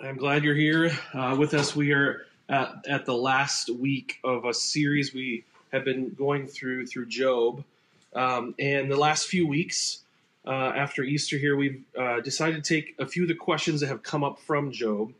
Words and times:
I'm 0.00 0.16
glad 0.16 0.42
you're 0.42 0.56
here 0.56 0.90
uh, 1.14 1.36
with 1.38 1.54
us. 1.54 1.76
We 1.76 1.92
are 1.92 2.26
at, 2.48 2.84
at, 2.88 3.06
the 3.06 3.14
last 3.14 3.70
week 3.70 4.18
of 4.24 4.44
a 4.44 4.52
series 4.52 5.14
we 5.14 5.44
have 5.72 5.84
been 5.84 6.10
going 6.10 6.48
through 6.48 6.88
through 6.88 7.06
Job, 7.06 7.62
um, 8.12 8.56
and 8.58 8.90
the 8.90 8.96
last 8.96 9.28
few 9.28 9.46
weeks 9.46 10.00
uh, 10.44 10.72
after 10.74 11.04
Easter 11.04 11.38
here, 11.38 11.54
we've 11.54 11.84
uh, 11.96 12.20
decided 12.20 12.64
to 12.64 12.74
take 12.74 12.96
a 12.98 13.06
few 13.06 13.22
of 13.22 13.28
the 13.28 13.36
questions 13.36 13.80
that 13.80 13.86
have 13.86 14.02
come 14.02 14.24
up 14.24 14.40
from 14.40 14.72
Job. 14.72 15.12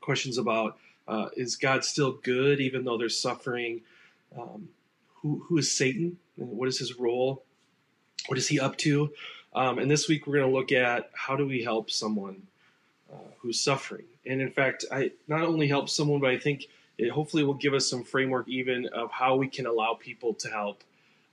Questions 0.00 0.38
about 0.38 0.76
uh, 1.06 1.28
is 1.36 1.54
God 1.54 1.84
still 1.84 2.12
good 2.12 2.60
even 2.60 2.84
though 2.84 2.98
there's 2.98 3.18
suffering? 3.18 3.82
Um, 4.36 4.70
who, 5.22 5.44
who 5.48 5.56
is 5.56 5.70
Satan? 5.70 6.18
What 6.34 6.68
is 6.68 6.80
his 6.80 6.98
role? 6.98 7.44
What 8.26 8.38
is 8.38 8.48
he 8.48 8.58
up 8.58 8.76
to? 8.78 9.12
Um, 9.54 9.78
and 9.78 9.88
this 9.88 10.08
week 10.08 10.26
we're 10.26 10.38
going 10.38 10.50
to 10.50 10.54
look 10.54 10.72
at 10.72 11.10
how 11.14 11.36
do 11.36 11.46
we 11.46 11.62
help 11.62 11.92
someone 11.92 12.42
uh, 13.12 13.30
who's 13.38 13.60
suffering. 13.60 14.04
And 14.26 14.40
in 14.40 14.50
fact, 14.50 14.84
I 14.92 15.12
not 15.26 15.42
only 15.42 15.68
help 15.68 15.88
someone, 15.88 16.20
but 16.20 16.30
I 16.30 16.38
think 16.38 16.66
it 16.98 17.10
hopefully 17.10 17.44
will 17.44 17.54
give 17.54 17.74
us 17.74 17.88
some 17.88 18.04
framework 18.04 18.48
even 18.48 18.86
of 18.88 19.10
how 19.10 19.36
we 19.36 19.48
can 19.48 19.66
allow 19.66 19.94
people 19.94 20.34
to 20.34 20.48
help 20.48 20.82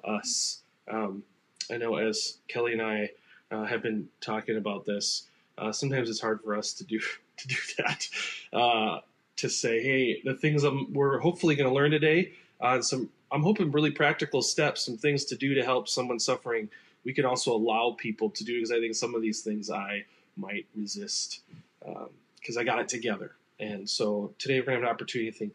us. 0.03 0.61
Um, 0.87 1.23
I 1.71 1.77
know 1.77 1.95
as 1.95 2.37
Kelly 2.47 2.73
and 2.73 2.81
I 2.81 3.09
uh, 3.51 3.65
have 3.65 3.81
been 3.81 4.07
talking 4.21 4.57
about 4.57 4.85
this, 4.85 5.23
uh, 5.57 5.71
sometimes 5.71 6.09
it's 6.09 6.21
hard 6.21 6.41
for 6.41 6.55
us 6.55 6.73
to 6.73 6.83
do 6.83 6.99
to 7.37 7.47
do 7.47 7.55
that. 7.79 8.07
Uh, 8.53 8.99
to 9.37 9.49
say, 9.49 9.83
hey, 9.83 10.21
the 10.23 10.33
things 10.33 10.63
I'm, 10.63 10.93
we're 10.93 11.19
hopefully 11.19 11.55
going 11.55 11.67
to 11.67 11.75
learn 11.75 11.91
today, 11.91 12.31
uh, 12.61 12.81
some 12.81 13.09
I'm 13.31 13.43
hoping 13.43 13.71
really 13.71 13.91
practical 13.91 14.41
steps, 14.41 14.85
some 14.85 14.97
things 14.97 15.25
to 15.25 15.35
do 15.35 15.55
to 15.55 15.63
help 15.63 15.89
someone 15.89 16.19
suffering. 16.19 16.69
We 17.03 17.13
can 17.13 17.25
also 17.25 17.53
allow 17.53 17.95
people 17.97 18.29
to 18.29 18.43
do 18.45 18.53
because 18.53 18.71
I 18.71 18.79
think 18.79 18.95
some 18.95 19.13
of 19.13 19.21
these 19.21 19.41
things 19.41 19.69
I 19.69 20.05
might 20.37 20.65
resist 20.75 21.41
because 21.85 22.57
um, 22.57 22.61
I 22.61 22.63
got 22.63 22.79
it 22.79 22.89
together. 22.89 23.31
And 23.59 23.89
so 23.89 24.33
today 24.37 24.59
we're 24.59 24.65
going 24.65 24.79
to 24.79 24.85
have 24.85 24.89
an 24.89 24.95
opportunity 24.95 25.31
to 25.31 25.37
think 25.37 25.53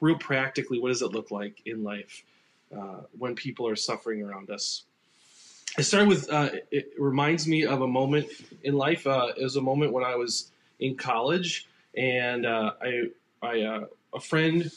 real 0.00 0.16
practically 0.16 0.78
what 0.78 0.88
does 0.88 1.02
it 1.02 1.12
look 1.12 1.30
like 1.30 1.62
in 1.66 1.82
life 1.82 2.22
uh, 2.76 3.00
when 3.18 3.34
people 3.34 3.68
are 3.68 3.76
suffering 3.76 4.22
around 4.22 4.50
us. 4.50 4.84
I 5.76 5.82
started 5.82 6.08
with 6.08 6.32
uh, 6.32 6.50
it 6.70 6.92
reminds 6.98 7.48
me 7.48 7.64
of 7.64 7.80
a 7.80 7.86
moment 7.86 8.28
in 8.62 8.74
life. 8.74 9.06
Uh, 9.06 9.32
it 9.36 9.42
was 9.42 9.56
a 9.56 9.60
moment 9.60 9.92
when 9.92 10.04
I 10.04 10.14
was 10.14 10.50
in 10.78 10.96
college, 10.96 11.66
and 11.96 12.46
uh, 12.46 12.72
I, 12.80 13.10
I 13.42 13.62
uh, 13.62 13.84
a 14.14 14.20
friend 14.20 14.70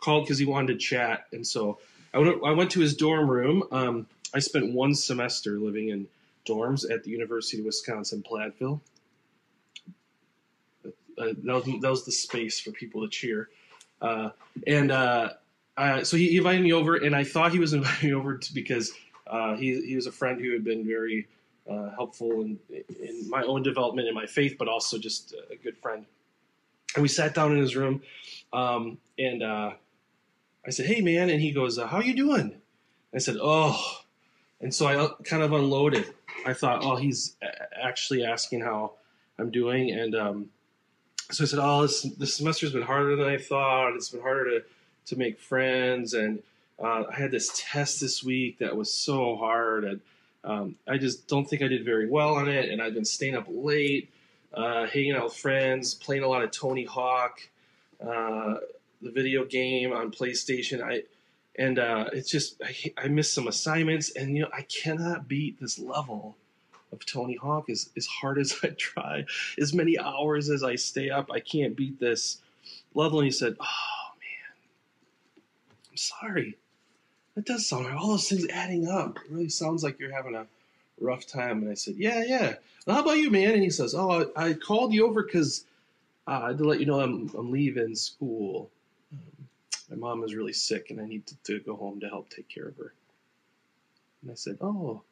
called 0.00 0.24
because 0.24 0.38
he 0.38 0.46
wanted 0.46 0.72
to 0.72 0.78
chat, 0.78 1.26
and 1.32 1.46
so 1.46 1.78
I 2.12 2.18
went, 2.18 2.42
I 2.44 2.50
went 2.52 2.72
to 2.72 2.80
his 2.80 2.96
dorm 2.96 3.30
room. 3.30 3.62
Um, 3.70 4.06
I 4.34 4.40
spent 4.40 4.72
one 4.72 4.94
semester 4.94 5.58
living 5.58 5.88
in 5.88 6.08
dorms 6.48 6.90
at 6.90 7.04
the 7.04 7.10
University 7.10 7.60
of 7.60 7.66
Wisconsin 7.66 8.24
Platteville, 8.28 8.80
that, 11.20 11.54
was, 11.54 11.64
that 11.64 11.90
was 11.90 12.04
the 12.04 12.12
space 12.12 12.60
for 12.60 12.70
people 12.70 13.02
to 13.02 13.08
cheer. 13.08 13.48
Uh, 14.00 14.30
and 14.66 14.90
uh, 14.90 15.30
so 16.02 16.16
he 16.16 16.36
invited 16.36 16.62
me 16.62 16.72
over, 16.72 16.96
and 16.96 17.14
I 17.14 17.24
thought 17.24 17.52
he 17.52 17.58
was 17.58 17.72
inviting 17.74 18.10
me 18.10 18.14
over 18.14 18.38
to, 18.38 18.54
because 18.54 18.92
uh, 19.26 19.56
he, 19.56 19.80
he 19.86 19.96
was 19.96 20.06
a 20.06 20.12
friend 20.12 20.40
who 20.40 20.52
had 20.52 20.64
been 20.64 20.86
very 20.86 21.28
uh, 21.70 21.90
helpful 21.90 22.42
in, 22.42 22.58
in 23.00 23.28
my 23.28 23.42
own 23.42 23.62
development 23.62 24.08
in 24.08 24.14
my 24.14 24.26
faith, 24.26 24.56
but 24.58 24.68
also 24.68 24.98
just 24.98 25.34
a 25.50 25.56
good 25.56 25.76
friend. 25.78 26.04
And 26.94 27.02
we 27.02 27.08
sat 27.08 27.34
down 27.34 27.52
in 27.52 27.58
his 27.58 27.76
room, 27.76 28.02
um, 28.52 28.98
and 29.18 29.42
uh, 29.42 29.72
I 30.66 30.70
said, 30.70 30.86
"Hey, 30.86 31.00
man," 31.00 31.30
and 31.30 31.40
he 31.40 31.52
goes, 31.52 31.78
"How 31.78 32.00
you 32.00 32.14
doing?" 32.14 32.60
I 33.14 33.18
said, 33.18 33.36
"Oh," 33.40 34.00
and 34.60 34.74
so 34.74 34.86
I 34.86 35.08
kind 35.22 35.44
of 35.44 35.52
unloaded. 35.52 36.12
I 36.44 36.52
thought, 36.52 36.80
"Oh, 36.82 36.96
he's 36.96 37.36
actually 37.80 38.24
asking 38.24 38.62
how 38.62 38.94
I'm 39.38 39.52
doing," 39.52 39.92
and 39.92 40.16
um, 40.16 40.50
so 41.32 41.44
I 41.44 41.46
said, 41.46 41.58
"Oh, 41.60 41.82
this 41.82 42.02
this 42.02 42.34
semester's 42.34 42.72
been 42.72 42.82
harder 42.82 43.16
than 43.16 43.26
I 43.26 43.38
thought. 43.38 43.94
It's 43.94 44.08
been 44.08 44.20
harder 44.20 44.60
to 44.60 44.64
to 45.06 45.16
make 45.16 45.38
friends, 45.38 46.14
and 46.14 46.42
uh, 46.78 47.04
I 47.10 47.14
had 47.14 47.30
this 47.30 47.50
test 47.54 48.00
this 48.00 48.22
week 48.22 48.58
that 48.58 48.76
was 48.76 48.92
so 48.92 49.36
hard, 49.36 49.84
and 49.84 50.00
um, 50.44 50.76
I 50.88 50.98
just 50.98 51.28
don't 51.28 51.48
think 51.48 51.62
I 51.62 51.68
did 51.68 51.84
very 51.84 52.08
well 52.08 52.34
on 52.34 52.48
it. 52.48 52.70
And 52.70 52.80
I've 52.80 52.94
been 52.94 53.04
staying 53.04 53.36
up 53.36 53.46
late, 53.48 54.10
uh, 54.54 54.86
hanging 54.86 55.12
out 55.12 55.24
with 55.24 55.36
friends, 55.36 55.94
playing 55.94 56.22
a 56.22 56.28
lot 56.28 56.42
of 56.42 56.50
Tony 56.50 56.84
Hawk, 56.84 57.40
uh, 58.00 58.56
the 59.02 59.10
video 59.10 59.44
game 59.44 59.92
on 59.92 60.10
PlayStation. 60.10 60.82
I 60.82 61.02
and 61.56 61.78
uh, 61.78 62.06
it's 62.12 62.30
just 62.30 62.60
I, 62.62 62.92
I 62.96 63.08
missed 63.08 63.34
some 63.34 63.48
assignments, 63.48 64.10
and 64.10 64.36
you 64.36 64.42
know 64.42 64.50
I 64.52 64.62
cannot 64.62 65.28
beat 65.28 65.60
this 65.60 65.78
level." 65.78 66.36
Of 66.92 67.04
Tony 67.06 67.36
Hawk 67.36 67.70
as, 67.70 67.90
as 67.96 68.06
hard 68.06 68.38
as 68.38 68.54
I 68.62 68.68
try, 68.68 69.24
as 69.58 69.72
many 69.74 69.98
hours 69.98 70.50
as 70.50 70.62
I 70.62 70.76
stay 70.76 71.10
up, 71.10 71.30
I 71.30 71.40
can't 71.40 71.76
beat 71.76 72.00
this 72.00 72.38
level. 72.94 73.20
And 73.20 73.26
he 73.26 73.32
said, 73.32 73.56
Oh 73.60 74.12
man, 74.20 74.56
I'm 75.90 75.96
sorry. 75.96 76.56
That 77.34 77.46
does 77.46 77.66
sound 77.66 77.86
like 77.86 77.94
all 77.94 78.08
those 78.08 78.28
things 78.28 78.46
adding 78.48 78.88
up. 78.88 79.16
It 79.16 79.30
really 79.30 79.48
sounds 79.48 79.84
like 79.84 79.98
you're 80.00 80.12
having 80.12 80.34
a 80.34 80.46
rough 81.00 81.26
time. 81.26 81.62
And 81.62 81.70
I 81.70 81.74
said, 81.74 81.94
Yeah, 81.96 82.22
yeah. 82.24 82.54
Well, 82.86 82.96
how 82.96 83.02
about 83.02 83.18
you, 83.18 83.30
man? 83.30 83.54
And 83.54 83.62
he 83.62 83.70
says, 83.70 83.94
Oh, 83.94 84.30
I, 84.36 84.48
I 84.48 84.52
called 84.54 84.92
you 84.92 85.06
over 85.06 85.22
because 85.22 85.64
uh, 86.26 86.40
I 86.42 86.48
had 86.48 86.58
to 86.58 86.64
let 86.64 86.80
you 86.80 86.86
know 86.86 87.00
I'm, 87.00 87.30
I'm 87.36 87.50
leaving 87.50 87.94
school. 87.94 88.70
Um, 89.12 89.48
my 89.90 89.96
mom 89.96 90.24
is 90.24 90.34
really 90.34 90.52
sick 90.52 90.90
and 90.90 91.00
I 91.00 91.06
need 91.06 91.26
to, 91.26 91.36
to 91.44 91.60
go 91.60 91.76
home 91.76 92.00
to 92.00 92.08
help 92.08 92.30
take 92.30 92.48
care 92.48 92.66
of 92.66 92.76
her. 92.76 92.92
And 94.22 94.30
I 94.30 94.34
said, 94.34 94.58
Oh, 94.60 95.02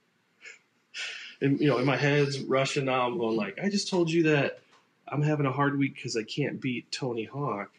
and 1.40 1.60
you 1.60 1.68
know, 1.68 1.78
in 1.78 1.86
my 1.86 1.96
head's 1.96 2.40
rushing 2.40 2.86
now. 2.86 3.06
I'm 3.06 3.18
going 3.18 3.36
like, 3.36 3.58
I 3.62 3.68
just 3.68 3.88
told 3.88 4.10
you 4.10 4.24
that 4.24 4.60
I'm 5.06 5.22
having 5.22 5.46
a 5.46 5.52
hard 5.52 5.78
week 5.78 5.94
because 5.94 6.16
I 6.16 6.22
can't 6.22 6.60
beat 6.60 6.90
Tony 6.90 7.24
Hawk, 7.24 7.70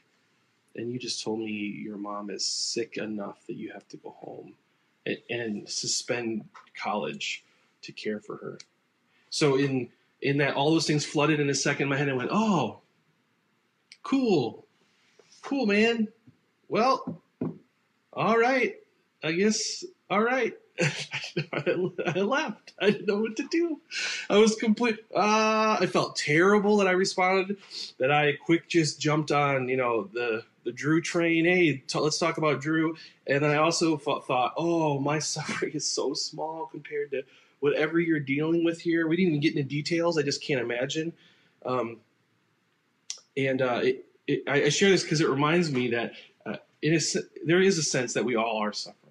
and 0.76 0.92
you 0.92 1.00
just 1.00 1.24
told 1.24 1.40
me 1.40 1.52
your 1.52 1.98
mom 1.98 2.30
is 2.30 2.46
sick 2.46 2.98
enough 2.98 3.46
that 3.48 3.56
you 3.56 3.72
have 3.72 3.88
to 3.90 3.98
go 3.98 4.12
home 4.12 4.54
and, 5.06 5.18
and 5.30 5.70
suspend 5.70 6.46
college 6.76 7.44
to 7.84 7.92
care 7.92 8.20
for 8.20 8.38
her. 8.38 8.60
So 9.30 9.56
in 9.56 9.90
in 10.22 10.38
that, 10.38 10.56
all 10.56 10.72
those 10.72 10.88
things 10.88 11.06
flooded 11.06 11.40
in 11.40 11.50
a 11.50 11.56
second 11.56 11.84
in 11.84 11.90
my 11.90 11.98
head. 11.98 12.10
I 12.10 12.14
went, 12.14 12.30
oh, 12.32 12.80
cool, 14.04 14.66
cool, 15.42 15.66
man. 15.66 16.10
Well, 16.68 17.22
all 18.14 18.38
right. 18.38 18.76
I 19.24 19.32
guess 19.34 19.84
all 20.10 20.22
right. 20.22 20.58
I 20.80 22.20
left. 22.20 22.74
I 22.80 22.92
didn't 22.92 23.08
know 23.08 23.20
what 23.20 23.36
to 23.38 23.48
do. 23.50 23.80
I 24.30 24.38
was 24.38 24.56
complete. 24.56 24.98
Uh, 25.14 25.78
I 25.80 25.88
felt 25.88 26.16
terrible 26.16 26.78
that 26.78 26.88
I 26.88 26.92
responded. 26.92 27.58
That 27.98 28.12
I 28.12 28.34
quick 28.34 28.68
just 28.70 29.00
jumped 29.00 29.32
on, 29.32 29.68
you 29.68 29.78
know, 29.78 30.10
the 30.14 30.44
the 30.64 30.72
Drew 30.72 31.02
train. 31.02 31.46
Hey, 31.46 31.78
t- 31.78 32.00
let's 32.00 32.18
talk 32.18 32.38
about 32.38 32.62
Drew. 32.62 32.96
And 33.28 33.44
then 33.44 33.52
I 33.52 33.58
also 33.58 33.98
thought, 33.98 34.28
thought, 34.28 34.54
oh, 34.58 35.00
my 35.00 35.20
suffering 35.20 35.74
is 35.74 35.88
so 35.88 36.14
small 36.14 36.68
compared 36.68 37.12
to 37.12 37.24
whatever 37.60 38.00
you're 38.00 38.20
dealing 38.20 38.64
with 38.64 38.82
here. 38.82 39.08
We 39.08 39.16
didn't 39.16 39.30
even 39.30 39.42
get 39.42 39.56
into 39.56 39.68
details. 39.68 40.18
I 40.18 40.22
just 40.22 40.44
can't 40.44 40.62
imagine. 40.62 41.14
Um, 41.66 41.98
and 43.36 43.62
uh, 43.62 43.82
it, 43.84 44.06
it, 44.28 44.44
I, 44.48 44.70
share 44.70 44.90
this 44.90 45.04
because 45.04 45.22
it 45.22 45.30
reminds 45.30 45.72
me 45.72 45.90
that 45.90 46.14
uh, 46.46 46.58
is, 46.82 47.18
there 47.46 47.62
is 47.62 47.78
a 47.78 47.84
sense 47.84 48.14
that 48.14 48.24
we 48.24 48.36
all 48.36 48.58
are 48.58 48.74
suffering 48.74 49.09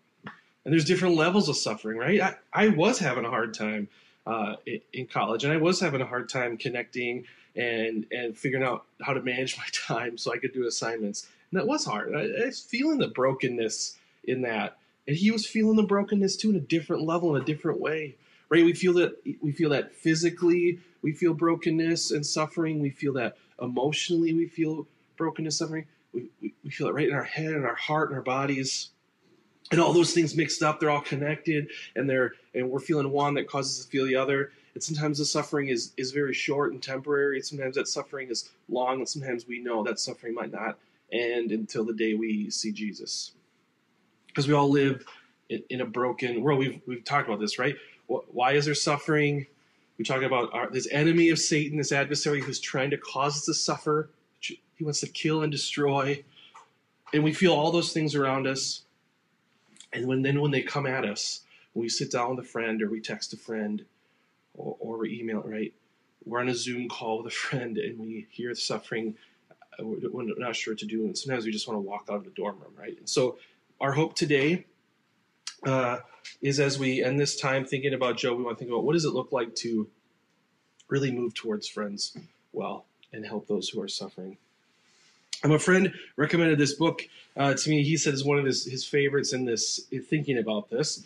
and 0.68 0.74
there's 0.74 0.84
different 0.84 1.16
levels 1.16 1.48
of 1.48 1.56
suffering, 1.56 1.96
right? 1.96 2.20
I, 2.20 2.34
I 2.52 2.68
was 2.68 2.98
having 2.98 3.24
a 3.24 3.30
hard 3.30 3.54
time 3.54 3.88
uh, 4.26 4.56
in, 4.92 5.06
college, 5.06 5.42
and 5.42 5.50
I 5.50 5.56
was 5.56 5.80
having 5.80 6.02
a 6.02 6.04
hard 6.04 6.28
time 6.28 6.58
connecting 6.58 7.24
and 7.56 8.04
and 8.12 8.36
figuring 8.36 8.66
out 8.66 8.84
how 9.00 9.14
to 9.14 9.22
manage 9.22 9.56
my 9.56 9.64
time 9.72 10.18
so 10.18 10.30
I 10.30 10.36
could 10.36 10.52
do 10.52 10.66
assignments. 10.66 11.26
And 11.50 11.58
that 11.58 11.66
was 11.66 11.86
hard. 11.86 12.14
I, 12.14 12.42
I 12.42 12.44
was 12.44 12.60
feeling 12.60 12.98
the 12.98 13.08
brokenness 13.08 13.96
in 14.24 14.42
that, 14.42 14.76
and 15.06 15.16
he 15.16 15.30
was 15.30 15.46
feeling 15.46 15.76
the 15.76 15.84
brokenness 15.84 16.36
too 16.36 16.50
in 16.50 16.56
a 16.56 16.60
different 16.60 17.00
level, 17.00 17.34
in 17.34 17.40
a 17.40 17.46
different 17.46 17.80
way. 17.80 18.16
Right? 18.50 18.62
We 18.62 18.74
feel 18.74 18.92
that 18.92 19.16
we 19.40 19.52
feel 19.52 19.70
that 19.70 19.94
physically, 19.94 20.80
we 21.00 21.12
feel 21.12 21.32
brokenness 21.32 22.10
and 22.10 22.26
suffering. 22.26 22.80
We 22.80 22.90
feel 22.90 23.14
that 23.14 23.38
emotionally, 23.58 24.34
we 24.34 24.48
feel 24.48 24.86
brokenness, 25.16 25.56
suffering. 25.56 25.86
We, 26.12 26.28
we, 26.42 26.52
we 26.62 26.68
feel 26.68 26.88
it 26.88 26.94
right 26.94 27.08
in 27.08 27.14
our 27.14 27.24
head, 27.24 27.54
and 27.54 27.64
our 27.64 27.74
heart, 27.74 28.10
and 28.10 28.18
our 28.18 28.22
bodies 28.22 28.90
and 29.70 29.80
all 29.80 29.92
those 29.92 30.14
things 30.14 30.34
mixed 30.36 30.62
up 30.62 30.80
they're 30.80 30.90
all 30.90 31.00
connected 31.00 31.68
and 31.96 32.08
they're 32.08 32.32
and 32.54 32.68
we're 32.68 32.80
feeling 32.80 33.10
one 33.10 33.34
that 33.34 33.48
causes 33.48 33.80
us 33.80 33.84
to 33.84 33.90
feel 33.90 34.06
the 34.06 34.16
other. 34.16 34.52
And 34.74 34.82
sometimes 34.82 35.18
the 35.18 35.24
suffering 35.24 35.68
is 35.68 35.92
is 35.96 36.12
very 36.12 36.34
short 36.34 36.72
and 36.72 36.82
temporary. 36.82 37.36
And 37.36 37.46
sometimes 37.46 37.76
that 37.76 37.88
suffering 37.88 38.28
is 38.28 38.50
long 38.68 38.98
and 38.98 39.08
sometimes 39.08 39.46
we 39.46 39.60
know 39.60 39.82
that 39.84 40.00
suffering 40.00 40.34
might 40.34 40.52
not 40.52 40.78
end 41.12 41.52
until 41.52 41.84
the 41.84 41.94
day 41.94 42.14
we 42.14 42.50
see 42.50 42.72
jesus. 42.72 43.32
Because 44.26 44.46
we 44.46 44.54
all 44.54 44.70
live 44.70 45.04
in, 45.48 45.62
in, 45.70 45.80
a 45.80 45.86
broken 45.86 46.42
world. 46.42 46.58
We've 46.58 46.80
we've 46.86 47.04
talked 47.04 47.28
about 47.28 47.40
this 47.40 47.58
right? 47.58 47.76
Why 48.06 48.52
is 48.52 48.64
there 48.64 48.74
suffering? 48.74 49.46
We 49.98 50.04
talk 50.04 50.22
about 50.22 50.54
our, 50.54 50.70
this 50.70 50.88
enemy 50.90 51.30
of 51.30 51.38
satan 51.38 51.78
this 51.78 51.92
adversary 51.92 52.40
who's 52.40 52.60
trying 52.60 52.90
to 52.90 52.98
cause 52.98 53.36
us 53.36 53.44
to 53.46 53.54
suffer 53.54 54.10
he 54.78 54.84
wants 54.84 55.00
to 55.00 55.08
kill 55.08 55.42
and 55.42 55.50
destroy. 55.50 56.24
And 57.12 57.24
we 57.24 57.32
feel 57.32 57.52
all 57.52 57.72
those 57.72 57.92
things 57.92 58.14
around 58.14 58.46
us 58.46 58.84
and 59.92 60.06
when 60.06 60.22
then 60.22 60.40
when 60.40 60.50
they 60.50 60.62
come 60.62 60.86
at 60.86 61.04
us, 61.04 61.42
when 61.72 61.82
we 61.82 61.88
sit 61.88 62.10
down 62.10 62.36
with 62.36 62.44
a 62.44 62.48
friend 62.48 62.82
or 62.82 62.90
we 62.90 63.00
text 63.00 63.32
a 63.32 63.36
friend 63.36 63.84
or, 64.54 64.76
or 64.80 64.98
we 64.98 65.18
email, 65.20 65.42
right? 65.42 65.72
we're 66.28 66.40
on 66.40 66.48
a 66.48 66.54
Zoom 66.54 66.88
call 66.88 67.22
with 67.22 67.32
a 67.32 67.36
friend 67.36 67.78
and 67.78 67.98
we 67.98 68.26
hear 68.30 68.54
suffering, 68.54 69.16
uh, 69.78 69.84
we're 69.84 70.24
not 70.36 70.54
sure 70.54 70.74
what 70.74 70.78
to 70.80 70.86
do, 70.86 71.04
and 71.04 71.16
sometimes 71.16 71.44
we 71.44 71.52
just 71.52 71.66
want 71.66 71.76
to 71.76 71.80
walk 71.80 72.06
out 72.10 72.16
of 72.16 72.24
the 72.24 72.30
dorm 72.30 72.58
room, 72.60 72.72
right? 72.76 72.96
And 72.98 73.08
so, 73.08 73.38
our 73.80 73.92
hope 73.92 74.14
today 74.14 74.66
uh, 75.64 75.98
is 76.42 76.58
as 76.58 76.78
we 76.78 77.02
end 77.02 77.18
this 77.18 77.36
time 77.36 77.64
thinking 77.64 77.94
about 77.94 78.16
Job, 78.16 78.36
we 78.36 78.42
want 78.42 78.58
to 78.58 78.64
think 78.64 78.72
about 78.72 78.84
what 78.84 78.94
does 78.94 79.04
it 79.04 79.12
look 79.12 79.30
like 79.30 79.54
to 79.56 79.88
really 80.88 81.12
move 81.12 81.32
towards 81.34 81.68
friends 81.68 82.16
well 82.52 82.86
and 83.12 83.24
help 83.24 83.46
those 83.46 83.68
who 83.68 83.80
are 83.80 83.88
suffering. 83.88 84.36
Um, 85.44 85.52
a 85.52 85.58
friend 85.58 85.92
recommended 86.16 86.58
this 86.58 86.74
book 86.74 87.02
uh, 87.36 87.54
to 87.54 87.70
me. 87.70 87.82
He 87.82 87.96
said 87.96 88.14
is 88.14 88.24
one 88.24 88.38
of 88.38 88.44
his, 88.44 88.64
his 88.64 88.84
favorites 88.84 89.32
in 89.32 89.44
this 89.44 89.86
in 89.90 90.02
thinking 90.02 90.38
about 90.38 90.68
this. 90.70 91.04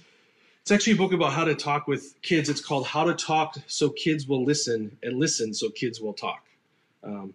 It's 0.62 0.70
actually 0.70 0.92
a 0.92 0.96
book 0.96 1.12
about 1.12 1.32
how 1.32 1.44
to 1.44 1.54
talk 1.54 1.88
with 1.88 2.14
kids. 2.22 2.48
It's 2.48 2.64
called 2.64 2.86
How 2.86 3.04
to 3.04 3.14
Talk 3.14 3.56
So 3.66 3.90
Kids 3.90 4.28
Will 4.28 4.44
Listen 4.44 4.96
and 5.02 5.18
Listen 5.18 5.52
So 5.52 5.70
Kids 5.70 6.00
Will 6.00 6.12
Talk. 6.12 6.44
Um, 7.02 7.34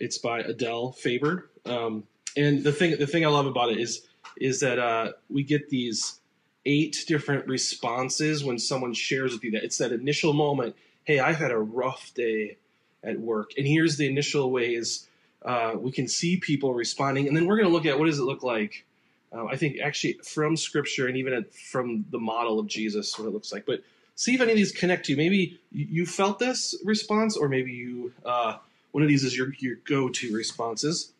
it's 0.00 0.18
by 0.18 0.40
Adele 0.40 0.92
Faber. 0.92 1.48
Um, 1.64 2.04
and 2.36 2.64
the 2.64 2.72
thing 2.72 2.96
the 2.98 3.06
thing 3.06 3.24
I 3.24 3.28
love 3.28 3.46
about 3.46 3.70
it 3.70 3.78
is 3.78 4.06
is 4.36 4.60
that 4.60 4.78
uh, 4.78 5.12
we 5.28 5.42
get 5.44 5.68
these 5.68 6.20
eight 6.66 7.04
different 7.06 7.46
responses 7.46 8.44
when 8.44 8.58
someone 8.58 8.94
shares 8.94 9.32
with 9.32 9.44
you 9.44 9.52
that 9.52 9.64
it's 9.64 9.78
that 9.78 9.92
initial 9.92 10.32
moment. 10.32 10.76
Hey, 11.04 11.18
I've 11.18 11.36
had 11.36 11.50
a 11.50 11.58
rough 11.58 12.12
day 12.14 12.58
at 13.02 13.18
work, 13.18 13.52
and 13.56 13.66
here's 13.66 13.96
the 13.96 14.06
initial 14.06 14.50
ways 14.50 15.08
uh, 15.44 15.74
we 15.76 15.92
can 15.92 16.08
see 16.08 16.36
people 16.38 16.74
responding, 16.74 17.28
and 17.28 17.36
then 17.36 17.46
we're 17.46 17.56
going 17.56 17.68
to 17.68 17.72
look 17.72 17.86
at 17.86 17.98
what 17.98 18.06
does 18.06 18.18
it 18.18 18.24
look 18.24 18.42
like. 18.42 18.84
Uh, 19.32 19.46
I 19.46 19.56
think 19.56 19.78
actually 19.80 20.14
from 20.24 20.56
Scripture 20.56 21.06
and 21.06 21.16
even 21.16 21.32
at, 21.32 21.54
from 21.54 22.04
the 22.10 22.18
model 22.18 22.58
of 22.58 22.66
Jesus, 22.66 23.18
what 23.18 23.28
it 23.28 23.30
looks 23.30 23.52
like. 23.52 23.64
But 23.64 23.82
see 24.16 24.34
if 24.34 24.40
any 24.40 24.52
of 24.52 24.58
these 24.58 24.72
connect 24.72 25.06
to 25.06 25.12
you. 25.12 25.16
Maybe 25.16 25.58
you 25.72 26.04
felt 26.04 26.38
this 26.38 26.74
response, 26.84 27.36
or 27.36 27.48
maybe 27.48 27.72
you 27.72 28.12
uh, 28.24 28.56
one 28.92 29.02
of 29.02 29.08
these 29.08 29.24
is 29.24 29.36
your 29.36 29.54
your 29.58 29.76
go-to 29.84 30.34
responses. 30.34 31.12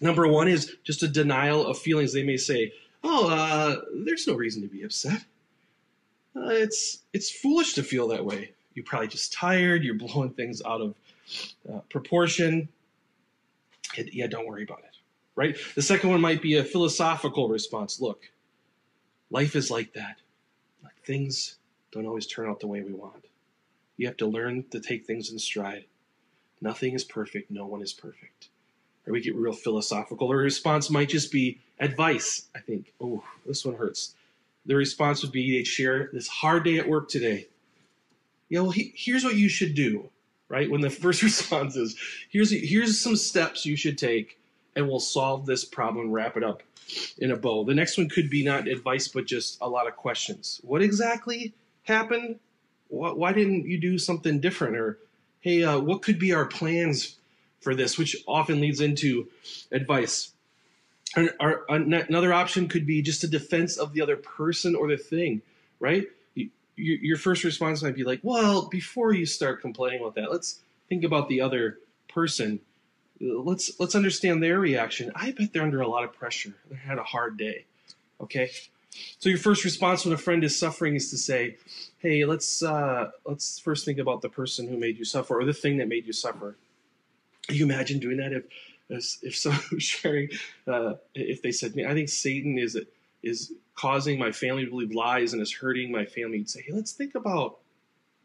Number 0.00 0.26
one 0.28 0.48
is 0.48 0.76
just 0.84 1.02
a 1.02 1.08
denial 1.08 1.66
of 1.66 1.78
feelings. 1.78 2.12
They 2.12 2.24
may 2.24 2.36
say, 2.36 2.72
"Oh, 3.02 3.30
uh, 3.30 3.82
there's 3.94 4.26
no 4.26 4.34
reason 4.34 4.62
to 4.62 4.68
be 4.68 4.82
upset. 4.82 5.24
Uh, 6.36 6.48
it's 6.48 6.98
it's 7.12 7.30
foolish 7.30 7.74
to 7.74 7.82
feel 7.82 8.08
that 8.08 8.24
way. 8.24 8.50
You're 8.74 8.84
probably 8.84 9.08
just 9.08 9.32
tired. 9.32 9.84
You're 9.84 9.94
blowing 9.94 10.30
things 10.30 10.60
out 10.66 10.80
of 10.80 10.94
uh, 11.72 11.80
yeah, 14.12 14.26
don't 14.26 14.46
worry 14.46 14.64
about 14.64 14.80
it. 14.80 14.96
Right? 15.36 15.56
The 15.74 15.82
second 15.82 16.10
one 16.10 16.20
might 16.20 16.42
be 16.42 16.56
a 16.56 16.64
philosophical 16.64 17.48
response. 17.48 18.00
Look, 18.00 18.30
life 19.30 19.56
is 19.56 19.70
like 19.70 19.92
that. 19.94 20.16
Like 20.82 20.94
things 21.04 21.56
don't 21.90 22.06
always 22.06 22.26
turn 22.26 22.48
out 22.48 22.60
the 22.60 22.66
way 22.66 22.82
we 22.82 22.92
want. 22.92 23.24
You 23.96 24.06
have 24.06 24.16
to 24.18 24.26
learn 24.26 24.64
to 24.70 24.80
take 24.80 25.06
things 25.06 25.30
in 25.30 25.38
stride. 25.38 25.84
Nothing 26.60 26.94
is 26.94 27.04
perfect. 27.04 27.50
No 27.50 27.66
one 27.66 27.82
is 27.82 27.92
perfect. 27.92 28.48
Or 29.06 29.12
we 29.12 29.20
get 29.20 29.34
real 29.34 29.52
philosophical. 29.52 30.28
Or 30.28 30.40
a 30.40 30.44
response 30.44 30.90
might 30.90 31.08
just 31.08 31.30
be 31.30 31.60
advice, 31.78 32.46
I 32.54 32.60
think. 32.60 32.92
Oh, 33.00 33.22
this 33.46 33.64
one 33.64 33.76
hurts. 33.76 34.14
The 34.66 34.74
response 34.74 35.22
would 35.22 35.32
be 35.32 35.58
they'd 35.58 35.66
share 35.66 36.10
this 36.12 36.28
hard 36.28 36.64
day 36.64 36.78
at 36.78 36.88
work 36.88 37.08
today. 37.08 37.48
Yeah, 38.48 38.60
well, 38.60 38.70
he, 38.70 38.92
here's 38.96 39.24
what 39.24 39.36
you 39.36 39.48
should 39.48 39.74
do 39.74 40.08
right? 40.48 40.70
When 40.70 40.80
the 40.80 40.90
first 41.04 41.22
response 41.22 41.76
is, 41.76 41.96
here's 42.28 42.50
here's 42.50 43.00
some 43.00 43.16
steps 43.16 43.66
you 43.66 43.76
should 43.76 43.98
take, 43.98 44.38
and 44.76 44.88
we'll 44.88 45.00
solve 45.00 45.46
this 45.46 45.64
problem, 45.64 46.10
wrap 46.10 46.36
it 46.36 46.44
up 46.44 46.62
in 47.18 47.30
a 47.30 47.36
bow. 47.36 47.64
The 47.64 47.74
next 47.74 47.96
one 47.96 48.08
could 48.08 48.30
be 48.30 48.44
not 48.44 48.68
advice, 48.68 49.08
but 49.08 49.26
just 49.26 49.58
a 49.60 49.68
lot 49.68 49.86
of 49.86 49.96
questions. 49.96 50.60
What 50.64 50.82
exactly 50.82 51.54
happened? 51.84 52.38
Why 52.88 53.32
didn't 53.32 53.66
you 53.66 53.78
do 53.78 53.98
something 53.98 54.40
different? 54.40 54.76
Or, 54.76 54.98
hey, 55.40 55.64
uh, 55.64 55.78
what 55.78 56.02
could 56.02 56.18
be 56.18 56.32
our 56.32 56.46
plans 56.46 57.16
for 57.60 57.74
this? 57.74 57.98
Which 57.98 58.16
often 58.26 58.60
leads 58.60 58.80
into 58.80 59.28
advice. 59.72 60.32
another 61.16 62.32
option 62.32 62.68
could 62.68 62.86
be 62.86 63.02
just 63.02 63.24
a 63.24 63.28
defense 63.28 63.76
of 63.76 63.92
the 63.92 64.00
other 64.00 64.16
person 64.16 64.74
or 64.74 64.88
the 64.88 64.96
thing, 64.96 65.42
right? 65.80 66.06
Your, 66.76 66.96
your 66.98 67.16
first 67.16 67.44
response 67.44 67.82
might 67.82 67.94
be 67.94 68.04
like, 68.04 68.20
well, 68.22 68.68
before 68.68 69.12
you 69.12 69.26
start 69.26 69.60
complaining 69.60 70.00
about 70.00 70.14
that, 70.16 70.30
let's 70.30 70.60
think 70.88 71.04
about 71.04 71.28
the 71.28 71.40
other 71.40 71.78
person. 72.08 72.60
Let's 73.20 73.78
let's 73.78 73.94
understand 73.94 74.42
their 74.42 74.58
reaction. 74.58 75.12
I 75.14 75.32
bet 75.32 75.52
they're 75.52 75.62
under 75.62 75.80
a 75.80 75.88
lot 75.88 76.04
of 76.04 76.12
pressure. 76.12 76.54
They 76.70 76.76
had 76.76 76.98
a 76.98 77.04
hard 77.04 77.36
day. 77.36 77.64
Okay, 78.20 78.50
so 79.18 79.28
your 79.28 79.38
first 79.38 79.64
response 79.64 80.04
when 80.04 80.14
a 80.14 80.18
friend 80.18 80.42
is 80.44 80.58
suffering 80.58 80.96
is 80.96 81.10
to 81.10 81.18
say, 81.18 81.56
"Hey, 81.98 82.24
let's 82.24 82.62
uh, 82.62 83.10
let's 83.24 83.58
first 83.58 83.84
think 83.84 83.98
about 83.98 84.20
the 84.20 84.28
person 84.28 84.68
who 84.68 84.76
made 84.76 84.98
you 84.98 85.04
suffer 85.04 85.38
or 85.38 85.44
the 85.44 85.54
thing 85.54 85.76
that 85.78 85.88
made 85.88 86.06
you 86.06 86.12
suffer." 86.12 86.56
Can 87.46 87.56
you 87.56 87.64
imagine 87.64 87.98
doing 88.00 88.16
that 88.18 88.32
if 88.32 88.44
if 89.22 89.36
someone 89.36 89.62
sharing 89.78 90.28
uh, 90.66 90.94
if 91.14 91.40
they 91.42 91.52
said, 91.52 91.74
me? 91.76 91.86
"I 91.86 91.94
think 91.94 92.08
Satan 92.08 92.58
is 92.58 92.78
is 93.22 93.52
causing 93.74 94.18
my 94.18 94.32
family 94.32 94.64
to 94.64 94.70
believe 94.70 94.94
lies 94.94 95.32
and 95.32 95.42
is 95.42 95.52
hurting 95.52 95.90
my 95.90 96.04
family, 96.04 96.38
you'd 96.38 96.50
say, 96.50 96.62
hey, 96.62 96.72
let's 96.72 96.92
think 96.92 97.14
about 97.14 97.58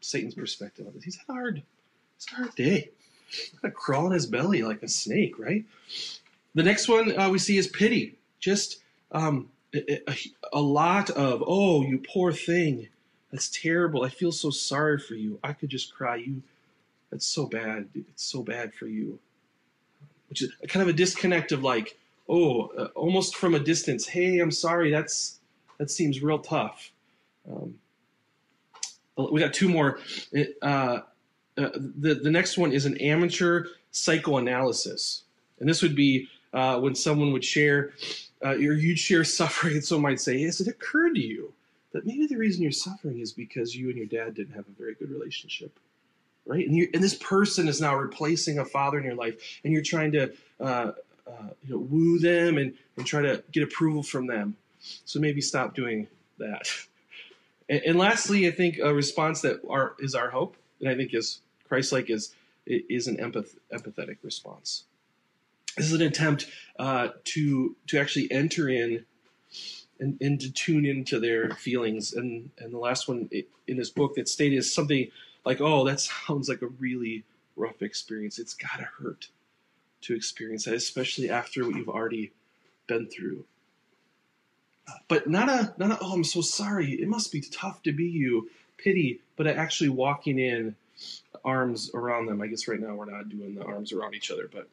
Satan's 0.00 0.34
perspective 0.34 0.86
on 0.86 0.92
this. 0.94 1.04
He's 1.04 1.16
had 1.16 1.28
a 1.28 1.32
hard, 1.32 1.62
it's 2.16 2.32
a 2.32 2.36
hard 2.36 2.54
day. 2.54 2.90
He's 3.28 3.50
gonna 3.60 3.72
crawl 3.72 4.06
in 4.06 4.12
his 4.12 4.26
belly 4.26 4.62
like 4.62 4.82
a 4.82 4.88
snake, 4.88 5.38
right? 5.38 5.64
The 6.54 6.62
next 6.62 6.88
one 6.88 7.18
uh, 7.18 7.30
we 7.30 7.38
see 7.38 7.58
is 7.58 7.66
pity. 7.66 8.16
Just 8.38 8.78
um, 9.12 9.50
a, 9.74 10.10
a, 10.10 10.16
a 10.52 10.60
lot 10.60 11.10
of, 11.10 11.42
oh, 11.46 11.82
you 11.82 11.98
poor 11.98 12.32
thing. 12.32 12.88
That's 13.30 13.48
terrible. 13.48 14.04
I 14.04 14.08
feel 14.08 14.32
so 14.32 14.50
sorry 14.50 14.98
for 14.98 15.14
you. 15.14 15.38
I 15.44 15.52
could 15.52 15.68
just 15.68 15.94
cry. 15.94 16.16
You, 16.16 16.42
that's 17.10 17.26
so 17.26 17.46
bad. 17.46 17.88
It's 17.94 18.24
so 18.24 18.42
bad 18.42 18.74
for 18.74 18.86
you. 18.86 19.18
Which 20.28 20.42
is 20.42 20.52
kind 20.68 20.82
of 20.82 20.88
a 20.88 20.92
disconnect 20.92 21.52
of 21.52 21.62
like, 21.62 21.96
oh, 22.28 22.68
uh, 22.78 22.88
almost 22.94 23.36
from 23.36 23.54
a 23.54 23.58
distance. 23.58 24.06
Hey, 24.06 24.38
I'm 24.38 24.52
sorry. 24.52 24.90
That's 24.90 25.39
that 25.80 25.90
seems 25.90 26.22
real 26.22 26.38
tough. 26.38 26.92
Um, 27.50 27.74
we 29.16 29.40
got 29.40 29.54
two 29.54 29.68
more. 29.68 29.98
Uh, 30.36 30.44
uh, 30.62 31.00
the 31.56 32.14
the 32.22 32.30
next 32.30 32.58
one 32.58 32.70
is 32.70 32.84
an 32.84 32.98
amateur 32.98 33.64
psychoanalysis, 33.90 35.22
and 35.58 35.68
this 35.68 35.80
would 35.82 35.96
be 35.96 36.28
uh, 36.52 36.78
when 36.78 36.94
someone 36.94 37.32
would 37.32 37.44
share, 37.44 37.94
uh, 38.44 38.50
or 38.50 38.74
you'd 38.74 38.98
share 38.98 39.24
suffering, 39.24 39.74
and 39.74 39.84
someone 39.84 40.12
might 40.12 40.20
say, 40.20 40.42
"Has 40.42 40.60
it 40.60 40.68
occurred 40.68 41.14
to 41.14 41.20
you 41.20 41.52
that 41.92 42.06
maybe 42.06 42.26
the 42.26 42.36
reason 42.36 42.62
you're 42.62 42.72
suffering 42.72 43.18
is 43.18 43.32
because 43.32 43.74
you 43.74 43.88
and 43.88 43.96
your 43.96 44.06
dad 44.06 44.34
didn't 44.34 44.54
have 44.54 44.66
a 44.68 44.78
very 44.78 44.94
good 44.94 45.10
relationship?" 45.10 45.72
Right, 46.46 46.66
and, 46.66 46.76
you 46.76 46.88
and 46.92 47.02
this 47.02 47.14
person 47.14 47.68
is 47.68 47.80
now 47.80 47.96
replacing 47.96 48.58
a 48.58 48.64
father 48.64 48.98
in 48.98 49.04
your 49.04 49.14
life, 49.14 49.60
and 49.64 49.72
you're 49.72 49.82
trying 49.82 50.12
to 50.12 50.32
uh, 50.60 50.92
uh, 51.26 51.48
you 51.64 51.74
know, 51.74 51.78
woo 51.78 52.18
them 52.18 52.58
and, 52.58 52.74
and 52.96 53.06
try 53.06 53.22
to 53.22 53.42
get 53.52 53.62
approval 53.62 54.02
from 54.02 54.26
them. 54.26 54.56
So 55.04 55.20
maybe 55.20 55.40
stop 55.40 55.74
doing 55.74 56.08
that. 56.38 56.68
And, 57.68 57.82
and 57.86 57.98
lastly, 57.98 58.48
I 58.48 58.50
think 58.50 58.78
a 58.82 58.92
response 58.92 59.42
that 59.42 59.60
are, 59.70 59.94
is 60.00 60.16
our 60.16 60.28
hope, 60.28 60.56
and 60.80 60.88
I 60.88 60.96
think 60.96 61.14
is 61.14 61.40
Christ-like, 61.68 62.10
is 62.10 62.34
is 62.66 63.06
an 63.06 63.16
empath, 63.16 63.56
empathetic 63.72 64.16
response. 64.22 64.84
This 65.76 65.86
is 65.86 65.92
an 65.92 66.02
attempt 66.02 66.46
uh, 66.78 67.08
to 67.24 67.76
to 67.86 67.98
actually 67.98 68.30
enter 68.30 68.68
in 68.68 69.04
and, 69.98 70.18
and, 70.20 70.40
to 70.40 70.50
tune 70.50 70.84
into 70.84 71.20
their 71.20 71.50
feelings. 71.50 72.12
And 72.12 72.50
and 72.58 72.72
the 72.74 72.78
last 72.78 73.08
one 73.08 73.30
in 73.66 73.76
this 73.76 73.90
book 73.90 74.16
that 74.16 74.28
stated 74.28 74.56
is 74.56 74.72
something 74.72 75.08
like, 75.44 75.60
"Oh, 75.60 75.84
that 75.84 76.00
sounds 76.00 76.48
like 76.48 76.62
a 76.62 76.66
really 76.66 77.24
rough 77.56 77.82
experience. 77.82 78.38
It's 78.38 78.54
gotta 78.54 78.88
hurt 78.98 79.28
to 80.02 80.14
experience 80.14 80.64
that, 80.64 80.74
especially 80.74 81.30
after 81.30 81.64
what 81.64 81.76
you've 81.76 81.88
already 81.88 82.32
been 82.86 83.08
through." 83.08 83.44
But 85.08 85.28
not 85.28 85.48
a 85.48 85.74
not 85.78 85.90
a 85.90 85.98
oh 86.00 86.12
i'm 86.14 86.24
so 86.24 86.40
sorry. 86.40 86.92
It 86.92 87.08
must 87.08 87.32
be 87.32 87.40
tough 87.40 87.82
to 87.84 87.92
be 87.92 88.04
you. 88.04 88.50
Pity. 88.78 89.20
But 89.36 89.46
actually 89.46 89.90
walking 89.90 90.38
in 90.38 90.74
arms 91.44 91.90
around 91.94 92.26
them. 92.26 92.42
I 92.42 92.46
guess 92.46 92.68
right 92.68 92.80
now 92.80 92.94
we're 92.94 93.10
not 93.10 93.28
doing 93.28 93.54
the 93.54 93.64
arms 93.64 93.92
around 93.92 94.14
each 94.14 94.30
other 94.30 94.48
but. 94.52 94.68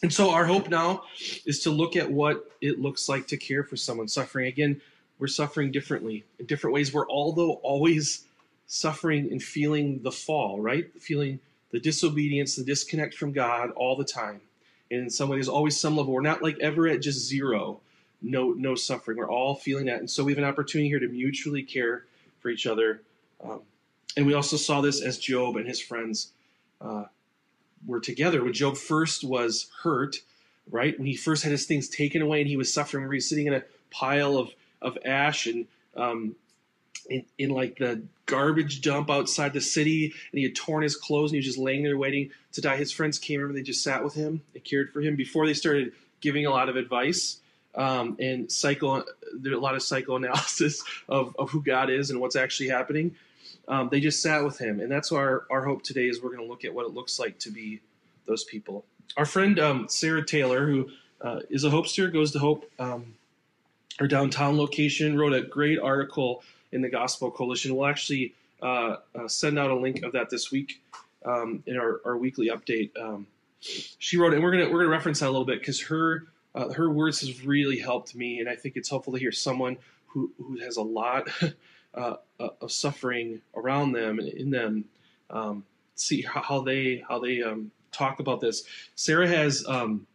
And 0.00 0.12
so 0.12 0.30
our 0.30 0.44
hope 0.44 0.68
now 0.68 1.02
is 1.44 1.60
to 1.64 1.70
look 1.70 1.96
at 1.96 2.08
what 2.10 2.48
it 2.60 2.80
looks 2.80 3.08
like 3.08 3.26
to 3.28 3.36
care 3.36 3.64
for 3.64 3.76
someone 3.76 4.08
suffering. 4.08 4.46
Again 4.46 4.80
we're 5.18 5.26
suffering 5.26 5.72
differently 5.72 6.24
in 6.38 6.46
different 6.46 6.74
ways. 6.74 6.92
We're 6.92 7.08
although 7.08 7.54
always 7.54 8.24
suffering 8.68 9.32
and 9.32 9.42
feeling 9.42 10.00
the 10.02 10.12
fall 10.12 10.60
right? 10.60 10.88
Feeling 11.00 11.40
the 11.70 11.80
disobedience 11.80 12.56
the 12.56 12.64
disconnect 12.64 13.14
from 13.14 13.32
god 13.32 13.70
all 13.72 13.96
the 13.96 14.04
time. 14.04 14.40
And 14.90 15.02
in 15.02 15.10
some 15.10 15.28
ways 15.28 15.48
always 15.48 15.78
some 15.78 15.96
level. 15.96 16.12
We're 16.12 16.20
not 16.22 16.42
like 16.42 16.58
ever 16.60 16.88
at 16.88 17.02
just 17.02 17.26
zero 17.26 17.80
no 18.22 18.50
no 18.52 18.74
suffering. 18.74 19.18
We're 19.18 19.30
all 19.30 19.54
feeling 19.54 19.86
that, 19.86 20.00
and 20.00 20.10
so 20.10 20.24
we 20.24 20.32
have 20.32 20.38
an 20.38 20.44
opportunity 20.48 20.88
here 20.88 20.98
to 20.98 21.08
mutually 21.08 21.62
care 21.62 22.04
for 22.40 22.48
each 22.50 22.66
other. 22.66 23.02
Um, 23.42 23.62
and 24.16 24.26
we 24.26 24.34
also 24.34 24.56
saw 24.56 24.80
this 24.80 25.00
as 25.00 25.18
Job 25.18 25.56
and 25.56 25.66
his 25.66 25.80
friends 25.80 26.32
uh, 26.80 27.04
were 27.86 28.00
together. 28.00 28.42
When 28.42 28.52
Job 28.52 28.76
first 28.76 29.22
was 29.22 29.68
hurt, 29.82 30.16
right 30.70 30.98
when 30.98 31.06
he 31.06 31.16
first 31.16 31.44
had 31.44 31.52
his 31.52 31.66
things 31.66 31.88
taken 31.88 32.22
away 32.22 32.40
and 32.40 32.48
he 32.48 32.56
was 32.56 32.72
suffering, 32.72 33.04
where 33.04 33.14
he's 33.14 33.28
sitting 33.28 33.46
in 33.46 33.54
a 33.54 33.62
pile 33.90 34.36
of 34.36 34.50
of 34.80 34.98
ash 35.04 35.46
and 35.46 35.66
um, 35.96 36.36
in, 37.08 37.24
in 37.38 37.50
like 37.50 37.78
the 37.78 38.02
garbage 38.26 38.82
dump 38.82 39.10
outside 39.10 39.52
the 39.52 39.60
city, 39.60 40.06
and 40.06 40.38
he 40.38 40.42
had 40.42 40.54
torn 40.54 40.82
his 40.82 40.96
clothes 40.96 41.30
and 41.30 41.36
he 41.36 41.38
was 41.38 41.46
just 41.46 41.58
laying 41.58 41.82
there 41.82 41.96
waiting 41.96 42.30
to 42.52 42.60
die. 42.60 42.76
His 42.76 42.92
friends 42.92 43.18
came 43.18 43.42
over, 43.42 43.52
they 43.52 43.62
just 43.62 43.82
sat 43.82 44.04
with 44.04 44.14
him, 44.14 44.42
they 44.52 44.60
cared 44.60 44.92
for 44.92 45.00
him 45.00 45.16
before 45.16 45.46
they 45.46 45.54
started 45.54 45.92
giving 46.20 46.46
a 46.46 46.50
lot 46.50 46.68
of 46.68 46.76
advice. 46.76 47.38
Um, 47.78 48.16
and 48.18 48.50
there's 48.50 49.56
a 49.56 49.60
lot 49.60 49.76
of 49.76 49.82
psychoanalysis 49.82 50.82
of, 51.08 51.34
of 51.38 51.48
who 51.50 51.62
God 51.62 51.90
is 51.90 52.10
and 52.10 52.20
what's 52.20 52.36
actually 52.36 52.68
happening. 52.68 53.14
Um, 53.68 53.88
they 53.90 54.00
just 54.00 54.20
sat 54.20 54.44
with 54.44 54.58
him, 54.58 54.80
and 54.80 54.90
that's 54.90 55.12
our 55.12 55.44
our 55.50 55.64
hope 55.64 55.82
today 55.82 56.08
is 56.08 56.22
we're 56.22 56.34
going 56.34 56.42
to 56.42 56.48
look 56.48 56.64
at 56.64 56.74
what 56.74 56.86
it 56.86 56.94
looks 56.94 57.18
like 57.18 57.38
to 57.40 57.50
be 57.50 57.80
those 58.26 58.44
people. 58.44 58.84
Our 59.16 59.26
friend 59.26 59.58
um, 59.60 59.86
Sarah 59.88 60.24
Taylor, 60.24 60.66
who 60.66 60.90
uh, 61.20 61.40
is 61.50 61.64
a 61.64 61.70
Hopester, 61.70 62.12
goes 62.12 62.32
to 62.32 62.38
Hope, 62.38 62.70
um, 62.78 63.14
our 64.00 64.06
downtown 64.08 64.56
location, 64.56 65.18
wrote 65.18 65.34
a 65.34 65.42
great 65.42 65.78
article 65.78 66.42
in 66.72 66.82
the 66.82 66.88
Gospel 66.88 67.30
Coalition. 67.30 67.76
We'll 67.76 67.86
actually 67.86 68.34
uh, 68.62 68.96
uh, 69.14 69.28
send 69.28 69.58
out 69.58 69.70
a 69.70 69.76
link 69.76 70.02
of 70.02 70.12
that 70.12 70.30
this 70.30 70.50
week 70.50 70.80
um, 71.24 71.62
in 71.66 71.76
our, 71.76 72.00
our 72.04 72.16
weekly 72.16 72.48
update. 72.48 72.90
Um, 73.00 73.26
she 73.60 74.16
wrote 74.16 74.34
and 74.34 74.42
we're 74.42 74.52
gonna 74.52 74.70
we're 74.70 74.80
gonna 74.80 74.88
reference 74.88 75.20
that 75.20 75.26
a 75.26 75.30
little 75.30 75.44
bit 75.44 75.58
because 75.58 75.80
her 75.82 76.24
uh, 76.58 76.72
her 76.72 76.90
words 76.90 77.20
has 77.20 77.44
really 77.44 77.78
helped 77.78 78.14
me, 78.14 78.40
and 78.40 78.48
I 78.48 78.56
think 78.56 78.76
it's 78.76 78.90
helpful 78.90 79.12
to 79.12 79.18
hear 79.18 79.32
someone 79.32 79.76
who 80.06 80.32
who 80.38 80.58
has 80.58 80.76
a 80.76 80.82
lot 80.82 81.28
uh, 81.94 82.16
uh, 82.40 82.48
of 82.60 82.72
suffering 82.72 83.40
around 83.54 83.92
them 83.92 84.18
and 84.18 84.28
in 84.28 84.50
them 84.50 84.84
um, 85.30 85.64
see 85.94 86.22
how, 86.22 86.60
they 86.62 87.04
how 87.08 87.18
they 87.18 87.42
um, 87.42 87.70
talk 87.92 88.20
about 88.20 88.40
this. 88.40 88.64
Sarah 88.94 89.28
has 89.28 89.64
um, 89.66 90.06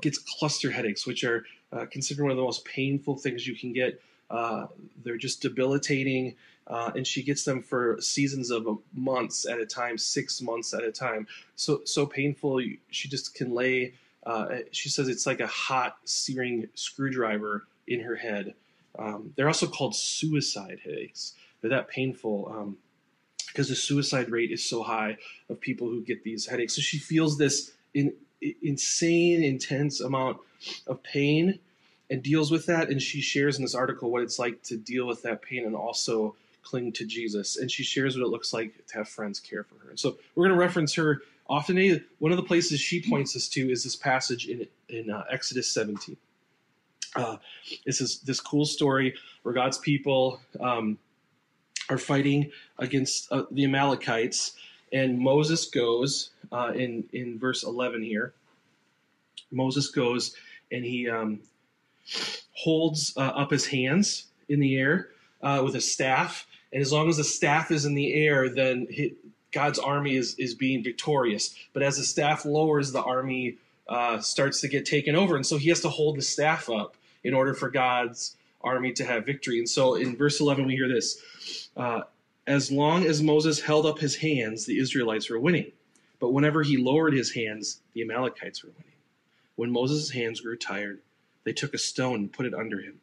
gets 0.00 0.18
cluster 0.18 0.70
headaches, 0.70 1.06
which 1.06 1.24
are 1.24 1.44
uh, 1.72 1.86
considered 1.86 2.22
one 2.22 2.30
of 2.30 2.36
the 2.36 2.42
most 2.42 2.64
painful 2.64 3.16
things 3.16 3.46
you 3.46 3.56
can 3.56 3.72
get. 3.72 4.00
Uh, 4.30 4.66
they're 5.02 5.16
just 5.16 5.42
debilitating, 5.42 6.36
uh, 6.68 6.92
and 6.94 7.04
she 7.04 7.22
gets 7.22 7.44
them 7.44 7.60
for 7.60 8.00
seasons 8.00 8.50
of 8.50 8.78
months 8.94 9.46
at 9.46 9.58
a 9.58 9.66
time, 9.66 9.98
six 9.98 10.40
months 10.40 10.72
at 10.72 10.84
a 10.84 10.92
time. 10.92 11.26
So 11.56 11.82
so 11.84 12.06
painful. 12.06 12.60
She 12.90 13.08
just 13.08 13.34
can 13.34 13.52
lay. 13.52 13.94
Uh, 14.24 14.58
she 14.70 14.88
says 14.88 15.08
it's 15.08 15.26
like 15.26 15.40
a 15.40 15.46
hot, 15.46 15.96
searing 16.04 16.68
screwdriver 16.74 17.64
in 17.86 18.00
her 18.00 18.16
head. 18.16 18.54
Um, 18.98 19.32
they're 19.36 19.48
also 19.48 19.66
called 19.66 19.94
suicide 19.94 20.80
headaches. 20.84 21.34
They're 21.60 21.70
that 21.70 21.88
painful 21.88 22.52
um, 22.54 22.76
because 23.48 23.68
the 23.68 23.76
suicide 23.76 24.30
rate 24.30 24.50
is 24.50 24.68
so 24.68 24.82
high 24.82 25.16
of 25.48 25.60
people 25.60 25.88
who 25.88 26.02
get 26.02 26.22
these 26.22 26.46
headaches. 26.46 26.74
So 26.74 26.82
she 26.82 26.98
feels 26.98 27.38
this 27.38 27.72
in, 27.94 28.12
insane, 28.62 29.42
intense 29.42 30.00
amount 30.00 30.38
of 30.86 31.02
pain 31.02 31.58
and 32.10 32.22
deals 32.22 32.50
with 32.50 32.66
that. 32.66 32.90
And 32.90 33.00
she 33.00 33.20
shares 33.20 33.56
in 33.56 33.62
this 33.62 33.74
article 33.74 34.10
what 34.10 34.22
it's 34.22 34.38
like 34.38 34.62
to 34.64 34.76
deal 34.76 35.06
with 35.06 35.22
that 35.22 35.42
pain 35.42 35.64
and 35.64 35.74
also 35.74 36.34
cling 36.62 36.92
to 36.92 37.06
Jesus. 37.06 37.56
And 37.56 37.70
she 37.70 37.82
shares 37.82 38.16
what 38.16 38.24
it 38.24 38.28
looks 38.30 38.52
like 38.52 38.86
to 38.86 38.94
have 38.98 39.08
friends 39.08 39.40
care 39.40 39.64
for 39.64 39.76
her. 39.84 39.90
And 39.90 39.98
so 39.98 40.18
we're 40.34 40.44
going 40.46 40.56
to 40.56 40.60
reference 40.60 40.94
her 40.94 41.22
often. 41.50 42.04
One 42.20 42.30
of 42.30 42.36
the 42.36 42.44
places 42.44 42.80
she 42.80 43.02
points 43.02 43.36
us 43.36 43.48
to 43.48 43.70
is 43.70 43.84
this 43.84 43.96
passage 43.96 44.46
in, 44.46 44.66
in 44.88 45.10
uh, 45.10 45.24
Exodus 45.30 45.70
17. 45.70 46.16
Uh, 47.16 47.36
this 47.84 48.00
is 48.00 48.20
this 48.20 48.40
cool 48.40 48.64
story 48.64 49.14
where 49.42 49.52
God's 49.52 49.78
people 49.78 50.40
um, 50.60 50.96
are 51.88 51.98
fighting 51.98 52.52
against 52.78 53.30
uh, 53.32 53.42
the 53.50 53.64
Amalekites, 53.64 54.52
and 54.92 55.18
Moses 55.18 55.66
goes 55.66 56.30
uh, 56.52 56.72
in 56.74 57.04
in 57.12 57.36
verse 57.36 57.64
eleven 57.64 58.00
here. 58.00 58.32
Moses 59.50 59.88
goes 59.88 60.36
and 60.70 60.84
he 60.84 61.10
um, 61.10 61.40
holds 62.52 63.12
uh, 63.16 63.20
up 63.20 63.50
his 63.50 63.66
hands 63.66 64.26
in 64.48 64.60
the 64.60 64.76
air 64.76 65.08
uh, 65.42 65.62
with 65.64 65.74
a 65.74 65.80
staff, 65.80 66.46
and 66.72 66.80
as 66.80 66.92
long 66.92 67.08
as 67.08 67.16
the 67.16 67.24
staff 67.24 67.72
is 67.72 67.86
in 67.86 67.94
the 67.94 68.14
air, 68.14 68.48
then 68.48 68.86
he, 68.88 69.14
God's 69.52 69.78
army 69.78 70.16
is 70.16 70.34
is 70.36 70.54
being 70.54 70.82
victorious. 70.82 71.54
But 71.72 71.82
as 71.82 71.96
the 71.96 72.04
staff 72.04 72.44
lowers, 72.44 72.92
the 72.92 73.02
army 73.02 73.56
uh, 73.88 74.20
starts 74.20 74.60
to 74.60 74.68
get 74.68 74.86
taken 74.86 75.16
over, 75.16 75.36
and 75.36 75.46
so 75.46 75.56
he 75.56 75.68
has 75.68 75.80
to 75.80 75.88
hold 75.88 76.16
the 76.16 76.22
staff 76.22 76.70
up 76.70 76.96
in 77.24 77.34
order 77.34 77.54
for 77.54 77.70
God's 77.70 78.36
army 78.62 78.92
to 78.92 79.04
have 79.04 79.26
victory. 79.26 79.58
And 79.58 79.68
so 79.68 79.94
in 79.94 80.16
verse 80.16 80.40
11, 80.40 80.66
we 80.66 80.74
hear 80.74 80.88
this 80.88 81.68
uh, 81.76 82.02
As 82.46 82.70
long 82.70 83.06
as 83.06 83.22
Moses 83.22 83.60
held 83.60 83.86
up 83.86 83.98
his 83.98 84.16
hands, 84.16 84.66
the 84.66 84.78
Israelites 84.78 85.30
were 85.30 85.40
winning. 85.40 85.72
But 86.18 86.32
whenever 86.32 86.62
he 86.62 86.76
lowered 86.76 87.14
his 87.14 87.32
hands, 87.32 87.80
the 87.94 88.02
Amalekites 88.02 88.62
were 88.62 88.70
winning. 88.70 88.92
When 89.56 89.72
Moses' 89.72 90.10
hands 90.10 90.40
grew 90.40 90.56
tired, 90.56 91.00
they 91.44 91.52
took 91.52 91.74
a 91.74 91.78
stone 91.78 92.16
and 92.16 92.32
put 92.32 92.46
it 92.46 92.54
under 92.54 92.80
him, 92.80 93.00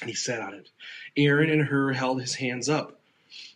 and 0.00 0.08
he 0.08 0.16
sat 0.16 0.40
on 0.40 0.54
it. 0.54 0.70
Aaron 1.16 1.50
and 1.50 1.62
Hur 1.62 1.92
held 1.92 2.20
his 2.20 2.34
hands 2.36 2.68
up, 2.68 2.98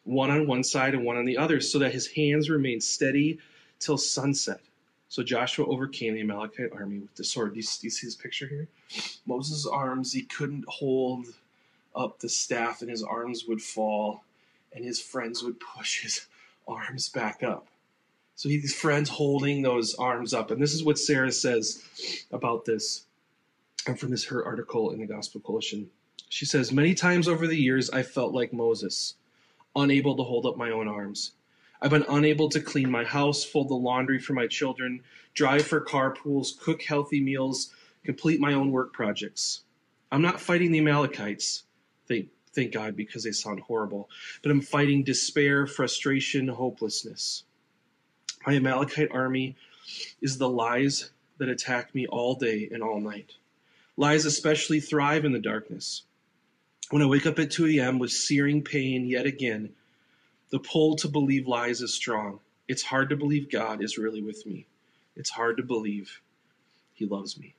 one 0.05 0.31
on 0.31 0.47
one 0.47 0.65
side 0.65 0.95
and 0.95 1.05
one 1.05 1.17
on 1.17 1.25
the 1.25 1.39
other, 1.39 1.61
so 1.61 1.79
that 1.79 1.93
his 1.93 2.07
hands 2.07 2.51
remained 2.51 2.83
steady 2.83 3.39
till 3.79 3.99
sunset. 3.99 4.61
So 5.09 5.23
Joshua 5.23 5.67
overcame 5.67 6.15
the 6.15 6.21
Amalekite 6.21 6.73
army 6.73 6.99
with 6.99 7.15
the 7.15 7.25
sword. 7.25 7.55
Do 7.55 7.61
you, 7.61 7.67
do 7.67 7.87
you 7.87 7.91
see 7.91 8.07
this 8.07 8.15
picture 8.15 8.47
here? 8.47 8.69
Moses' 9.27 9.67
arms, 9.67 10.13
he 10.13 10.23
couldn't 10.23 10.65
hold 10.69 11.27
up 11.97 12.19
the 12.19 12.29
staff, 12.29 12.83
and 12.83 12.91
his 12.91 13.03
arms 13.03 13.45
would 13.47 13.63
fall, 13.63 14.23
and 14.73 14.85
his 14.85 15.01
friends 15.01 15.43
would 15.43 15.59
push 15.61 16.03
his 16.03 16.27
arms 16.67 17.09
back 17.09 17.43
up. 17.43 17.69
So 18.39 18.49
he's 18.49 18.73
friends 18.73 19.09
holding 19.09 19.63
those 19.63 19.95
arms 19.97 20.33
up. 20.33 20.53
And 20.53 20.63
this 20.63 20.73
is 20.73 20.85
what 20.85 20.99
Sarah 20.99 21.33
says 21.33 21.83
about 22.31 22.65
this. 22.65 23.07
And 23.87 23.99
from 23.99 24.11
this 24.11 24.27
her 24.27 24.45
article 24.45 24.91
in 24.93 25.01
the 25.01 25.07
Gospel 25.07 25.41
Coalition. 25.41 25.91
She 26.29 26.45
says, 26.45 26.71
Many 26.71 26.95
times 26.95 27.27
over 27.27 27.47
the 27.47 27.57
years 27.57 27.91
I 27.91 28.03
felt 28.03 28.33
like 28.33 28.53
Moses, 28.53 29.15
unable 29.77 30.17
to 30.17 30.23
hold 30.23 30.47
up 30.47 30.57
my 30.57 30.71
own 30.71 30.89
arms. 30.89 31.33
I've 31.81 31.91
been 31.91 32.05
unable 32.09 32.49
to 32.51 32.61
clean 32.61 32.91
my 32.91 33.05
house, 33.05 33.45
fold 33.45 33.69
the 33.69 33.75
laundry 33.75 34.19
for 34.19 34.33
my 34.33 34.47
children, 34.47 35.03
drive 35.35 35.67
for 35.67 35.81
carpools, 35.81 36.59
cook 36.59 36.83
healthy 36.83 37.21
meals, 37.21 37.73
complete 38.05 38.41
my 38.41 38.55
own 38.55 38.73
work 38.73 38.93
projects. 38.93 39.61
I'm 40.11 40.23
not 40.23 40.41
fighting 40.41 40.73
the 40.73 40.79
Amalekites, 40.79 41.65
thank, 42.09 42.29
thank 42.53 42.73
God, 42.73 42.97
because 42.97 43.23
they 43.23 43.31
sound 43.31 43.61
horrible, 43.61 44.09
but 44.43 44.51
I'm 44.51 44.61
fighting 44.61 45.05
despair, 45.05 45.67
frustration, 45.67 46.49
hopelessness. 46.49 47.45
My 48.47 48.55
Amalekite 48.55 49.11
army 49.13 49.57
is 50.21 50.39
the 50.39 50.49
lies 50.49 51.11
that 51.39 51.49
attack 51.49 51.95
me 51.95 52.07
all 52.07 52.35
day 52.35 52.69
and 52.73 52.83
all 52.83 53.01
night. 53.01 53.35
Lies 53.97 54.25
especially 54.25 54.81
thrive 54.81 55.25
in 55.25 55.33
the 55.33 55.39
darkness. 55.39 56.03
When 56.91 57.03
I 57.03 57.07
wake 57.07 57.27
up 57.27 57.39
at 57.39 57.51
2 57.51 57.67
a.m. 57.67 57.99
with 57.99 58.11
searing 58.11 58.63
pain 58.63 59.07
yet 59.07 59.27
again, 59.27 59.75
the 60.51 60.59
pull 60.59 60.97
to 60.97 61.09
believe 61.09 61.47
lies 61.47 61.83
is 61.83 61.93
strong. 61.93 62.41
It's 62.67 62.83
hard 62.83 63.11
to 63.11 63.17
believe 63.17 63.51
God 63.51 63.83
is 63.83 63.99
really 63.99 64.23
with 64.23 64.47
me. 64.47 64.67
It's 65.15 65.31
hard 65.31 65.59
to 65.59 65.63
believe 65.63 66.23
He 66.95 67.05
loves 67.05 67.39
me. 67.39 67.55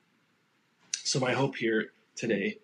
So, 1.03 1.19
my 1.19 1.33
hope 1.33 1.57
here 1.57 1.91
today 2.15 2.57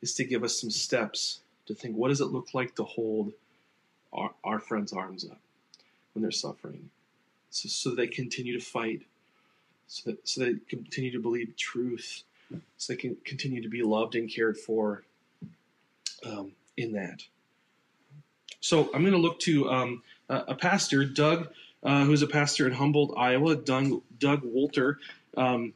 is 0.00 0.14
to 0.14 0.24
give 0.24 0.44
us 0.44 0.60
some 0.60 0.70
steps 0.70 1.40
to 1.66 1.74
think 1.74 1.96
what 1.96 2.08
does 2.08 2.20
it 2.20 2.26
look 2.26 2.54
like 2.54 2.76
to 2.76 2.84
hold 2.84 3.32
our, 4.12 4.30
our 4.44 4.58
friends' 4.58 4.92
arms 4.92 5.24
up 5.24 5.38
when 6.12 6.22
they're 6.22 6.30
suffering 6.30 6.90
so, 7.52 7.68
so 7.68 7.94
they 7.94 8.06
continue 8.06 8.58
to 8.58 8.64
fight, 8.64 9.02
so 9.86 10.10
that, 10.10 10.26
so 10.26 10.40
they 10.40 10.54
continue 10.68 11.12
to 11.12 11.20
believe 11.20 11.54
truth, 11.56 12.24
so 12.76 12.92
they 12.92 12.96
can 12.96 13.16
continue 13.24 13.62
to 13.62 13.68
be 13.68 13.82
loved 13.82 14.14
and 14.14 14.32
cared 14.32 14.56
for 14.56 15.04
um, 16.24 16.52
in 16.76 16.92
that. 16.92 17.22
So 18.60 18.90
I'm 18.94 19.02
going 19.02 19.12
to 19.12 19.18
look 19.18 19.40
to 19.40 19.68
um, 19.70 20.02
a 20.28 20.54
pastor, 20.54 21.04
Doug, 21.04 21.48
uh, 21.82 22.04
who's 22.04 22.22
a 22.22 22.26
pastor 22.26 22.66
in 22.66 22.72
Humboldt, 22.72 23.14
Iowa, 23.16 23.56
Doug, 23.56 24.02
Doug 24.18 24.42
Wolter. 24.42 24.96
Um, 25.36 25.72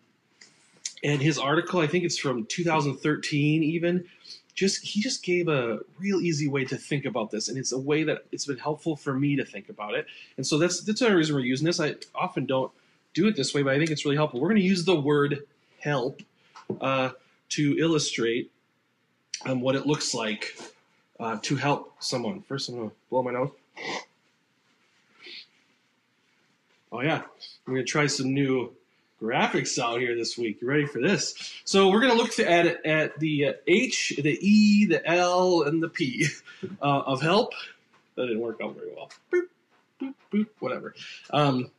and 1.03 1.21
his 1.21 1.39
article, 1.39 1.81
I 1.81 1.87
think 1.87 2.05
it's 2.05 2.19
from 2.19 2.47
2013 2.47 3.63
even, 3.63 4.07
just 4.55 4.83
he 4.83 5.01
just 5.01 5.23
gave 5.23 5.49
a 5.49 5.81
real 5.99 6.21
easy 6.21 6.49
way 6.49 6.65
to 6.65 6.77
think 6.77 7.05
about 7.05 7.31
this, 7.31 7.49
and 7.49 7.59
it's 7.59 7.73
a 7.73 7.79
way 7.79 8.05
that 8.05 8.25
it's 8.33 8.47
been 8.47 8.57
helpful 8.57 8.97
for 8.97 9.13
me 9.13 9.37
to 9.37 9.45
think 9.45 9.69
about 9.69 9.95
it. 9.95 10.07
And 10.39 10.47
so 10.47 10.57
that's 10.57 10.81
that's 10.81 11.03
another 11.03 11.17
reason 11.17 11.35
we're 11.35 11.43
using 11.43 11.67
this. 11.67 11.79
I 11.79 11.97
often 12.15 12.47
don't 12.47 12.73
do 13.13 13.29
it 13.29 13.37
this 13.37 13.53
way, 13.53 13.63
but 13.63 13.75
I 13.75 13.79
think 13.79 13.91
it's 13.91 14.07
really 14.07 14.17
helpful. 14.17 14.41
We're 14.41 14.49
going 14.49 14.61
to 14.61 14.67
use 14.67 14.87
the 14.87 14.99
word 14.99 15.41
help 15.81 16.23
uh, 16.81 17.11
to 17.51 17.77
illustrate 17.79 18.51
um, 19.47 19.61
what 19.61 19.75
it 19.75 19.87
looks 19.87 20.15
like 20.15 20.59
uh, 21.19 21.39
to 21.43 21.57
help 21.57 21.95
someone. 22.01 22.43
First, 22.43 22.69
I'm 22.69 22.77
going 22.77 22.91
to 22.91 22.97
blow 23.11 23.23
my 23.23 23.33
nose. 23.33 23.51
Oh, 26.93 27.01
yeah. 27.01 27.23
I'm 27.67 27.75
going 27.75 27.85
to 27.85 27.91
try 27.91 28.07
some 28.07 28.33
new 28.33 28.73
graphics 29.21 29.79
out 29.79 30.01
here 30.01 30.15
this 30.15 30.37
week. 30.37 30.61
You 30.61 30.69
ready 30.69 30.87
for 30.87 31.01
this? 31.01 31.35
So 31.65 31.89
we're 31.89 32.01
going 32.01 32.13
to 32.13 32.19
look 32.19 32.39
at 32.39 32.85
at 32.85 33.19
the 33.19 33.47
uh, 33.47 33.53
H, 33.67 34.15
the 34.23 34.39
E, 34.41 34.87
the 34.87 35.07
L, 35.07 35.63
and 35.63 35.83
the 35.83 35.89
P 35.89 36.27
uh, 36.83 37.01
of 37.01 37.23
help. 37.23 37.53
That 38.15 38.27
didn't 38.27 38.41
work 38.41 38.61
out 38.63 38.75
very 38.77 38.95
well. 38.95 39.11
Boop, 39.33 39.47
boop, 40.01 40.15
boop, 40.33 40.47
whatever. 40.59 40.95
Um, 41.31 41.71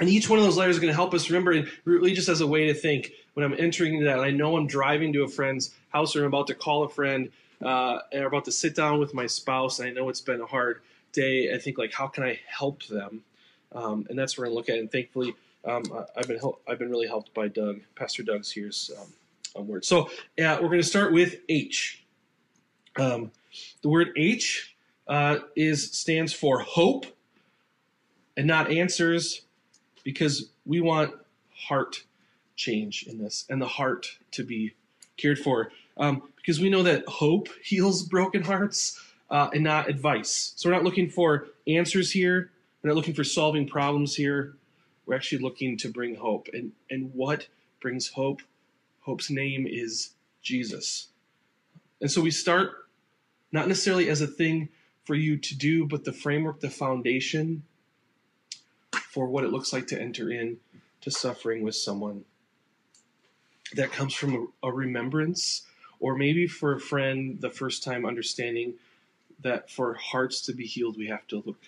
and 0.00 0.08
each 0.08 0.28
one 0.28 0.38
of 0.38 0.44
those 0.44 0.56
letters 0.56 0.76
is 0.76 0.80
going 0.80 0.90
to 0.90 0.96
help 0.96 1.14
us 1.14 1.30
remember 1.30 1.52
and 1.52 1.70
really 1.84 2.14
just 2.14 2.28
as 2.28 2.40
a 2.40 2.46
way 2.46 2.66
to 2.66 2.74
think 2.74 3.12
when 3.34 3.44
I'm 3.44 3.54
entering 3.58 4.04
that. 4.04 4.18
I 4.18 4.30
know 4.30 4.56
I'm 4.56 4.66
driving 4.66 5.12
to 5.12 5.22
a 5.22 5.28
friend's 5.28 5.74
house 5.90 6.16
or 6.16 6.20
I'm 6.20 6.26
about 6.26 6.48
to 6.48 6.54
call 6.54 6.84
a 6.84 6.88
friend 6.88 7.30
uh, 7.62 8.00
are 8.14 8.26
about 8.26 8.44
to 8.44 8.52
sit 8.52 8.74
down 8.74 8.98
with 8.98 9.14
my 9.14 9.26
spouse, 9.26 9.78
and 9.78 9.88
I 9.88 9.92
know 9.92 10.08
it's 10.08 10.20
been 10.20 10.40
a 10.40 10.46
hard 10.46 10.80
day. 11.12 11.52
I 11.54 11.58
think 11.58 11.78
like, 11.78 11.92
how 11.92 12.06
can 12.08 12.24
I 12.24 12.38
help 12.46 12.84
them? 12.86 13.22
Um, 13.72 14.06
and 14.08 14.18
that's 14.18 14.36
we're 14.36 14.44
gonna 14.44 14.54
look 14.54 14.68
at. 14.68 14.78
And 14.78 14.90
thankfully, 14.90 15.34
um, 15.64 15.82
I've 16.16 16.28
been 16.28 16.38
hel- 16.38 16.60
I've 16.68 16.78
been 16.78 16.90
really 16.90 17.06
helped 17.06 17.32
by 17.32 17.48
Doug, 17.48 17.80
Pastor 17.94 18.22
Doug's 18.22 18.50
here's 18.50 18.90
um, 19.56 19.66
word. 19.66 19.84
So 19.84 20.10
we're 20.36 20.60
gonna 20.60 20.82
start 20.82 21.12
with 21.12 21.36
H. 21.48 22.04
Um, 22.96 23.32
the 23.82 23.88
word 23.88 24.10
H 24.16 24.76
uh, 25.08 25.38
is 25.56 25.92
stands 25.92 26.32
for 26.32 26.60
hope 26.60 27.06
and 28.36 28.46
not 28.46 28.70
answers 28.70 29.42
because 30.04 30.50
we 30.64 30.80
want 30.80 31.12
heart 31.68 32.04
change 32.56 33.04
in 33.08 33.18
this 33.18 33.44
and 33.50 33.60
the 33.60 33.66
heart 33.66 34.18
to 34.30 34.44
be 34.44 34.74
cared 35.16 35.38
for 35.38 35.70
um, 35.96 36.22
because 36.36 36.60
we 36.60 36.70
know 36.70 36.82
that 36.82 37.06
hope 37.08 37.48
heals 37.64 38.02
broken 38.02 38.42
hearts 38.42 39.00
uh, 39.30 39.48
and 39.52 39.64
not 39.64 39.88
advice. 39.88 40.52
So 40.56 40.68
we're 40.68 40.74
not 40.74 40.84
looking 40.84 41.08
for 41.08 41.46
answers 41.66 42.12
here. 42.12 42.50
We're 42.82 42.88
not 42.88 42.96
looking 42.96 43.14
for 43.14 43.24
solving 43.24 43.66
problems 43.66 44.14
here. 44.14 44.54
We're 45.06 45.14
actually 45.14 45.42
looking 45.42 45.76
to 45.78 45.88
bring 45.88 46.14
hope. 46.16 46.48
And 46.52 46.72
and 46.90 47.12
what 47.14 47.48
brings 47.80 48.08
hope? 48.08 48.42
Hope's 49.00 49.30
name 49.30 49.66
is 49.66 50.10
jesus. 50.42 51.08
And 52.00 52.10
so 52.10 52.20
we 52.20 52.30
start 52.30 52.72
not 53.52 53.68
necessarily 53.68 54.08
as 54.08 54.20
a 54.20 54.26
thing 54.26 54.68
for 55.04 55.14
you 55.14 55.36
to 55.36 55.56
do 55.56 55.86
but 55.86 56.04
the 56.04 56.12
framework 56.12 56.60
the 56.60 56.70
foundation 56.70 57.62
for 59.14 59.28
what 59.28 59.44
it 59.44 59.52
looks 59.52 59.72
like 59.72 59.86
to 59.86 60.00
enter 60.00 60.28
in 60.28 60.56
to 61.00 61.08
suffering 61.08 61.62
with 61.62 61.76
someone 61.76 62.24
that 63.76 63.92
comes 63.92 64.12
from 64.12 64.50
a, 64.64 64.66
a 64.66 64.72
remembrance 64.72 65.62
or 66.00 66.16
maybe 66.16 66.48
for 66.48 66.72
a 66.72 66.80
friend 66.80 67.40
the 67.40 67.48
first 67.48 67.84
time 67.84 68.04
understanding 68.04 68.74
that 69.40 69.70
for 69.70 69.94
hearts 69.94 70.40
to 70.40 70.52
be 70.52 70.66
healed 70.66 70.98
we 70.98 71.06
have 71.06 71.24
to 71.28 71.40
look 71.46 71.58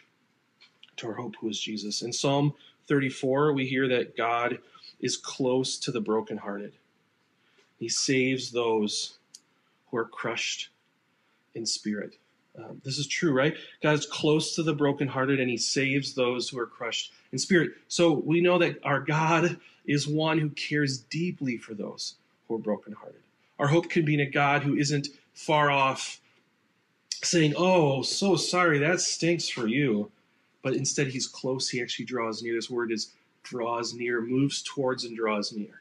to 0.97 1.07
our 1.07 1.15
hope 1.15 1.37
who 1.41 1.49
is 1.49 1.61
jesus. 1.61 2.03
In 2.03 2.13
psalm 2.13 2.53
34 2.89 3.53
we 3.53 3.65
hear 3.65 3.87
that 3.87 4.17
god 4.17 4.59
is 4.99 5.17
close 5.17 5.79
to 5.79 5.93
the 5.93 6.01
brokenhearted. 6.01 6.73
He 7.79 7.89
saves 7.89 8.51
those 8.51 9.19
who 9.89 9.99
are 9.99 10.05
crushed 10.05 10.71
in 11.55 11.65
spirit 11.65 12.19
um, 12.59 12.81
this 12.85 12.99
is 12.99 13.07
true, 13.07 13.33
right? 13.33 13.57
God 13.83 13.95
is 13.95 14.07
close 14.07 14.55
to 14.55 14.63
the 14.63 14.75
brokenhearted 14.75 15.41
and 15.41 15.51
he 15.51 15.57
saves 15.57 16.15
those 16.15 16.49
who 16.49 16.59
are 16.59 16.67
crushed 16.67 17.13
in 17.33 17.39
spirit. 17.39 17.73
So 17.89 18.13
we 18.13 18.41
know 18.41 18.59
that 18.59 18.79
our 18.85 19.01
God 19.01 19.59
is 19.87 20.09
one 20.09 20.39
who 20.39 20.51
cares 20.51 20.99
deeply 20.99 21.59
for 21.59 21.75
those 21.75 22.17
who 22.49 22.55
are 22.55 22.59
brokenhearted. 22.59 23.21
Our 23.59 23.67
hope 23.67 23.89
can 23.89 24.05
be 24.05 24.15
in 24.15 24.21
a 24.21 24.31
God 24.31 24.63
who 24.63 24.77
isn't 24.77 25.09
far 25.35 25.71
off 25.71 26.21
saying, 27.23 27.55
Oh, 27.57 28.03
so 28.03 28.37
sorry, 28.37 28.79
that 28.79 29.01
stinks 29.01 29.49
for 29.49 29.67
you. 29.67 30.11
But 30.63 30.75
instead, 30.75 31.09
he's 31.09 31.29
close. 31.29 31.69
He 31.69 31.81
actually 31.81 32.07
draws 32.07 32.43
near. 32.43 32.55
This 32.55 32.71
word 32.71 32.91
is 32.91 33.13
draws 33.45 33.95
near, 33.95 34.21
moves 34.21 34.63
towards 34.63 35.05
and 35.05 35.17
draws 35.17 35.53
near. 35.53 35.81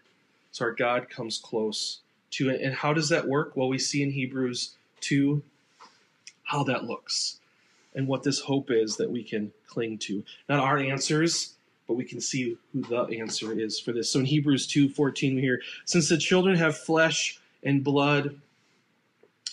So 0.51 0.65
our 0.65 0.71
God 0.71 1.09
comes 1.09 1.39
close 1.39 2.01
to 2.31 2.49
it. 2.49 2.61
And 2.61 2.73
how 2.73 2.93
does 2.93 3.09
that 3.09 3.27
work? 3.27 3.53
Well, 3.55 3.67
we 3.67 3.79
see 3.79 4.03
in 4.03 4.11
Hebrews 4.11 4.75
2 5.01 5.41
how 6.45 6.63
that 6.63 6.85
looks 6.85 7.39
and 7.93 8.07
what 8.07 8.23
this 8.23 8.39
hope 8.39 8.71
is 8.71 8.97
that 8.97 9.11
we 9.11 9.23
can 9.23 9.51
cling 9.67 9.97
to. 9.97 10.23
Not 10.47 10.59
our 10.59 10.77
answers, 10.77 11.55
but 11.87 11.95
we 11.95 12.05
can 12.05 12.21
see 12.21 12.57
who 12.73 12.81
the 12.81 13.19
answer 13.19 13.57
is 13.57 13.79
for 13.79 13.91
this. 13.91 14.09
So 14.09 14.19
in 14.19 14.25
Hebrews 14.25 14.67
2:14 14.67 15.35
we 15.35 15.41
hear, 15.41 15.61
since 15.85 16.09
the 16.09 16.17
children 16.17 16.55
have 16.55 16.77
flesh 16.77 17.39
and 17.63 17.83
blood, 17.83 18.39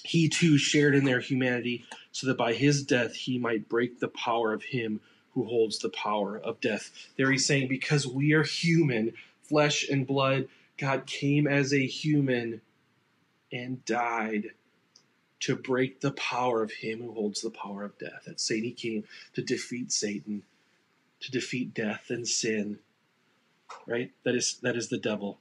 he 0.04 0.28
too 0.28 0.58
shared 0.58 0.94
in 0.94 1.04
their 1.04 1.20
humanity, 1.20 1.84
so 2.10 2.26
that 2.26 2.36
by 2.36 2.52
his 2.54 2.82
death 2.82 3.14
he 3.14 3.38
might 3.38 3.68
break 3.68 4.00
the 4.00 4.08
power 4.08 4.52
of 4.52 4.64
him 4.64 5.00
who 5.34 5.44
holds 5.44 5.78
the 5.78 5.88
power 5.90 6.38
of 6.38 6.60
death. 6.60 6.90
There 7.16 7.30
he's 7.30 7.46
saying, 7.46 7.68
because 7.68 8.06
we 8.06 8.32
are 8.32 8.42
human, 8.42 9.14
flesh 9.42 9.88
and 9.88 10.06
blood, 10.06 10.48
God 10.76 11.06
came 11.06 11.46
as 11.46 11.72
a 11.72 11.86
human 11.86 12.60
and 13.52 13.84
died 13.84 14.50
to 15.42 15.56
break 15.56 16.00
the 16.00 16.12
power 16.12 16.62
of 16.62 16.70
him 16.70 17.00
who 17.00 17.12
holds 17.12 17.40
the 17.40 17.50
power 17.50 17.84
of 17.84 17.98
death. 17.98 18.22
That 18.26 18.40
Satan 18.40 18.64
he 18.64 18.72
came 18.72 19.04
to 19.34 19.42
defeat 19.42 19.90
Satan, 19.90 20.44
to 21.20 21.30
defeat 21.30 21.74
death 21.74 22.06
and 22.10 22.26
sin. 22.26 22.78
Right? 23.86 24.12
That 24.24 24.36
is 24.36 24.58
that 24.62 24.76
is 24.76 24.88
the 24.88 24.98
devil. 24.98 25.38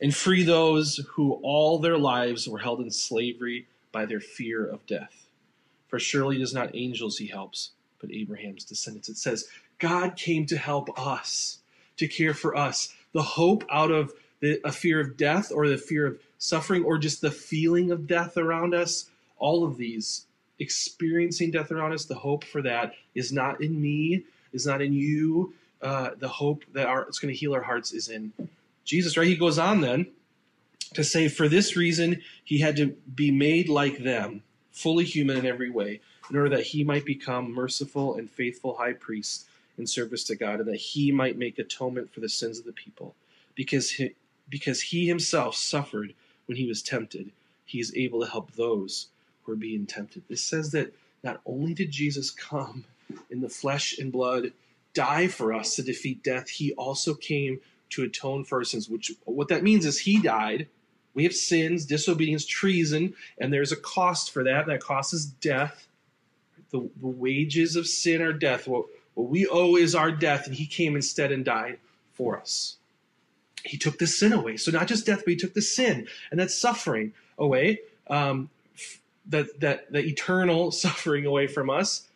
And 0.00 0.14
free 0.14 0.42
those 0.42 1.06
who 1.12 1.34
all 1.42 1.78
their 1.78 1.98
lives 1.98 2.48
were 2.48 2.58
held 2.58 2.80
in 2.80 2.90
slavery 2.90 3.66
by 3.92 4.06
their 4.06 4.20
fear 4.20 4.66
of 4.66 4.86
death. 4.86 5.26
For 5.88 5.98
surely 5.98 6.36
it 6.36 6.42
is 6.42 6.54
not 6.54 6.74
angels 6.74 7.18
he 7.18 7.26
helps, 7.26 7.70
but 8.00 8.12
Abraham's 8.12 8.64
descendants. 8.64 9.08
It 9.08 9.18
says, 9.18 9.48
God 9.78 10.16
came 10.16 10.46
to 10.46 10.56
help 10.56 10.98
us, 10.98 11.58
to 11.98 12.08
care 12.08 12.34
for 12.34 12.56
us. 12.56 12.94
The 13.12 13.22
hope 13.22 13.64
out 13.70 13.90
of 13.90 14.12
the, 14.40 14.60
a 14.64 14.72
fear 14.72 15.00
of 15.00 15.16
death 15.16 15.52
or 15.52 15.68
the 15.68 15.76
fear 15.76 16.06
of 16.06 16.20
suffering 16.38 16.82
or 16.84 16.96
just 16.96 17.20
the 17.20 17.30
feeling 17.30 17.90
of 17.90 18.06
death 18.06 18.36
around 18.38 18.74
us 18.74 19.09
all 19.40 19.64
of 19.64 19.76
these 19.76 20.26
experiencing 20.60 21.50
death 21.50 21.72
around 21.72 21.92
us 21.92 22.04
the 22.04 22.14
hope 22.14 22.44
for 22.44 22.62
that 22.62 22.94
is 23.14 23.32
not 23.32 23.60
in 23.60 23.80
me 23.80 24.22
is 24.52 24.66
not 24.66 24.80
in 24.80 24.92
you. 24.92 25.52
Uh, 25.82 26.10
the 26.18 26.28
hope 26.28 26.62
that 26.74 26.86
our, 26.86 27.02
it's 27.02 27.18
going 27.18 27.32
to 27.32 27.38
heal 27.38 27.54
our 27.54 27.62
hearts 27.62 27.92
is 27.92 28.08
in 28.08 28.30
jesus 28.84 29.16
right? 29.16 29.26
He 29.26 29.36
goes 29.36 29.58
on 29.58 29.80
then 29.80 30.06
to 30.94 31.02
say 31.02 31.28
for 31.28 31.48
this 31.48 31.74
reason 31.74 32.20
he 32.44 32.58
had 32.58 32.76
to 32.76 32.88
be 33.14 33.30
made 33.30 33.68
like 33.68 33.98
them 33.98 34.42
fully 34.72 35.04
human 35.04 35.38
in 35.38 35.46
every 35.46 35.70
way 35.70 36.00
in 36.28 36.36
order 36.36 36.50
that 36.50 36.64
he 36.64 36.84
might 36.84 37.04
become 37.06 37.50
merciful 37.50 38.16
and 38.16 38.30
faithful 38.30 38.76
high 38.76 38.92
priest 38.92 39.46
in 39.78 39.86
service 39.86 40.24
to 40.24 40.36
god 40.36 40.60
and 40.60 40.68
that 40.68 40.76
he 40.76 41.10
might 41.10 41.38
make 41.38 41.58
atonement 41.58 42.12
for 42.12 42.20
the 42.20 42.28
sins 42.28 42.58
of 42.58 42.66
the 42.66 42.72
people. 42.72 43.14
Because 43.54 43.90
he, 43.90 44.14
because 44.50 44.82
he 44.82 45.08
himself 45.08 45.56
suffered 45.56 46.12
when 46.46 46.58
he 46.58 46.66
was 46.66 46.82
tempted 46.82 47.32
he 47.70 47.78
is 47.78 47.94
able 47.94 48.20
to 48.20 48.30
help 48.30 48.50
those 48.52 49.06
were 49.46 49.56
being 49.56 49.86
tempted. 49.86 50.22
This 50.28 50.42
says 50.42 50.72
that 50.72 50.92
not 51.22 51.40
only 51.44 51.74
did 51.74 51.90
Jesus 51.90 52.30
come 52.30 52.84
in 53.30 53.40
the 53.40 53.48
flesh 53.48 53.98
and 53.98 54.12
blood, 54.12 54.52
die 54.94 55.28
for 55.28 55.52
us 55.52 55.76
to 55.76 55.82
defeat 55.82 56.22
death, 56.22 56.48
he 56.48 56.72
also 56.74 57.14
came 57.14 57.60
to 57.90 58.02
atone 58.04 58.44
for 58.44 58.58
our 58.58 58.64
sins, 58.64 58.88
which 58.88 59.12
what 59.24 59.48
that 59.48 59.62
means 59.62 59.84
is 59.84 60.00
he 60.00 60.20
died. 60.20 60.68
We 61.12 61.24
have 61.24 61.34
sins, 61.34 61.84
disobedience, 61.84 62.46
treason, 62.46 63.14
and 63.38 63.52
there's 63.52 63.72
a 63.72 63.76
cost 63.76 64.30
for 64.30 64.44
that. 64.44 64.66
That 64.66 64.80
cost 64.80 65.12
is 65.12 65.26
death. 65.26 65.88
The, 66.70 66.88
the 67.00 67.08
wages 67.08 67.74
of 67.74 67.86
sin 67.86 68.22
are 68.22 68.32
death. 68.32 68.68
What, 68.68 68.86
what 69.14 69.28
we 69.28 69.46
owe 69.48 69.76
is 69.76 69.94
our 69.94 70.12
death, 70.12 70.46
and 70.46 70.54
he 70.54 70.66
came 70.66 70.94
instead 70.94 71.32
and 71.32 71.44
died 71.44 71.78
for 72.12 72.38
us. 72.38 72.76
He 73.64 73.76
took 73.76 73.98
the 73.98 74.06
sin 74.06 74.32
away. 74.32 74.56
So 74.56 74.70
not 74.70 74.86
just 74.86 75.04
death, 75.04 75.22
but 75.24 75.32
he 75.32 75.36
took 75.36 75.54
the 75.54 75.62
sin 75.62 76.06
and 76.30 76.38
that 76.38 76.50
suffering 76.50 77.12
away. 77.36 77.80
Um, 78.08 78.50
that 79.26 79.60
that 79.60 79.92
the 79.92 80.04
eternal 80.04 80.70
suffering 80.70 81.26
away 81.26 81.46
from 81.46 81.70
us. 81.70 82.06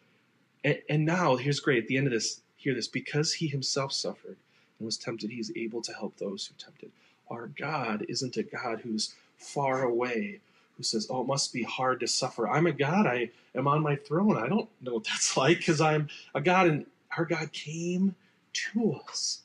And, 0.64 0.78
and 0.88 1.04
now 1.04 1.36
here's 1.36 1.60
great 1.60 1.82
at 1.82 1.88
the 1.88 1.96
end 1.96 2.06
of 2.06 2.12
this. 2.12 2.40
Hear 2.56 2.74
this 2.74 2.88
because 2.88 3.34
he 3.34 3.46
himself 3.46 3.92
suffered 3.92 4.36
and 4.78 4.86
was 4.86 4.96
tempted, 4.96 5.30
he's 5.30 5.52
able 5.56 5.82
to 5.82 5.92
help 5.92 6.16
those 6.16 6.46
who 6.46 6.54
tempted. 6.56 6.90
Our 7.30 7.48
God 7.48 8.06
isn't 8.08 8.36
a 8.36 8.42
God 8.42 8.80
who's 8.80 9.14
far 9.36 9.82
away, 9.82 10.40
who 10.76 10.82
says, 10.82 11.06
"Oh, 11.10 11.22
it 11.22 11.26
must 11.26 11.52
be 11.52 11.62
hard 11.62 12.00
to 12.00 12.08
suffer." 12.08 12.48
I'm 12.48 12.66
a 12.66 12.72
God. 12.72 13.06
I 13.06 13.30
am 13.54 13.68
on 13.68 13.82
my 13.82 13.96
throne. 13.96 14.36
I 14.36 14.48
don't 14.48 14.68
know 14.80 14.94
what 14.94 15.04
that's 15.10 15.36
like 15.36 15.58
because 15.58 15.80
I'm 15.80 16.08
a 16.34 16.40
God, 16.40 16.68
and 16.68 16.86
our 17.16 17.24
God 17.24 17.52
came 17.52 18.14
to 18.72 19.00
us. 19.08 19.42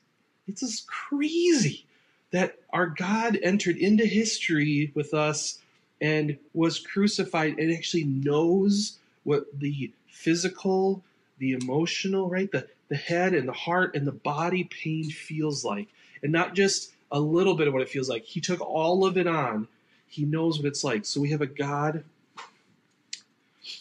It's 0.48 0.62
just 0.62 0.88
crazy 0.88 1.86
that 2.32 2.58
our 2.72 2.88
God 2.88 3.38
entered 3.41 3.78
into 3.78 4.06
history 4.06 4.91
with 4.95 5.13
us 5.13 5.60
and 6.01 6.38
was 6.53 6.79
crucified 6.79 7.57
and 7.59 7.71
actually 7.71 8.05
knows 8.05 8.99
what 9.23 9.45
the 9.59 9.91
physical, 10.09 11.03
the 11.38 11.53
emotional, 11.53 12.29
right? 12.29 12.51
The, 12.51 12.67
the 12.89 12.95
head 12.95 13.33
and 13.33 13.47
the 13.47 13.53
heart 13.53 13.95
and 13.95 14.07
the 14.07 14.12
body 14.12 14.63
pain 14.63 15.09
feels 15.09 15.63
like. 15.63 15.88
And 16.23 16.31
not 16.31 16.55
just 16.55 16.91
a 17.12 17.19
little 17.19 17.55
bit 17.55 17.67
of 17.67 17.73
what 17.73 17.81
it 17.81 17.89
feels 17.89 18.09
like. 18.09 18.23
He 18.23 18.39
took 18.39 18.62
all 18.62 19.05
of 19.05 19.17
it 19.17 19.27
on. 19.27 19.67
He 20.07 20.25
knows 20.25 20.57
what 20.57 20.65
it's 20.65 20.83
like. 20.83 21.05
So 21.05 21.21
we 21.21 21.31
have 21.31 21.41
a 21.41 21.47
God 21.47 22.03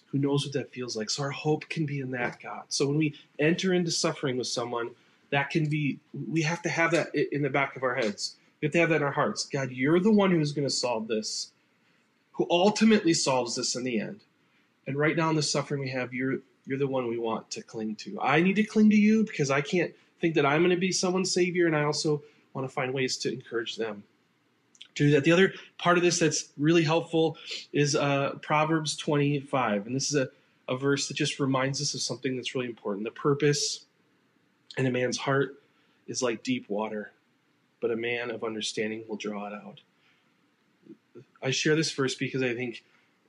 who 0.06 0.18
knows 0.18 0.44
what 0.44 0.54
that 0.54 0.72
feels 0.72 0.96
like. 0.96 1.10
So 1.10 1.22
our 1.22 1.30
hope 1.30 1.68
can 1.68 1.86
be 1.86 2.00
in 2.00 2.10
that 2.12 2.40
God. 2.40 2.64
So 2.68 2.86
when 2.86 2.96
we 2.96 3.14
enter 3.38 3.72
into 3.74 3.90
suffering 3.90 4.36
with 4.36 4.46
someone, 4.46 4.90
that 5.30 5.50
can 5.50 5.66
be, 5.66 5.98
we 6.30 6.42
have 6.42 6.62
to 6.62 6.68
have 6.68 6.90
that 6.92 7.14
in 7.14 7.42
the 7.42 7.50
back 7.50 7.76
of 7.76 7.82
our 7.82 7.94
heads. 7.94 8.36
We 8.60 8.66
have 8.66 8.72
to 8.72 8.78
have 8.80 8.88
that 8.90 8.96
in 8.96 9.02
our 9.02 9.12
hearts. 9.12 9.44
God, 9.44 9.70
you're 9.70 10.00
the 10.00 10.10
one 10.10 10.30
who's 10.30 10.52
going 10.52 10.66
to 10.66 10.74
solve 10.74 11.06
this 11.06 11.52
who 12.38 12.46
ultimately 12.50 13.12
solves 13.12 13.56
this 13.56 13.74
in 13.76 13.84
the 13.84 14.00
end. 14.00 14.20
And 14.86 14.96
right 14.96 15.16
now 15.16 15.28
in 15.28 15.36
the 15.36 15.42
suffering 15.42 15.80
we 15.80 15.90
have, 15.90 16.14
you're 16.14 16.38
you're 16.64 16.78
the 16.78 16.86
one 16.86 17.08
we 17.08 17.18
want 17.18 17.50
to 17.52 17.62
cling 17.62 17.96
to. 17.96 18.18
I 18.20 18.40
need 18.40 18.56
to 18.56 18.62
cling 18.62 18.90
to 18.90 18.96
you 18.96 19.24
because 19.24 19.50
I 19.50 19.60
can't 19.60 19.92
think 20.20 20.34
that 20.36 20.46
I'm 20.46 20.60
going 20.60 20.70
to 20.70 20.76
be 20.76 20.92
someone's 20.92 21.32
savior, 21.32 21.66
and 21.66 21.74
I 21.74 21.82
also 21.82 22.22
want 22.54 22.66
to 22.68 22.72
find 22.72 22.94
ways 22.94 23.16
to 23.18 23.32
encourage 23.32 23.76
them 23.76 24.04
to 24.94 25.04
do 25.04 25.10
that. 25.12 25.24
The 25.24 25.32
other 25.32 25.54
part 25.78 25.96
of 25.96 26.04
this 26.04 26.18
that's 26.18 26.50
really 26.56 26.84
helpful 26.84 27.36
is 27.72 27.96
uh, 27.96 28.34
Proverbs 28.42 28.96
25. 28.96 29.86
And 29.86 29.96
this 29.96 30.10
is 30.10 30.16
a, 30.16 30.28
a 30.68 30.76
verse 30.76 31.08
that 31.08 31.14
just 31.14 31.40
reminds 31.40 31.80
us 31.80 31.94
of 31.94 32.02
something 32.02 32.36
that's 32.36 32.54
really 32.54 32.66
important. 32.66 33.04
The 33.04 33.10
purpose 33.10 33.86
in 34.76 34.86
a 34.86 34.90
man's 34.90 35.18
heart 35.18 35.62
is 36.06 36.22
like 36.22 36.42
deep 36.42 36.68
water, 36.68 37.12
but 37.80 37.90
a 37.90 37.96
man 37.96 38.30
of 38.30 38.44
understanding 38.44 39.04
will 39.08 39.16
draw 39.16 39.46
it 39.46 39.54
out. 39.54 39.80
I 41.42 41.50
share 41.50 41.76
this 41.76 41.90
first 41.90 42.18
because 42.18 42.42
I 42.42 42.54
think 42.54 42.82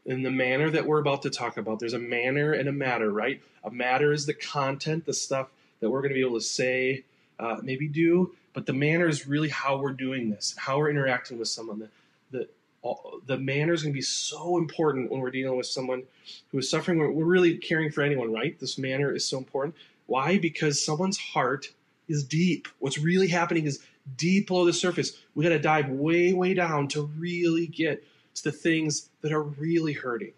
in 0.06 0.24
the 0.24 0.32
manner 0.32 0.69
that 0.72 0.86
we're 0.86 1.00
about 1.00 1.22
to 1.24 1.30
talk 1.30 1.58
about, 1.58 1.80
there's 1.80 1.93
a 1.93 2.00
manner 2.00 2.54
and 2.54 2.67
a 2.67 2.72
matter, 2.72 3.12
right? 3.12 3.41
A 3.63 3.72
matter 3.72 4.12
is 4.12 4.26
the 4.26 4.34
content, 4.34 5.06
the 5.06 5.13
stuff 5.13 5.50
that 5.80 5.89
we're 5.89 6.02
going 6.02 6.10
to 6.10 6.15
be 6.15 6.26
able 6.26 6.39
to 6.39 6.45
say, 6.45 7.04
uh, 7.39 7.58
maybe 7.62 7.88
do, 7.88 8.34
but 8.54 8.65
the 8.65 8.74
manner 8.74 9.08
is 9.08 9.28
really 9.28 9.50
how 9.50 9.78
we're 9.78 9.93
doing 9.93 10.30
this, 10.30 10.56
how 10.58 10.78
we're 10.78 10.89
interacting 10.89 11.38
with 11.38 11.48
someone. 11.48 11.80
The, 11.80 11.89
the, 12.32 12.50
all, 12.82 13.22
the 13.26 13.38
manner 13.38 13.74
is 13.74 13.84
going 13.84 13.93
to 13.93 13.98
be 13.98 14.02
so 14.02 14.58
important 14.58 15.12
when 15.12 15.22
we're 15.22 15.32
dealing 15.32 15.58
with 15.58 15.67
someone 15.67 16.04
who 16.52 16.58
is 16.58 16.69
suffering. 16.69 16.98
We're, 16.98 17.12
we're 17.12 17.26
really 17.26 17.58
caring 17.58 17.91
for 17.91 18.02
anyone, 18.02 18.34
right? 18.34 18.60
This 18.60 18.78
manner 18.78 19.13
is 19.13 19.26
so 19.26 19.38
important. 19.38 19.76
Why? 20.08 20.38
Because 20.38 20.84
someone's 20.84 21.17
heart 21.17 21.72
is 22.08 22.24
deep. 22.24 22.67
What's 22.80 22.98
really 22.98 23.28
happening 23.28 23.65
is 23.65 23.80
deep 24.17 24.48
below 24.48 24.65
the 24.65 24.74
surface. 24.74 25.17
We 25.36 25.43
got 25.43 25.50
to 25.50 25.60
dive 25.60 25.89
way, 25.89 26.34
way 26.34 26.54
down 26.54 26.88
to 26.89 27.04
really 27.17 27.67
get 27.67 28.04
to 28.36 28.43
the 28.43 28.52
things 28.52 29.10
that 29.22 29.32
are 29.32 29.43
really 29.43 29.93
hurting, 29.93 30.34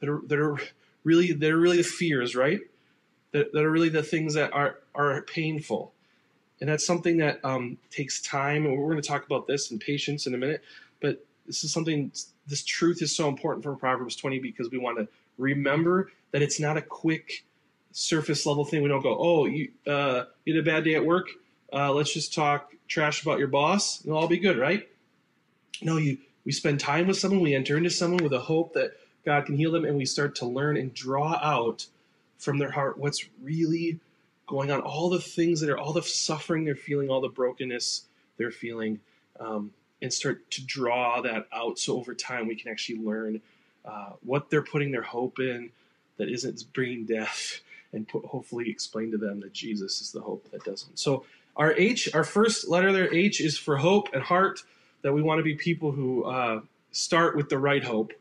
that 0.00 0.08
are 0.08 0.20
that 0.26 0.38
are 0.38 0.58
really 1.04 1.32
that 1.32 1.50
are 1.50 1.58
really 1.58 1.78
the 1.78 1.84
fears, 1.84 2.34
right? 2.34 2.60
That, 3.32 3.52
that 3.52 3.64
are 3.64 3.70
really 3.70 3.88
the 3.88 4.02
things 4.02 4.34
that 4.34 4.52
are 4.52 4.78
are 4.94 5.22
painful, 5.22 5.92
and 6.60 6.68
that's 6.68 6.86
something 6.86 7.18
that 7.18 7.44
um, 7.44 7.78
takes 7.90 8.20
time. 8.20 8.66
And 8.66 8.78
we're 8.78 8.90
going 8.90 9.02
to 9.02 9.08
talk 9.08 9.26
about 9.26 9.46
this 9.46 9.70
and 9.70 9.80
patience 9.80 10.26
in 10.26 10.34
a 10.34 10.38
minute, 10.38 10.62
but 11.00 11.24
this 11.46 11.64
is 11.64 11.72
something. 11.72 12.12
This 12.46 12.64
truth 12.64 13.02
is 13.02 13.14
so 13.14 13.28
important 13.28 13.64
for 13.64 13.74
Proverbs 13.74 14.14
20 14.14 14.38
because 14.38 14.70
we 14.70 14.78
want 14.78 14.98
to 14.98 15.08
remember 15.36 16.12
that 16.30 16.42
it's 16.42 16.60
not 16.60 16.76
a 16.76 16.82
quick 16.82 17.44
surface 17.92 18.46
level 18.46 18.64
thing. 18.64 18.82
We 18.82 18.88
don't 18.88 19.02
go, 19.02 19.16
oh, 19.18 19.46
you 19.46 19.70
uh, 19.86 20.24
you 20.44 20.54
had 20.54 20.66
a 20.66 20.70
bad 20.70 20.84
day 20.84 20.94
at 20.94 21.04
work. 21.04 21.28
Uh, 21.72 21.92
let's 21.92 22.12
just 22.12 22.32
talk 22.34 22.74
trash 22.88 23.22
about 23.22 23.38
your 23.38 23.48
boss, 23.48 24.04
it'll 24.04 24.18
all 24.18 24.28
be 24.28 24.38
good, 24.38 24.58
right? 24.58 24.88
No, 25.82 25.96
you 25.96 26.18
we 26.44 26.52
spend 26.52 26.78
time 26.78 27.08
with 27.08 27.18
someone, 27.18 27.40
we 27.40 27.54
enter 27.54 27.76
into 27.76 27.90
someone 27.90 28.22
with 28.22 28.32
a 28.32 28.40
hope 28.40 28.72
that 28.74 28.92
God 29.24 29.46
can 29.46 29.56
heal 29.56 29.72
them, 29.72 29.84
and 29.84 29.96
we 29.96 30.04
start 30.04 30.36
to 30.36 30.46
learn 30.46 30.76
and 30.76 30.94
draw 30.94 31.34
out 31.42 31.86
from 32.38 32.58
their 32.58 32.70
heart 32.70 32.96
what's 32.96 33.26
really 33.42 33.98
going 34.46 34.70
on, 34.70 34.80
all 34.80 35.10
the 35.10 35.20
things 35.20 35.60
that 35.60 35.68
are, 35.68 35.76
all 35.78 35.92
the 35.92 36.02
suffering 36.02 36.64
they're 36.64 36.76
feeling, 36.76 37.10
all 37.10 37.20
the 37.20 37.28
brokenness 37.28 38.04
they're 38.36 38.52
feeling, 38.52 39.00
um, 39.40 39.72
and 40.00 40.12
start 40.12 40.48
to 40.52 40.64
draw 40.64 41.20
that 41.20 41.48
out. 41.52 41.80
So 41.80 41.96
over 41.96 42.14
time, 42.14 42.46
we 42.46 42.54
can 42.54 42.70
actually 42.70 43.00
learn 43.00 43.40
uh, 43.84 44.10
what 44.22 44.48
they're 44.48 44.62
putting 44.62 44.92
their 44.92 45.02
hope 45.02 45.40
in 45.40 45.70
that 46.16 46.28
isn't 46.28 46.72
bringing 46.72 47.04
death, 47.04 47.60
and 47.92 48.06
put, 48.06 48.24
hopefully 48.24 48.70
explain 48.70 49.10
to 49.10 49.18
them 49.18 49.40
that 49.40 49.52
Jesus 49.52 50.00
is 50.00 50.12
the 50.12 50.20
hope 50.20 50.48
that 50.52 50.64
doesn't. 50.64 50.98
So 50.98 51.24
our 51.56 51.72
H, 51.72 52.14
our 52.14 52.24
first 52.24 52.68
letter 52.68 52.92
there, 52.92 53.12
H, 53.12 53.40
is 53.40 53.58
for 53.58 53.76
hope 53.76 54.10
and 54.12 54.22
heart 54.22 54.62
that 55.02 55.12
we 55.12 55.22
want 55.22 55.38
to 55.38 55.42
be 55.42 55.54
people 55.54 55.92
who 55.92 56.24
uh, 56.24 56.60
start 56.92 57.36
with 57.36 57.48
the 57.48 57.58
right 57.58 57.82
hope. 57.82 58.12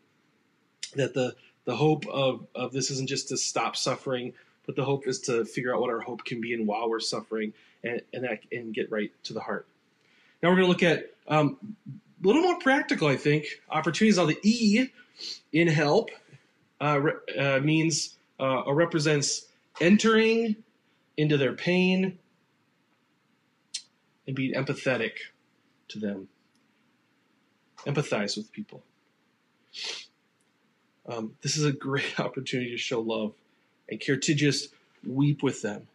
That 0.96 1.14
the 1.14 1.36
the 1.66 1.76
hope 1.76 2.06
of, 2.08 2.46
of 2.54 2.72
this 2.72 2.92
isn't 2.92 3.10
just 3.10 3.28
to 3.30 3.38
stop 3.38 3.76
suffering, 3.76 4.34
but 4.66 4.76
the 4.76 4.86
hope 4.86 5.08
is 5.08 5.20
to 5.22 5.44
figure 5.46 5.74
out 5.74 5.82
what 5.82 5.90
our 5.90 6.00
hope 6.00 6.24
can 6.24 6.40
be 6.40 6.54
and 6.54 6.68
while 6.68 6.90
we're 6.90 7.00
suffering 7.00 7.54
and 7.84 8.02
and, 8.14 8.24
that, 8.24 8.40
and 8.52 8.74
get 8.74 8.92
right 8.92 9.12
to 9.24 9.34
the 9.34 9.42
heart. 9.42 9.68
Now 10.42 10.50
we're 10.50 10.58
going 10.58 10.68
to 10.68 10.72
look 10.72 10.84
at 10.84 11.12
um, 11.28 11.58
a 12.24 12.28
little 12.28 12.44
more 12.44 12.60
practical, 12.60 13.08
I 13.08 13.18
think, 13.18 13.46
opportunities 13.70 14.18
on 14.18 14.28
the 14.28 14.40
E 14.44 14.88
in 15.52 15.68
help 15.68 16.12
uh, 16.80 17.02
uh, 17.38 17.60
means 17.62 18.16
uh, 18.40 18.62
or 18.62 18.76
represents 18.76 19.48
entering 19.82 20.56
into 21.18 21.38
their 21.38 21.54
pain 21.54 22.18
and 24.28 24.36
be 24.36 24.54
empathetic 24.54 25.12
to 25.90 26.00
them 26.00 26.28
empathize 27.86 28.36
with 28.36 28.52
people. 28.52 28.84
Um, 31.08 31.34
this 31.42 31.58
is 31.58 31.66
a 31.66 31.72
great 31.72 32.20
opportunity 32.20 32.72
to 32.72 32.78
show 32.78 33.00
love 33.00 33.34
and 33.90 34.00
care, 34.00 34.18
to 34.18 34.34
just 34.34 34.74
weep 35.06 35.44
with 35.44 35.62
them, 35.62 35.88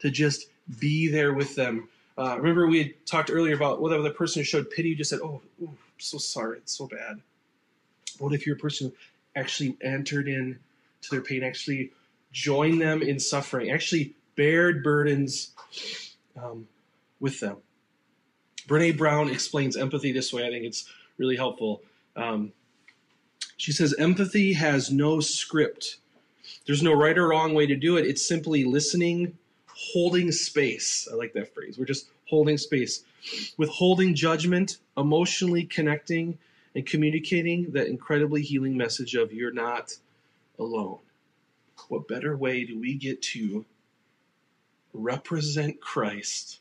to 0.00 0.10
just 0.10 0.46
be 0.78 1.08
there 1.08 1.32
with 1.32 1.54
them. 1.56 1.88
Uh, 2.16 2.36
remember, 2.38 2.66
we 2.66 2.78
had 2.78 3.06
talked 3.06 3.30
earlier 3.30 3.54
about 3.54 3.80
whether 3.80 4.00
the 4.02 4.10
person 4.10 4.40
who 4.40 4.44
showed 4.44 4.70
pity 4.70 4.94
just 4.94 5.10
said, 5.10 5.20
Oh, 5.22 5.40
ooh, 5.62 5.68
I'm 5.68 5.78
so 5.98 6.18
sorry, 6.18 6.58
it's 6.58 6.76
so 6.76 6.86
bad. 6.86 7.20
What 8.18 8.34
if 8.34 8.46
you're 8.46 8.56
a 8.56 8.58
person 8.58 8.88
who 8.88 9.40
actually 9.40 9.76
entered 9.80 10.28
in 10.28 10.58
to 11.02 11.10
their 11.10 11.20
pain, 11.20 11.44
actually 11.44 11.92
joined 12.32 12.80
them 12.80 13.02
in 13.02 13.18
suffering, 13.20 13.70
actually 13.70 14.14
bared 14.34 14.82
burdens 14.82 15.52
um, 16.36 16.66
with 17.20 17.40
them? 17.40 17.58
Brene 18.68 18.96
Brown 18.96 19.30
explains 19.30 19.76
empathy 19.76 20.12
this 20.12 20.32
way. 20.32 20.46
I 20.46 20.50
think 20.50 20.64
it's 20.64 20.84
really 21.16 21.36
helpful. 21.36 21.82
Um, 22.14 22.52
she 23.56 23.72
says 23.72 23.94
empathy 23.98 24.52
has 24.52 24.92
no 24.92 25.20
script. 25.20 25.96
There's 26.66 26.82
no 26.82 26.92
right 26.92 27.16
or 27.16 27.28
wrong 27.28 27.54
way 27.54 27.66
to 27.66 27.74
do 27.74 27.96
it. 27.96 28.06
It's 28.06 28.26
simply 28.26 28.64
listening, 28.64 29.36
holding 29.66 30.30
space. 30.30 31.08
I 31.10 31.16
like 31.16 31.32
that 31.32 31.54
phrase. 31.54 31.78
We're 31.78 31.86
just 31.86 32.08
holding 32.28 32.58
space. 32.58 33.04
Withholding 33.56 34.14
judgment, 34.14 34.78
emotionally 34.96 35.64
connecting, 35.64 36.38
and 36.74 36.84
communicating 36.84 37.72
that 37.72 37.88
incredibly 37.88 38.42
healing 38.42 38.76
message 38.76 39.14
of 39.14 39.32
you're 39.32 39.52
not 39.52 39.96
alone. 40.58 40.98
What 41.88 42.06
better 42.06 42.36
way 42.36 42.64
do 42.64 42.78
we 42.78 42.94
get 42.94 43.22
to 43.22 43.64
represent 44.92 45.80
Christ 45.80 46.60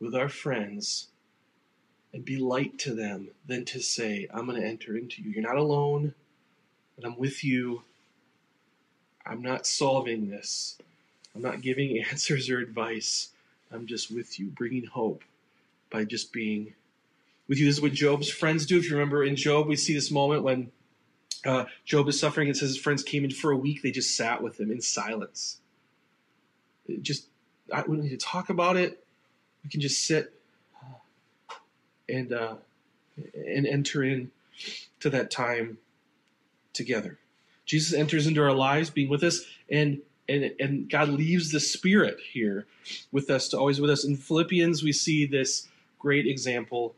with 0.00 0.14
our 0.14 0.28
friends 0.28 1.08
and 2.12 2.24
be 2.24 2.36
light 2.36 2.78
to 2.78 2.94
them 2.94 3.28
than 3.46 3.64
to 3.64 3.80
say, 3.80 4.28
I'm 4.32 4.46
going 4.46 4.60
to 4.60 4.66
enter 4.66 4.96
into 4.96 5.22
you. 5.22 5.30
You're 5.30 5.42
not 5.42 5.56
alone, 5.56 6.14
but 6.96 7.06
I'm 7.06 7.18
with 7.18 7.42
you. 7.42 7.82
I'm 9.24 9.42
not 9.42 9.66
solving 9.66 10.28
this. 10.28 10.78
I'm 11.34 11.42
not 11.42 11.62
giving 11.62 11.98
answers 12.10 12.50
or 12.50 12.58
advice. 12.58 13.30
I'm 13.72 13.86
just 13.86 14.10
with 14.10 14.38
you, 14.38 14.46
bringing 14.46 14.84
hope 14.84 15.22
by 15.90 16.04
just 16.04 16.32
being 16.32 16.74
with 17.48 17.58
you. 17.58 17.66
This 17.66 17.76
is 17.76 17.82
what 17.82 17.92
Job's 17.92 18.28
friends 18.28 18.66
do. 18.66 18.78
If 18.78 18.84
you 18.84 18.96
remember 18.96 19.24
in 19.24 19.36
Job, 19.36 19.66
we 19.66 19.76
see 19.76 19.94
this 19.94 20.10
moment 20.10 20.42
when 20.42 20.70
uh, 21.46 21.64
Job 21.84 22.08
is 22.08 22.20
suffering 22.20 22.48
and 22.48 22.56
says 22.56 22.70
his 22.70 22.78
friends 22.78 23.02
came 23.02 23.24
in 23.24 23.30
for 23.30 23.50
a 23.50 23.56
week. 23.56 23.82
They 23.82 23.90
just 23.90 24.16
sat 24.16 24.42
with 24.42 24.60
him 24.60 24.70
in 24.70 24.80
silence. 24.82 25.58
It 26.86 27.02
just, 27.02 27.26
I, 27.72 27.82
we 27.82 27.96
don't 27.96 28.04
need 28.04 28.10
to 28.10 28.16
talk 28.16 28.50
about 28.50 28.76
it. 28.76 29.02
We 29.64 29.70
can 29.70 29.80
just 29.80 30.06
sit 30.06 30.34
and 32.08 32.32
uh, 32.32 32.54
and 33.34 33.66
enter 33.66 34.02
in 34.02 34.30
to 35.00 35.10
that 35.10 35.30
time 35.30 35.78
together. 36.72 37.18
Jesus 37.64 37.94
enters 37.94 38.26
into 38.26 38.42
our 38.42 38.52
lives, 38.52 38.90
being 38.90 39.08
with 39.08 39.22
us, 39.22 39.44
and 39.70 40.00
and 40.28 40.52
and 40.58 40.90
God 40.90 41.08
leaves 41.08 41.52
the 41.52 41.60
Spirit 41.60 42.18
here 42.32 42.66
with 43.10 43.30
us 43.30 43.48
to 43.48 43.58
always 43.58 43.80
with 43.80 43.90
us. 43.90 44.04
In 44.04 44.16
Philippians, 44.16 44.82
we 44.82 44.92
see 44.92 45.26
this 45.26 45.68
great 45.98 46.26
example 46.26 46.94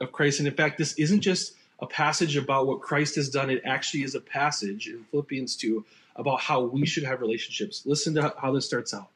of 0.00 0.12
Christ, 0.12 0.38
and 0.38 0.48
in 0.48 0.54
fact, 0.54 0.78
this 0.78 0.94
isn't 0.94 1.20
just 1.20 1.54
a 1.80 1.86
passage 1.86 2.36
about 2.36 2.66
what 2.66 2.80
Christ 2.80 3.16
has 3.16 3.28
done. 3.28 3.50
It 3.50 3.62
actually 3.64 4.02
is 4.02 4.14
a 4.14 4.20
passage 4.20 4.86
in 4.86 5.04
Philippians 5.10 5.56
2 5.56 5.84
about 6.16 6.40
how 6.40 6.62
we 6.62 6.86
should 6.86 7.04
have 7.04 7.20
relationships. 7.20 7.82
Listen 7.84 8.14
to 8.14 8.34
how 8.38 8.52
this 8.52 8.66
starts 8.66 8.94
out. 8.94 9.08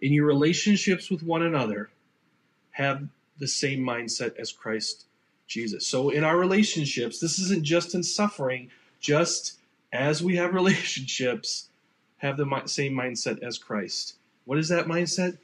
In 0.00 0.12
your 0.12 0.26
relationships 0.26 1.10
with 1.10 1.22
one 1.22 1.42
another, 1.42 1.90
have 2.70 3.08
the 3.38 3.48
same 3.48 3.80
mindset 3.80 4.36
as 4.36 4.52
Christ 4.52 5.06
Jesus. 5.46 5.86
So 5.86 6.10
in 6.10 6.24
our 6.24 6.36
relationships, 6.36 7.18
this 7.18 7.38
isn't 7.38 7.64
just 7.64 7.94
in 7.94 8.02
suffering, 8.02 8.70
just 9.00 9.58
as 9.92 10.22
we 10.22 10.36
have 10.36 10.54
relationships, 10.62 11.68
have 12.18 12.36
the 12.36 12.62
same 12.66 12.94
mindset 12.94 13.42
as 13.42 13.58
Christ. 13.58 14.14
What 14.44 14.58
is 14.58 14.68
that 14.68 14.86
mindset? 14.86 15.38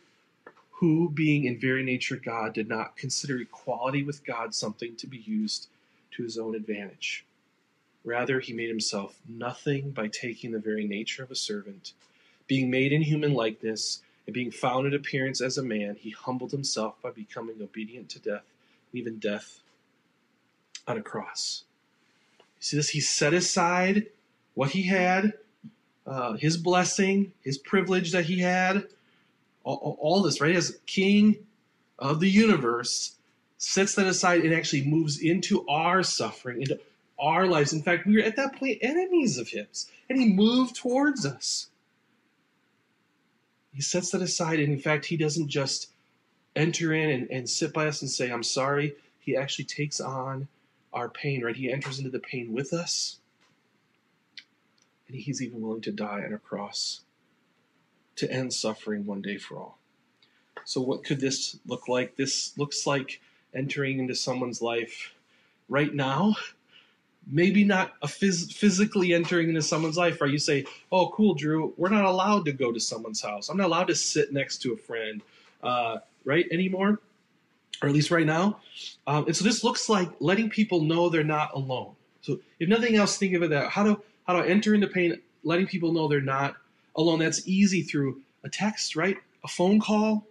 Who, 0.73 1.11
being 1.11 1.45
in 1.45 1.61
very 1.61 1.85
nature 1.85 2.17
God, 2.17 2.55
did 2.55 2.69
not 2.69 2.97
consider 2.97 3.39
equality 3.39 4.03
with 4.03 4.25
God 4.25 4.55
something 4.55 4.97
to 4.97 5.07
be 5.07 5.19
used 5.19 5.69
to 6.13 6.23
his 6.23 6.39
own 6.39 6.55
advantage. 6.55 7.25
Rather, 8.05 8.41
he 8.41 8.53
made 8.53 8.69
himself 8.69 9.17
nothing 9.29 9.91
by 9.91 10.09
taking 10.09 10.51
the 10.51 10.59
very 10.59 10.87
nature 10.87 11.23
of 11.23 11.31
a 11.31 11.37
servant. 11.37 11.93
Being 12.49 12.69
made 12.69 12.93
in 12.93 13.03
human 13.03 13.33
likeness, 13.33 14.03
and 14.27 14.35
being 14.35 14.51
found 14.51 14.87
in 14.87 14.95
appearance 14.95 15.41
as 15.41 15.59
a 15.59 15.63
man, 15.63 15.97
he 15.97 16.11
humbled 16.11 16.53
himself 16.53 16.95
by 17.03 17.11
becoming 17.11 17.57
obedient 17.61 18.09
to 18.11 18.19
death, 18.19 18.45
even 18.93 19.19
death 19.19 19.61
on 20.87 20.97
a 20.97 21.03
cross. 21.03 21.65
You 22.39 22.45
see 22.61 22.77
this? 22.77 22.91
He 22.91 23.01
set 23.01 23.35
aside 23.35 24.07
what 24.55 24.71
he 24.71 24.83
had, 24.83 25.33
uh, 26.07 26.35
his 26.35 26.57
blessing, 26.57 27.33
his 27.43 27.59
privilege 27.59 28.13
that 28.13 28.27
he 28.27 28.41
had, 28.41 28.87
all, 29.65 29.97
all 30.01 30.23
this, 30.23 30.41
right? 30.41 30.55
As 30.55 30.79
king 30.87 31.37
of 31.99 32.21
the 32.21 32.31
universe, 32.31 33.17
sets 33.59 33.95
that 33.95 34.07
aside 34.07 34.45
and 34.45 34.53
actually 34.53 34.85
moves 34.85 35.21
into 35.21 35.67
our 35.69 36.03
suffering, 36.03 36.63
into 36.63 36.79
our 37.19 37.47
lives. 37.47 37.73
In 37.73 37.83
fact, 37.83 38.07
we 38.07 38.17
were 38.17 38.23
at 38.23 38.37
that 38.37 38.57
point 38.57 38.79
enemies 38.83 39.39
of 39.39 39.49
his, 39.49 39.89
and 40.09 40.21
he 40.21 40.33
moved 40.33 40.75
towards 40.77 41.25
us. 41.25 41.69
He 43.73 43.81
sets 43.81 44.11
that 44.11 44.23
aside, 44.23 44.61
and 44.61 44.73
in 44.73 44.79
fact, 44.79 45.07
he 45.07 45.17
doesn't 45.17 45.49
just 45.49 45.91
enter 46.55 46.93
in 46.93 47.11
and, 47.11 47.31
and 47.31 47.49
sit 47.49 47.73
by 47.73 47.87
us 47.87 48.03
and 48.03 48.11
say, 48.11 48.31
I'm 48.31 48.43
sorry. 48.43 48.95
He 49.19 49.37
actually 49.37 49.65
takes 49.65 50.01
on 50.01 50.49
our 50.93 51.09
pain, 51.09 51.43
right? 51.43 51.57
He 51.57 51.73
enters 51.73 51.99
into 51.99 52.11
the 52.11 52.19
pain 52.19 52.53
with 52.53 52.73
us. 52.73 53.19
And 55.09 55.17
he's 55.17 55.41
even 55.43 55.63
willing 55.63 55.81
to 55.83 55.93
die 55.93 56.23
on 56.25 56.33
a 56.33 56.39
cross 56.39 57.01
to 58.17 58.31
end 58.31 58.53
suffering 58.53 59.07
one 59.07 59.23
day 59.23 59.39
for 59.39 59.57
all. 59.57 59.79
So, 60.65 60.81
what 60.81 61.05
could 61.05 61.21
this 61.21 61.59
look 61.67 61.89
like? 61.89 62.17
This 62.17 62.57
looks 62.59 62.87
like 62.87 63.21
entering 63.55 63.99
into 63.99 64.15
someone's 64.15 64.63
life 64.63 65.15
right 65.69 65.93
now. 65.93 66.37
Maybe 67.31 67.65
not 67.65 67.93
a 68.03 68.07
phys- 68.07 68.53
physically 68.53 69.15
entering 69.15 69.49
into 69.49 69.63
someone's 69.63 69.97
life, 69.97 70.21
right? 70.21 70.31
You 70.31 70.39
say, 70.39 70.65
"Oh, 70.91 71.09
cool, 71.11 71.35
Drew. 71.35 71.73
We're 71.77 71.89
not 71.89 72.05
allowed 72.05 72.45
to 72.47 72.53
go 72.53 72.73
to 72.73 72.81
someone's 72.81 73.21
house. 73.21 73.49
I'm 73.49 73.57
not 73.57 73.67
allowed 73.67 73.89
to 73.89 73.95
sit 73.95 74.33
next 74.33 74.59
to 74.63 74.73
a 74.73 74.77
friend, 74.77 75.23
uh, 75.63 75.99
right, 76.25 76.47
anymore, 76.51 77.01
or 77.81 77.89
at 77.89 77.95
least 77.95 78.11
right 78.11 78.27
now." 78.27 78.61
Um, 79.07 79.27
and 79.27 79.37
so 79.37 79.45
this 79.45 79.63
looks 79.63 79.89
like 79.89 80.09
letting 80.21 80.51
people 80.51 80.83
know 80.83 81.09
they're 81.09 81.23
not 81.23 81.55
alone. 81.55 81.95
So, 82.23 82.41
if 82.59 82.69
nothing 82.69 82.97
else, 82.97 83.17
think 83.17 83.35
of 83.35 83.43
it 83.43 83.51
that 83.51 83.71
how 83.71 83.85
to 83.85 84.03
how 84.27 84.41
to 84.41 84.49
enter 84.49 84.75
into 84.75 84.87
pain, 84.87 85.21
letting 85.45 85.67
people 85.67 85.93
know 85.93 86.09
they're 86.09 86.21
not 86.21 86.57
alone. 86.97 87.19
That's 87.21 87.47
easy 87.47 87.83
through 87.83 88.21
a 88.45 88.49
text, 88.49 88.97
right? 88.97 89.17
A 89.45 89.49
phone 89.49 89.81
call, 89.81 90.27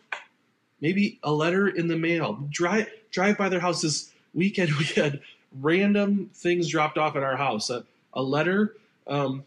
maybe 0.79 1.19
a 1.23 1.31
letter 1.31 1.67
in 1.67 1.87
the 1.87 1.97
mail. 1.97 2.45
Drive 2.49 2.87
drive 3.11 3.37
by 3.37 3.49
their 3.49 3.59
house 3.59 3.81
this 3.81 4.11
weekend. 4.33 4.71
We 4.77 4.85
had 4.85 5.21
random 5.59 6.29
things 6.33 6.69
dropped 6.69 6.97
off 6.97 7.15
at 7.15 7.23
our 7.23 7.37
house. 7.37 7.69
A, 7.69 7.83
a 8.13 8.21
letter 8.21 8.75
um, 9.07 9.43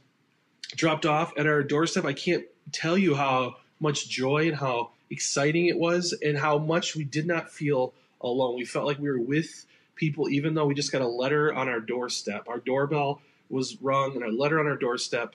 dropped 0.77 1.07
off 1.07 1.33
at 1.37 1.47
our 1.47 1.63
doorstep. 1.63 2.05
I 2.05 2.13
can't 2.13 2.45
tell 2.73 2.99
you 2.99 3.15
how 3.15 3.57
much 3.81 4.09
joy 4.09 4.49
and 4.49 4.57
how 4.57 4.91
exciting 5.11 5.67
it 5.67 5.79
was, 5.79 6.15
and 6.25 6.37
how 6.37 6.59
much 6.59 6.97
we 6.97 7.05
did 7.05 7.27
not 7.27 7.51
feel 7.51 7.93
alone. 8.21 8.57
We 8.57 8.65
felt 8.65 8.87
like 8.87 8.99
we 8.99 9.11
were 9.11 9.21
with 9.21 9.67
people, 9.95 10.29
even 10.29 10.55
though 10.55 10.67
we 10.67 10.75
just 10.75 10.91
got 10.91 11.03
a 11.03 11.07
letter 11.07 11.53
on 11.53 11.69
our 11.69 11.81
doorstep. 11.81 12.49
Our 12.49 12.59
doorbell 12.59 13.21
was 13.51 13.81
rung, 13.81 14.17
and 14.17 14.25
a 14.25 14.33
letter 14.33 14.59
on 14.59 14.67
our 14.67 14.77
doorstep. 14.77 15.35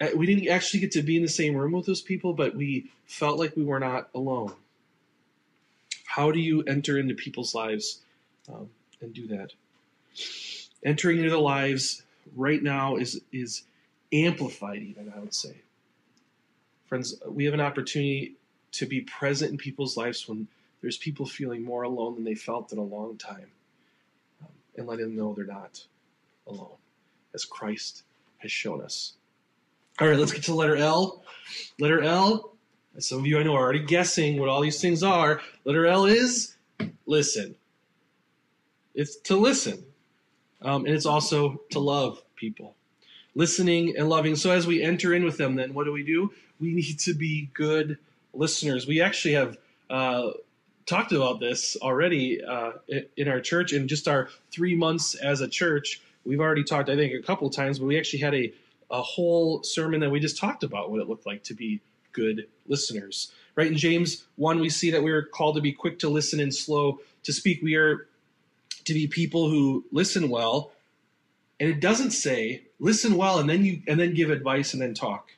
Uh, 0.00 0.08
we 0.16 0.26
didn't 0.26 0.48
actually 0.48 0.80
get 0.80 0.92
to 0.92 1.02
be 1.02 1.16
in 1.16 1.22
the 1.22 1.28
same 1.28 1.54
room 1.54 1.72
with 1.72 1.86
those 1.86 2.00
people, 2.00 2.32
but 2.32 2.56
we 2.56 2.90
felt 3.06 3.38
like 3.38 3.54
we 3.56 3.64
were 3.64 3.78
not 3.78 4.08
alone. 4.14 4.54
How 6.06 6.32
do 6.32 6.40
you 6.40 6.62
enter 6.62 6.98
into 6.98 7.14
people's 7.14 7.54
lives 7.54 8.00
um, 8.48 8.70
and 9.00 9.12
do 9.12 9.26
that? 9.28 9.52
Entering 10.84 11.18
into 11.18 11.30
the 11.30 11.40
lives 11.40 12.02
right 12.34 12.62
now 12.62 12.96
is 12.96 13.20
is 13.32 13.62
amplified, 14.12 14.82
even 14.82 15.12
I 15.14 15.20
would 15.20 15.34
say. 15.34 15.56
Friends, 16.86 17.20
we 17.26 17.44
have 17.44 17.54
an 17.54 17.60
opportunity 17.60 18.34
to 18.72 18.86
be 18.86 19.02
present 19.02 19.52
in 19.52 19.58
people's 19.58 19.96
lives 19.96 20.28
when 20.28 20.48
there's 20.80 20.96
people 20.96 21.26
feeling 21.26 21.62
more 21.62 21.82
alone 21.82 22.14
than 22.14 22.24
they 22.24 22.34
felt 22.34 22.72
in 22.72 22.78
a 22.78 22.82
long 22.82 23.16
time, 23.16 23.50
um, 24.42 24.48
and 24.76 24.86
letting 24.86 25.06
them 25.06 25.16
know 25.16 25.34
they're 25.34 25.44
not 25.44 25.84
alone, 26.46 26.76
as 27.34 27.44
Christ 27.44 28.02
has 28.38 28.50
shown 28.50 28.80
us. 28.80 29.14
All 30.00 30.08
right, 30.08 30.18
let's 30.18 30.32
get 30.32 30.44
to 30.44 30.54
letter 30.54 30.76
L. 30.76 31.22
Letter 31.78 32.02
L, 32.02 32.54
as 32.96 33.06
some 33.06 33.18
of 33.18 33.26
you 33.26 33.38
I 33.38 33.42
know 33.42 33.54
are 33.54 33.62
already 33.62 33.84
guessing 33.84 34.38
what 34.38 34.48
all 34.48 34.62
these 34.62 34.80
things 34.80 35.02
are. 35.02 35.42
Letter 35.64 35.86
L 35.86 36.06
is 36.06 36.56
listen. 37.06 37.54
It's 38.94 39.16
to 39.16 39.36
listen. 39.36 39.84
Um, 40.62 40.84
and 40.84 40.94
it's 40.94 41.06
also 41.06 41.60
to 41.70 41.78
love 41.78 42.22
people. 42.36 42.74
Listening 43.34 43.94
and 43.96 44.08
loving. 44.08 44.36
So 44.36 44.50
as 44.50 44.66
we 44.66 44.82
enter 44.82 45.14
in 45.14 45.24
with 45.24 45.38
them, 45.38 45.54
then 45.54 45.72
what 45.72 45.84
do 45.84 45.92
we 45.92 46.02
do? 46.02 46.32
We 46.60 46.72
need 46.72 46.98
to 47.00 47.14
be 47.14 47.50
good 47.54 47.98
listeners. 48.34 48.86
We 48.86 49.00
actually 49.00 49.34
have 49.34 49.56
uh, 49.88 50.30
talked 50.86 51.12
about 51.12 51.40
this 51.40 51.76
already 51.80 52.42
uh, 52.42 52.72
in 53.16 53.28
our 53.28 53.40
church. 53.40 53.72
In 53.72 53.88
just 53.88 54.08
our 54.08 54.28
three 54.50 54.74
months 54.74 55.14
as 55.14 55.40
a 55.40 55.48
church, 55.48 56.02
we've 56.24 56.40
already 56.40 56.64
talked, 56.64 56.88
I 56.88 56.96
think, 56.96 57.14
a 57.14 57.22
couple 57.22 57.48
times, 57.50 57.78
but 57.78 57.86
we 57.86 57.98
actually 57.98 58.20
had 58.20 58.34
a 58.34 58.52
a 58.90 59.02
whole 59.02 59.62
sermon 59.62 60.00
that 60.00 60.10
we 60.10 60.20
just 60.20 60.36
talked 60.36 60.62
about 60.62 60.90
what 60.90 61.00
it 61.00 61.08
looked 61.08 61.26
like 61.26 61.44
to 61.44 61.54
be 61.54 61.80
good 62.12 62.46
listeners. 62.66 63.32
Right 63.54 63.68
in 63.68 63.76
James 63.76 64.24
1, 64.36 64.60
we 64.60 64.68
see 64.68 64.90
that 64.90 65.02
we 65.02 65.12
are 65.12 65.22
called 65.22 65.56
to 65.56 65.60
be 65.60 65.72
quick 65.72 65.98
to 66.00 66.08
listen 66.08 66.40
and 66.40 66.54
slow 66.54 66.98
to 67.22 67.32
speak. 67.32 67.62
We 67.62 67.76
are 67.76 68.08
to 68.90 68.94
be 68.94 69.06
people 69.06 69.48
who 69.48 69.84
listen 69.92 70.28
well. 70.28 70.72
And 71.60 71.68
it 71.68 71.80
doesn't 71.80 72.10
say 72.10 72.64
listen 72.80 73.16
well 73.16 73.38
and 73.38 73.48
then 73.48 73.64
you 73.64 73.82
and 73.86 74.00
then 74.00 74.14
give 74.14 74.30
advice 74.30 74.72
and 74.72 74.82
then 74.82 74.94
talk. 74.94 75.30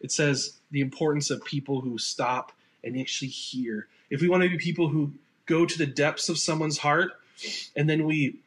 It 0.00 0.10
says 0.10 0.58
the 0.72 0.80
importance 0.80 1.30
of 1.30 1.44
people 1.44 1.80
who 1.80 1.96
stop 1.96 2.52
and 2.82 2.98
actually 2.98 3.28
hear. 3.28 3.86
If 4.10 4.20
we 4.20 4.28
want 4.28 4.42
to 4.42 4.48
be 4.48 4.58
people 4.58 4.88
who 4.88 5.12
go 5.46 5.64
to 5.64 5.78
the 5.78 5.86
depths 5.86 6.28
of 6.28 6.38
someone's 6.38 6.78
heart 6.78 7.12
and 7.76 7.88
then 7.88 8.04
we 8.04 8.40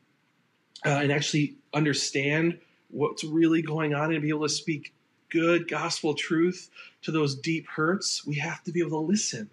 uh, 0.86 0.90
and 0.90 1.12
actually 1.12 1.56
understand 1.74 2.60
what's 2.90 3.24
really 3.24 3.62
going 3.62 3.94
on 3.94 4.12
and 4.12 4.22
be 4.22 4.30
able 4.30 4.48
to 4.48 4.50
speak 4.50 4.94
good 5.30 5.70
gospel 5.70 6.14
truth 6.14 6.70
to 7.04 7.12
those 7.12 7.36
deep 7.36 7.68
hurts, 7.68 8.26
we 8.26 8.36
have 8.36 8.64
to 8.66 8.72
be 8.72 8.82
able 8.82 9.02
to 9.02 9.08
listen. 9.08 9.50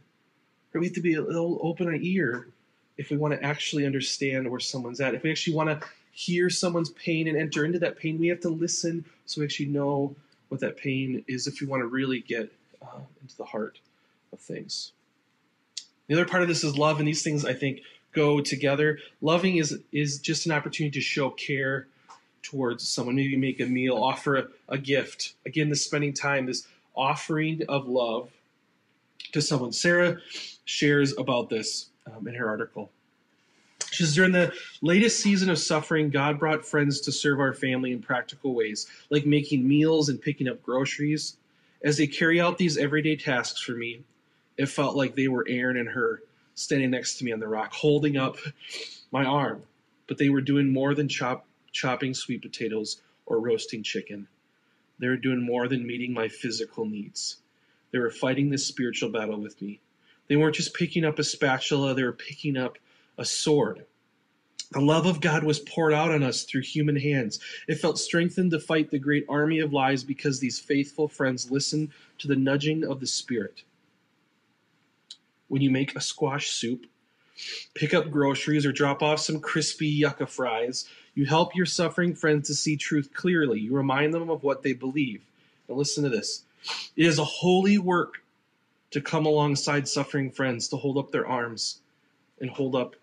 Or 0.75 0.81
we 0.81 0.87
have 0.87 0.95
to 0.95 1.01
be 1.01 1.15
able 1.15 1.27
to 1.27 1.61
open 1.63 1.87
our 1.87 1.95
ear 1.95 2.49
if 2.99 3.11
we 3.11 3.17
want 3.17 3.35
to 3.35 3.43
actually 3.45 3.87
understand 3.87 4.51
where 4.51 4.61
someone's 4.61 5.01
at. 5.01 5.15
If 5.15 5.23
we 5.23 5.31
actually 5.31 5.55
want 5.55 5.69
to 5.69 5.87
hear 6.13 6.49
someone's 6.49 6.91
pain 6.91 7.29
and 7.29 7.37
enter 7.37 7.65
into 7.65 7.79
that 7.81 7.99
pain, 7.99 8.19
we 8.19 8.29
have 8.29 8.41
to 8.41 8.49
listen 8.49 9.05
so 9.27 9.41
we 9.41 9.47
actually 9.47 9.67
know 9.67 10.15
what 10.49 10.61
that 10.61 10.77
pain 10.77 11.25
is 11.27 11.47
if 11.47 11.61
we 11.61 11.67
want 11.67 11.83
to 11.83 11.87
really 11.87 12.21
get 12.21 12.51
uh, 12.81 13.01
into 13.21 13.37
the 13.37 13.45
heart 13.45 13.81
of 14.33 14.39
things. 14.39 14.93
The 16.07 16.15
other 16.15 16.25
part 16.25 16.43
of 16.43 16.49
this 16.49 16.63
is 16.63 16.79
love, 16.79 16.99
and 16.99 17.09
these 17.09 17.23
things 17.23 17.45
I 17.45 17.53
think 17.53 17.81
go 18.13 18.41
together. 18.41 18.99
Loving 19.21 19.57
is 19.57 19.79
is 19.93 20.19
just 20.19 20.47
an 20.47 20.53
opportunity 20.53 20.99
to 20.99 21.01
show 21.01 21.31
care 21.31 21.89
towards 22.43 22.89
someone. 22.89 23.17
Maybe 23.17 23.37
make 23.37 23.61
a 23.61 23.67
meal, 23.67 23.97
offer 23.97 24.37
a, 24.37 24.47
a 24.69 24.79
gift. 24.79 25.35
Again, 25.45 25.69
this 25.69 25.85
spending 25.85 26.13
time, 26.13 26.47
this 26.47 26.67
offering 26.95 27.63
of 27.69 27.89
love 27.89 28.31
to 29.33 29.43
someone. 29.43 29.73
Sarah 29.73 30.19
shares 30.65 31.17
about 31.19 31.51
this 31.51 31.87
um, 32.07 32.27
in 32.29 32.35
her 32.35 32.49
article. 32.49 32.91
She 33.91 34.05
says, 34.05 34.15
during 34.15 34.33
the 34.33 34.53
latest 34.83 35.21
season 35.21 35.49
of 35.49 35.59
suffering, 35.59 36.11
God 36.11 36.39
brought 36.39 36.65
friends 36.65 37.01
to 37.03 37.13
serve 37.13 37.41
our 37.41 37.53
family 37.53 37.93
in 37.93 38.01
practical 38.01 38.55
ways, 38.55 38.87
like 39.11 39.27
making 39.27 39.67
meals 39.67 40.09
and 40.09 40.21
picking 40.21 40.49
up 40.49 40.63
groceries. 40.63 41.37
As 41.83 41.97
they 41.97 42.07
carry 42.07 42.41
out 42.41 42.59
these 42.59 42.77
everyday 42.77 43.17
tasks 43.17 43.61
for 43.61 43.73
me, 43.73 44.03
it 44.57 44.67
felt 44.67 44.97
like 44.97 45.15
they 45.15 45.29
were 45.29 45.47
Aaron 45.49 45.77
and 45.77 45.89
Hur 45.89 46.21
standing 46.55 46.91
next 46.91 47.19
to 47.19 47.25
me 47.25 47.33
on 47.33 47.41
the 47.41 47.49
rock, 47.49 47.73
holding 47.73 48.17
up 48.17 48.39
my 49.13 49.25
arm. 49.25 49.63
But 50.07 50.19
they 50.19 50.31
were 50.31 50.41
doing 50.41 50.73
more 50.73 50.95
than 50.95 51.09
chop 51.09 51.47
chopping 51.73 52.15
sweet 52.15 52.41
potatoes, 52.41 53.03
or 53.27 53.39
roasting 53.39 53.83
chicken. 53.83 54.27
They 54.99 55.09
were 55.09 55.17
doing 55.17 55.43
more 55.43 55.69
than 55.69 55.87
meeting 55.87 56.15
my 56.15 56.29
physical 56.29 56.87
needs. 56.87 57.37
They 57.91 57.99
were 57.99 58.11
fighting 58.11 58.49
this 58.49 58.65
spiritual 58.65 59.11
battle 59.11 59.39
with 59.39 59.61
me. 59.61 59.81
They 60.29 60.37
weren't 60.37 60.57
just 60.57 60.75
picking 60.75 61.05
up 61.05 61.19
a 61.19 61.25
spatula, 61.25 61.95
they 61.95 62.03
were 62.03 62.13
picking 62.13 62.57
up 62.57 62.79
a 63.19 63.25
sword. 63.25 63.85
The 64.73 64.81
love 64.81 65.07
of 65.07 65.21
God 65.21 65.45
was 65.45 65.61
poured 65.61 65.93
out 65.93 66.11
on 66.11 66.25
us 66.25 66.43
through 66.43 66.63
human 66.63 66.97
hands. 66.97 67.39
It 67.69 67.77
felt 67.77 67.99
strengthened 67.99 68.51
to 68.51 68.59
fight 68.59 68.91
the 68.91 68.99
great 68.99 69.25
army 69.29 69.61
of 69.61 69.73
lies 69.73 70.03
because 70.03 70.41
these 70.41 70.59
faithful 70.59 71.07
friends 71.07 71.51
listened 71.51 71.91
to 72.19 72.29
the 72.29 72.35
nudging 72.35 72.85
of 72.85 72.99
the 72.99 73.07
Spirit. 73.07 73.63
When 75.49 75.63
you 75.63 75.71
make 75.71 75.95
a 75.95 76.01
squash 76.01 76.49
soup, 76.49 76.87
pick 77.75 77.95
up 77.95 78.11
groceries, 78.11 78.67
or 78.67 78.73
drop 78.73 79.03
off 79.03 79.21
some 79.21 79.41
crispy 79.41 79.87
yucca 79.87 80.27
fries, 80.27 80.87
you 81.15 81.27
help 81.27 81.55
your 81.55 81.67
suffering 81.67 82.15
friends 82.15 82.49
to 82.49 82.55
see 82.55 82.77
truth 82.77 83.11
clearly. 83.15 83.61
You 83.61 83.73
remind 83.73 84.13
them 84.13 84.31
of 84.31 84.43
what 84.43 84.63
they 84.63 84.73
believe. 84.73 85.23
Now, 85.69 85.77
listen 85.77 86.03
to 86.03 86.11
this 86.11 86.43
it 86.97 87.07
is 87.07 87.21
a 87.21 87.25
holy 87.25 87.79
work 87.79 88.23
to 88.97 89.03
come 89.03 89.27
alongside 89.27 89.87
suffering 89.87 90.31
friends, 90.31 90.69
to 90.69 90.77
hold 90.79 90.97
up 90.97 91.11
their 91.11 91.27
arms 91.27 91.81
and 92.41 92.49
hold 92.49 92.75
up 92.75 92.97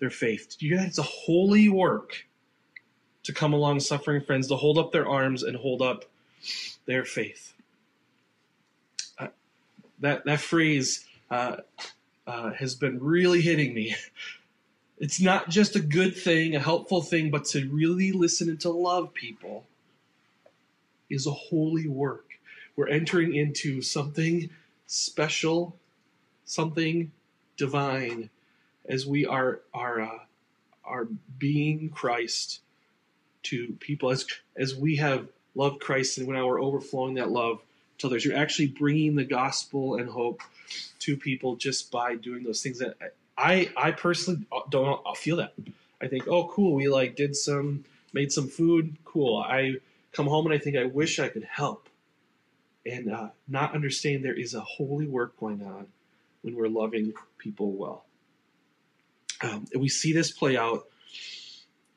their 0.00 0.10
faith. 0.10 0.56
You 0.58 0.76
guys, 0.76 0.88
it's 0.88 0.98
a 0.98 1.02
holy 1.02 1.68
work 1.68 2.26
to 3.22 3.32
come 3.32 3.52
along 3.52 3.78
suffering 3.78 4.20
friends, 4.20 4.48
to 4.48 4.56
hold 4.56 4.78
up 4.78 4.90
their 4.90 5.08
arms 5.08 5.44
and 5.44 5.56
hold 5.56 5.80
up 5.80 6.06
their 6.86 7.04
faith. 7.04 7.54
Uh, 9.16 9.28
that 10.00 10.24
that 10.24 10.40
phrase 10.40 11.04
uh, 11.30 11.58
uh, 12.26 12.50
has 12.54 12.74
been 12.74 13.00
really 13.00 13.42
hitting 13.42 13.74
me 13.74 13.94
It's 14.98 15.20
not 15.20 15.50
just 15.50 15.76
a 15.76 15.80
good 15.80 16.16
thing, 16.16 16.56
a 16.56 16.58
helpful 16.58 17.02
thing, 17.02 17.30
but 17.30 17.44
to 17.46 17.68
really 17.68 18.12
listen 18.12 18.48
and 18.48 18.58
to 18.62 18.70
love 18.70 19.12
people 19.12 19.66
is 21.10 21.26
a 21.26 21.32
holy 21.32 21.86
work. 21.86 22.40
We're 22.76 22.88
entering 22.88 23.36
into 23.36 23.82
something 23.82 24.48
special, 24.86 25.76
something 26.44 27.12
divine 27.56 28.30
as 28.88 29.06
we 29.06 29.26
are 29.26 29.60
are 29.74 30.00
uh, 30.00 30.18
are 30.84 31.08
being 31.38 31.90
Christ 31.90 32.60
to 33.44 33.76
people 33.80 34.10
as 34.10 34.26
as 34.56 34.74
we 34.74 34.96
have 34.96 35.28
loved 35.54 35.80
Christ 35.80 36.18
and 36.18 36.28
now 36.28 36.46
we're 36.46 36.60
overflowing 36.60 37.14
that 37.14 37.30
love 37.30 37.60
to 37.98 38.06
others. 38.06 38.24
You're 38.24 38.36
actually 38.36 38.68
bringing 38.68 39.16
the 39.16 39.24
gospel 39.24 39.96
and 39.96 40.08
hope 40.08 40.42
to 41.00 41.16
people 41.16 41.56
just 41.56 41.90
by 41.90 42.16
doing 42.16 42.44
those 42.44 42.62
things 42.62 42.78
that 42.78 42.96
I 43.36 43.70
I 43.76 43.92
personally 43.92 44.46
don't 44.70 45.00
feel 45.16 45.36
that. 45.36 45.54
I 46.00 46.08
think, 46.08 46.28
oh, 46.28 46.48
cool, 46.48 46.74
we 46.74 46.88
like 46.88 47.16
did 47.16 47.34
some 47.34 47.84
made 48.12 48.32
some 48.32 48.48
food, 48.48 48.96
cool. 49.04 49.38
I 49.38 49.76
come 50.12 50.26
home 50.26 50.46
and 50.46 50.54
I 50.54 50.58
think 50.58 50.76
I 50.76 50.84
wish 50.84 51.18
I 51.18 51.28
could 51.28 51.44
help, 51.44 51.88
and 52.86 53.12
uh, 53.12 53.28
not 53.48 53.74
understand 53.74 54.24
there 54.24 54.38
is 54.38 54.54
a 54.54 54.60
holy 54.60 55.06
work 55.06 55.38
going 55.38 55.62
on 55.62 55.86
when 56.42 56.54
we're 56.54 56.68
loving 56.68 57.12
people 57.38 57.72
well. 57.72 58.04
Um, 59.42 59.66
and 59.72 59.82
we 59.82 59.88
see 59.88 60.12
this 60.12 60.30
play 60.30 60.56
out. 60.56 60.86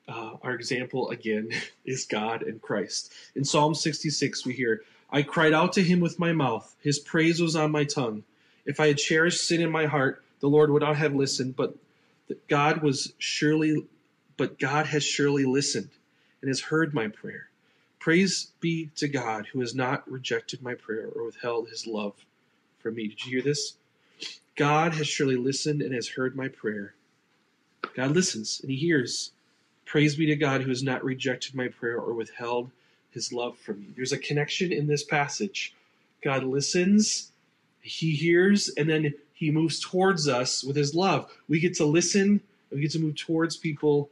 Uh, 0.08 0.36
our 0.42 0.54
example 0.54 1.10
again 1.10 1.50
is 1.84 2.04
God 2.04 2.42
and 2.42 2.60
Christ. 2.60 3.12
In 3.36 3.44
Psalm 3.44 3.74
66, 3.74 4.44
we 4.44 4.54
hear, 4.54 4.82
I 5.10 5.22
cried 5.22 5.52
out 5.52 5.72
to 5.74 5.82
him 5.82 6.00
with 6.00 6.18
my 6.18 6.32
mouth, 6.32 6.74
his 6.80 6.98
praise 6.98 7.40
was 7.40 7.54
on 7.54 7.70
my 7.70 7.84
tongue. 7.84 8.24
If 8.66 8.80
I 8.80 8.88
had 8.88 8.98
cherished 8.98 9.46
sin 9.46 9.60
in 9.60 9.70
my 9.70 9.86
heart, 9.86 10.22
the 10.40 10.48
Lord 10.48 10.70
would 10.70 10.82
not 10.82 10.96
have 10.96 11.14
listened, 11.14 11.56
but 11.56 11.74
God 12.48 12.82
was 12.82 13.12
surely 13.18 13.86
but 14.40 14.58
God 14.58 14.86
has 14.86 15.04
surely 15.04 15.44
listened 15.44 15.90
and 16.40 16.48
has 16.48 16.62
heard 16.62 16.94
my 16.94 17.08
prayer. 17.08 17.49
Praise 18.00 18.52
be 18.60 18.90
to 18.96 19.06
God 19.08 19.46
who 19.52 19.60
has 19.60 19.74
not 19.74 20.10
rejected 20.10 20.62
my 20.62 20.74
prayer 20.74 21.08
or 21.14 21.24
withheld 21.24 21.68
his 21.68 21.86
love 21.86 22.14
from 22.78 22.94
me. 22.94 23.08
Did 23.08 23.26
you 23.26 23.30
hear 23.32 23.42
this? 23.42 23.74
God 24.56 24.94
has 24.94 25.06
surely 25.06 25.36
listened 25.36 25.82
and 25.82 25.94
has 25.94 26.08
heard 26.08 26.34
my 26.34 26.48
prayer. 26.48 26.94
God 27.94 28.12
listens 28.12 28.60
and 28.62 28.70
he 28.70 28.76
hears. 28.76 29.32
Praise 29.84 30.16
be 30.16 30.24
to 30.26 30.36
God 30.36 30.62
who 30.62 30.70
has 30.70 30.82
not 30.82 31.04
rejected 31.04 31.54
my 31.54 31.68
prayer 31.68 31.98
or 31.98 32.14
withheld 32.14 32.70
his 33.10 33.34
love 33.34 33.58
from 33.58 33.80
me. 33.80 33.88
There's 33.94 34.12
a 34.12 34.18
connection 34.18 34.72
in 34.72 34.86
this 34.86 35.04
passage. 35.04 35.74
God 36.22 36.42
listens, 36.42 37.32
he 37.82 38.12
hears, 38.12 38.70
and 38.78 38.88
then 38.88 39.12
he 39.34 39.50
moves 39.50 39.78
towards 39.78 40.26
us 40.26 40.64
with 40.64 40.76
his 40.76 40.94
love. 40.94 41.30
We 41.48 41.60
get 41.60 41.74
to 41.74 41.84
listen, 41.84 42.40
we 42.70 42.80
get 42.80 42.92
to 42.92 42.98
move 42.98 43.16
towards 43.16 43.58
people 43.58 44.08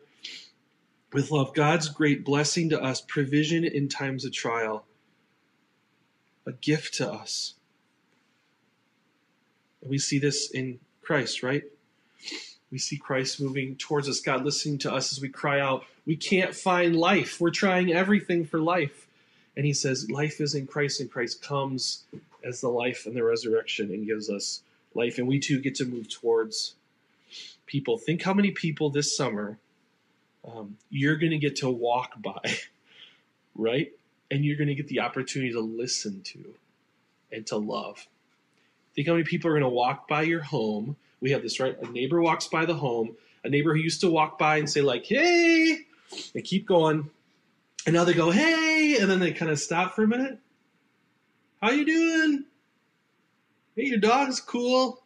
with 1.12 1.30
love. 1.30 1.54
God's 1.54 1.88
great 1.88 2.24
blessing 2.24 2.68
to 2.70 2.80
us, 2.80 3.00
provision 3.00 3.64
in 3.64 3.88
times 3.88 4.24
of 4.24 4.32
trial, 4.32 4.84
a 6.46 6.52
gift 6.52 6.94
to 6.94 7.10
us. 7.10 7.54
And 9.80 9.90
we 9.90 9.98
see 9.98 10.18
this 10.18 10.50
in 10.50 10.80
Christ, 11.02 11.42
right? 11.42 11.64
We 12.70 12.78
see 12.78 12.98
Christ 12.98 13.40
moving 13.40 13.76
towards 13.76 14.08
us, 14.08 14.20
God 14.20 14.44
listening 14.44 14.78
to 14.78 14.92
us 14.92 15.12
as 15.12 15.20
we 15.20 15.28
cry 15.28 15.60
out, 15.60 15.84
We 16.06 16.16
can't 16.16 16.54
find 16.54 16.96
life. 16.96 17.40
We're 17.40 17.50
trying 17.50 17.92
everything 17.92 18.44
for 18.44 18.58
life. 18.58 19.06
And 19.56 19.64
he 19.64 19.72
says, 19.72 20.10
Life 20.10 20.40
is 20.40 20.54
in 20.54 20.66
Christ, 20.66 21.00
and 21.00 21.10
Christ 21.10 21.42
comes 21.42 22.04
as 22.44 22.60
the 22.60 22.68
life 22.68 23.06
and 23.06 23.16
the 23.16 23.24
resurrection 23.24 23.90
and 23.90 24.06
gives 24.06 24.28
us 24.30 24.62
life. 24.94 25.18
And 25.18 25.26
we 25.26 25.38
too 25.38 25.60
get 25.60 25.74
to 25.76 25.84
move 25.84 26.08
towards 26.08 26.74
people. 27.66 27.98
Think 27.98 28.22
how 28.22 28.34
many 28.34 28.50
people 28.50 28.90
this 28.90 29.16
summer 29.16 29.58
um, 30.48 30.76
you're 30.90 31.16
going 31.16 31.32
to 31.32 31.38
get 31.38 31.56
to 31.56 31.70
walk 31.70 32.20
by, 32.22 32.56
right? 33.54 33.92
And 34.30 34.44
you're 34.44 34.56
going 34.56 34.68
to 34.68 34.74
get 34.74 34.88
the 34.88 35.00
opportunity 35.00 35.52
to 35.52 35.60
listen 35.60 36.22
to 36.22 36.54
and 37.32 37.46
to 37.46 37.56
love. 37.56 38.06
Think 38.94 39.08
how 39.08 39.14
many 39.14 39.24
people 39.24 39.50
are 39.50 39.54
going 39.54 39.62
to 39.62 39.68
walk 39.68 40.08
by 40.08 40.22
your 40.22 40.42
home. 40.42 40.96
We 41.20 41.30
have 41.32 41.42
this, 41.42 41.60
right? 41.60 41.76
A 41.80 41.90
neighbor 41.90 42.20
walks 42.20 42.46
by 42.46 42.64
the 42.64 42.74
home, 42.74 43.16
a 43.44 43.48
neighbor 43.48 43.74
who 43.74 43.80
used 43.80 44.00
to 44.02 44.10
walk 44.10 44.38
by 44.38 44.58
and 44.58 44.68
say, 44.68 44.80
like, 44.80 45.06
hey, 45.06 45.78
and 46.34 46.44
keep 46.44 46.66
going. 46.66 47.10
And 47.86 47.94
now 47.94 48.04
they 48.04 48.14
go, 48.14 48.30
hey, 48.30 48.98
and 49.00 49.10
then 49.10 49.20
they 49.20 49.32
kind 49.32 49.50
of 49.50 49.58
stop 49.58 49.94
for 49.94 50.04
a 50.04 50.08
minute. 50.08 50.38
How 51.60 51.70
you 51.70 51.84
doing? 51.84 52.44
Hey, 53.76 53.84
your 53.84 53.98
dog's 53.98 54.40
cool. 54.40 55.02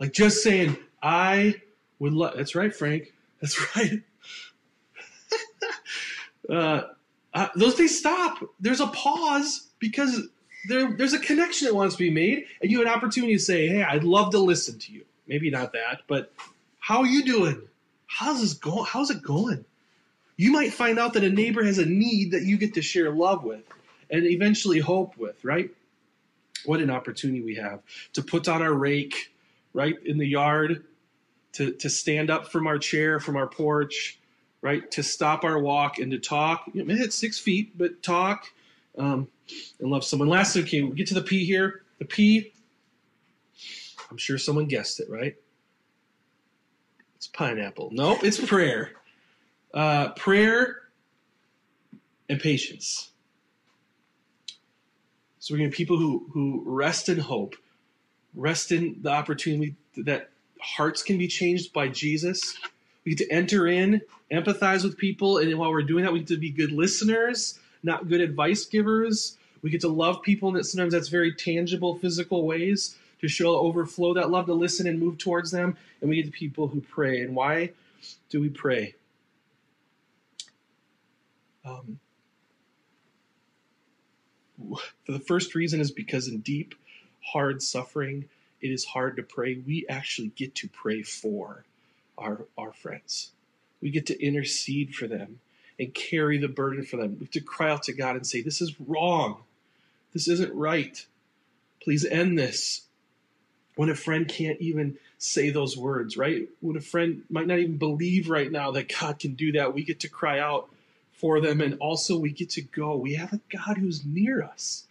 Like 0.00 0.12
just 0.12 0.42
saying, 0.42 0.76
I 1.02 1.56
would 1.98 2.12
love. 2.12 2.34
That's 2.36 2.54
right, 2.54 2.74
Frank. 2.74 3.12
That's 3.40 3.76
right. 3.76 4.02
Uh, 6.50 6.82
those 7.54 7.74
things 7.74 7.96
stop. 7.96 8.38
There's 8.60 8.80
a 8.80 8.86
pause 8.88 9.68
because 9.78 10.28
there, 10.68 10.92
there's 10.96 11.12
a 11.12 11.18
connection 11.18 11.68
that 11.68 11.74
wants 11.74 11.96
to 11.96 12.02
be 12.02 12.10
made, 12.10 12.46
and 12.60 12.70
you 12.70 12.78
have 12.78 12.86
an 12.86 12.92
opportunity 12.92 13.34
to 13.34 13.38
say, 13.38 13.68
"Hey, 13.68 13.82
I'd 13.82 14.04
love 14.04 14.30
to 14.32 14.38
listen 14.38 14.78
to 14.80 14.92
you." 14.92 15.04
Maybe 15.26 15.50
not 15.50 15.72
that, 15.72 16.02
but 16.06 16.32
how 16.78 17.00
are 17.00 17.06
you 17.06 17.24
doing? 17.24 17.62
How's 18.06 18.40
this 18.40 18.54
going? 18.54 18.86
How's 18.86 19.10
it 19.10 19.22
going? 19.22 19.64
You 20.36 20.52
might 20.52 20.72
find 20.72 20.98
out 20.98 21.14
that 21.14 21.24
a 21.24 21.30
neighbor 21.30 21.64
has 21.64 21.78
a 21.78 21.86
need 21.86 22.32
that 22.32 22.42
you 22.42 22.58
get 22.58 22.74
to 22.74 22.82
share 22.82 23.10
love 23.10 23.44
with, 23.44 23.64
and 24.10 24.24
eventually 24.24 24.78
hope 24.78 25.16
with. 25.16 25.44
Right? 25.44 25.70
What 26.64 26.80
an 26.80 26.90
opportunity 26.90 27.42
we 27.42 27.56
have 27.56 27.80
to 28.14 28.22
put 28.22 28.48
on 28.48 28.62
our 28.62 28.72
rake, 28.72 29.32
right 29.72 29.94
in 30.04 30.18
the 30.18 30.26
yard, 30.26 30.84
to 31.54 31.72
to 31.72 31.90
stand 31.90 32.30
up 32.30 32.48
from 32.48 32.66
our 32.66 32.78
chair, 32.78 33.20
from 33.20 33.36
our 33.36 33.46
porch, 33.46 34.18
right? 34.66 34.90
To 34.90 35.02
stop 35.04 35.44
our 35.44 35.60
walk 35.60 36.00
and 36.00 36.10
to 36.10 36.18
talk. 36.18 36.64
You 36.74 36.84
know, 36.84 36.94
hit 36.96 37.12
six 37.12 37.38
feet, 37.38 37.78
but 37.78 38.02
talk 38.02 38.46
um, 38.98 39.28
and 39.78 39.90
love 39.90 40.02
someone. 40.02 40.28
Lastly, 40.28 40.62
okay, 40.62 40.82
we 40.82 40.96
get 40.96 41.06
to 41.06 41.14
the 41.14 41.22
P 41.22 41.44
here. 41.44 41.82
The 42.00 42.04
P, 42.04 42.52
I'm 44.10 44.16
sure 44.16 44.38
someone 44.38 44.66
guessed 44.66 44.98
it, 44.98 45.08
right? 45.08 45.36
It's 47.14 47.28
pineapple. 47.28 47.90
Nope, 47.92 48.24
it's 48.24 48.44
prayer. 48.44 48.90
Uh, 49.72 50.08
prayer 50.14 50.80
and 52.28 52.40
patience. 52.40 53.10
So 55.38 55.54
we're 55.54 55.58
going 55.58 55.70
to 55.70 55.76
people 55.76 55.96
who 55.96 56.26
who 56.32 56.64
rest 56.66 57.08
in 57.08 57.18
hope, 57.18 57.54
rest 58.34 58.72
in 58.72 58.96
the 59.00 59.10
opportunity 59.10 59.76
that 59.98 60.30
hearts 60.60 61.04
can 61.04 61.18
be 61.18 61.28
changed 61.28 61.72
by 61.72 61.86
Jesus 61.86 62.58
we 63.06 63.14
get 63.14 63.24
to 63.24 63.32
enter 63.32 63.68
in, 63.68 64.02
empathize 64.32 64.82
with 64.82 64.98
people, 64.98 65.38
and 65.38 65.56
while 65.56 65.70
we're 65.70 65.82
doing 65.82 66.02
that, 66.04 66.12
we 66.12 66.18
get 66.18 66.28
to 66.28 66.36
be 66.36 66.50
good 66.50 66.72
listeners, 66.72 67.60
not 67.84 68.08
good 68.08 68.20
advice 68.20 68.66
givers. 68.66 69.38
We 69.62 69.70
get 69.70 69.80
to 69.82 69.88
love 69.88 70.22
people, 70.22 70.48
and 70.48 70.58
that 70.58 70.64
sometimes 70.64 70.92
that's 70.92 71.08
very 71.08 71.32
tangible, 71.32 71.94
physical 71.94 72.44
ways 72.44 72.96
to 73.20 73.28
show 73.28 73.56
overflow 73.56 74.12
that 74.14 74.30
love, 74.30 74.46
to 74.46 74.54
listen 74.54 74.88
and 74.88 74.98
move 74.98 75.18
towards 75.18 75.52
them. 75.52 75.76
And 76.00 76.10
we 76.10 76.16
get 76.16 76.26
to 76.26 76.32
people 76.32 76.66
who 76.66 76.80
pray. 76.80 77.20
And 77.20 77.36
why 77.36 77.70
do 78.28 78.40
we 78.40 78.48
pray? 78.48 78.96
Um, 81.64 82.00
the 85.06 85.20
first 85.20 85.54
reason 85.54 85.80
is 85.80 85.92
because 85.92 86.26
in 86.26 86.40
deep, 86.40 86.74
hard 87.20 87.62
suffering, 87.62 88.28
it 88.60 88.72
is 88.72 88.84
hard 88.84 89.16
to 89.16 89.22
pray. 89.22 89.62
We 89.64 89.86
actually 89.88 90.32
get 90.34 90.56
to 90.56 90.68
pray 90.68 91.02
for 91.02 91.64
our, 92.18 92.46
our 92.56 92.72
friends. 92.72 93.30
We 93.80 93.90
get 93.90 94.06
to 94.06 94.22
intercede 94.22 94.94
for 94.94 95.06
them 95.06 95.40
and 95.78 95.94
carry 95.94 96.38
the 96.38 96.48
burden 96.48 96.84
for 96.84 96.96
them. 96.96 97.16
We 97.18 97.26
have 97.26 97.30
to 97.32 97.40
cry 97.40 97.70
out 97.70 97.82
to 97.84 97.92
God 97.92 98.16
and 98.16 98.26
say, 98.26 98.40
This 98.40 98.60
is 98.60 98.80
wrong. 98.80 99.42
This 100.12 100.28
isn't 100.28 100.54
right. 100.54 101.04
Please 101.82 102.04
end 102.04 102.38
this. 102.38 102.82
When 103.74 103.90
a 103.90 103.94
friend 103.94 104.26
can't 104.26 104.58
even 104.60 104.96
say 105.18 105.50
those 105.50 105.76
words, 105.76 106.16
right? 106.16 106.48
When 106.60 106.76
a 106.76 106.80
friend 106.80 107.22
might 107.28 107.46
not 107.46 107.58
even 107.58 107.76
believe 107.76 108.30
right 108.30 108.50
now 108.50 108.70
that 108.70 108.92
God 108.98 109.18
can 109.18 109.34
do 109.34 109.52
that, 109.52 109.74
we 109.74 109.84
get 109.84 110.00
to 110.00 110.08
cry 110.08 110.38
out 110.38 110.70
for 111.12 111.40
them. 111.40 111.60
And 111.60 111.76
also, 111.78 112.18
we 112.18 112.30
get 112.30 112.50
to 112.50 112.62
go. 112.62 112.96
We 112.96 113.14
have 113.14 113.34
a 113.34 113.40
God 113.50 113.76
who's 113.76 114.04
near 114.04 114.42
us 114.42 114.84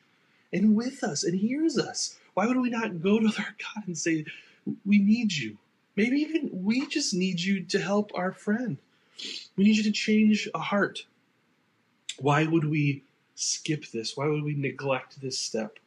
and 0.54 0.76
with 0.76 1.04
us 1.04 1.24
and 1.24 1.40
hears 1.40 1.78
us. 1.78 2.18
Why 2.36 2.48
would 2.48 2.58
we 2.58 2.70
not 2.70 3.02
go 3.02 3.20
to 3.20 3.26
our 3.26 3.56
God 3.58 3.88
and 3.88 3.98
say, 3.98 4.26
We 4.86 5.00
need 5.00 5.34
you? 5.34 5.58
Maybe 5.96 6.18
even 6.18 6.50
we 6.52 6.88
just 6.88 7.14
need 7.14 7.40
you 7.40 7.64
to 7.64 7.80
help 7.80 8.12
our 8.16 8.32
friend. 8.32 8.78
We 9.56 9.64
need 9.64 9.78
you 9.78 9.84
to 9.84 9.92
change 9.92 10.50
a 10.54 10.60
heart. 10.60 11.06
Why 12.20 12.46
would 12.46 12.66
we 12.66 13.04
skip 13.36 13.86
this? 13.92 14.16
Why 14.18 14.28
would 14.28 14.44
we 14.44 14.56
neglect 14.56 15.22
this 15.22 15.38
step? 15.40 15.80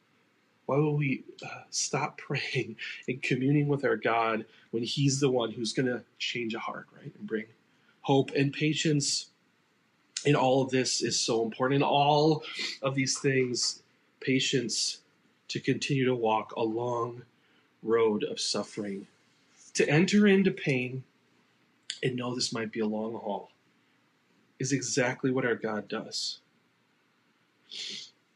Why 0.65 0.77
would 0.77 0.97
we 0.97 1.23
uh, 1.43 1.63
stop 1.69 2.17
praying 2.27 2.75
and 3.07 3.21
communing 3.21 3.67
with 3.67 3.85
our 3.85 3.97
God 3.97 4.45
when 4.71 4.83
He's 4.83 5.19
the 5.19 5.29
one 5.29 5.51
who's 5.51 5.73
going 5.73 5.87
to 5.87 6.03
change 6.17 6.53
a 6.53 6.59
heart, 6.59 6.87
right? 6.95 7.13
And 7.17 7.27
bring 7.27 7.45
hope 8.01 8.31
and 8.35 8.51
patience 8.51 9.27
in 10.25 10.35
all 10.35 10.61
of 10.61 10.69
this 10.69 11.01
is 11.01 11.19
so 11.19 11.43
important. 11.43 11.77
In 11.77 11.83
all 11.83 12.43
of 12.81 12.95
these 12.95 13.17
things, 13.19 13.81
patience 14.19 14.99
to 15.47 15.59
continue 15.59 16.05
to 16.05 16.15
walk 16.15 16.53
a 16.55 16.63
long 16.63 17.23
road 17.81 18.23
of 18.23 18.39
suffering 18.39 19.07
to 19.79 19.89
enter 19.89 20.27
into 20.27 20.51
pain 20.51 21.05
and 22.03 22.17
know 22.17 22.35
this 22.35 22.51
might 22.51 22.69
be 22.69 22.81
a 22.81 22.85
long 22.85 23.13
haul 23.13 23.49
is 24.59 24.73
exactly 24.73 25.31
what 25.31 25.45
our 25.45 25.55
God 25.55 25.87
does. 25.87 26.39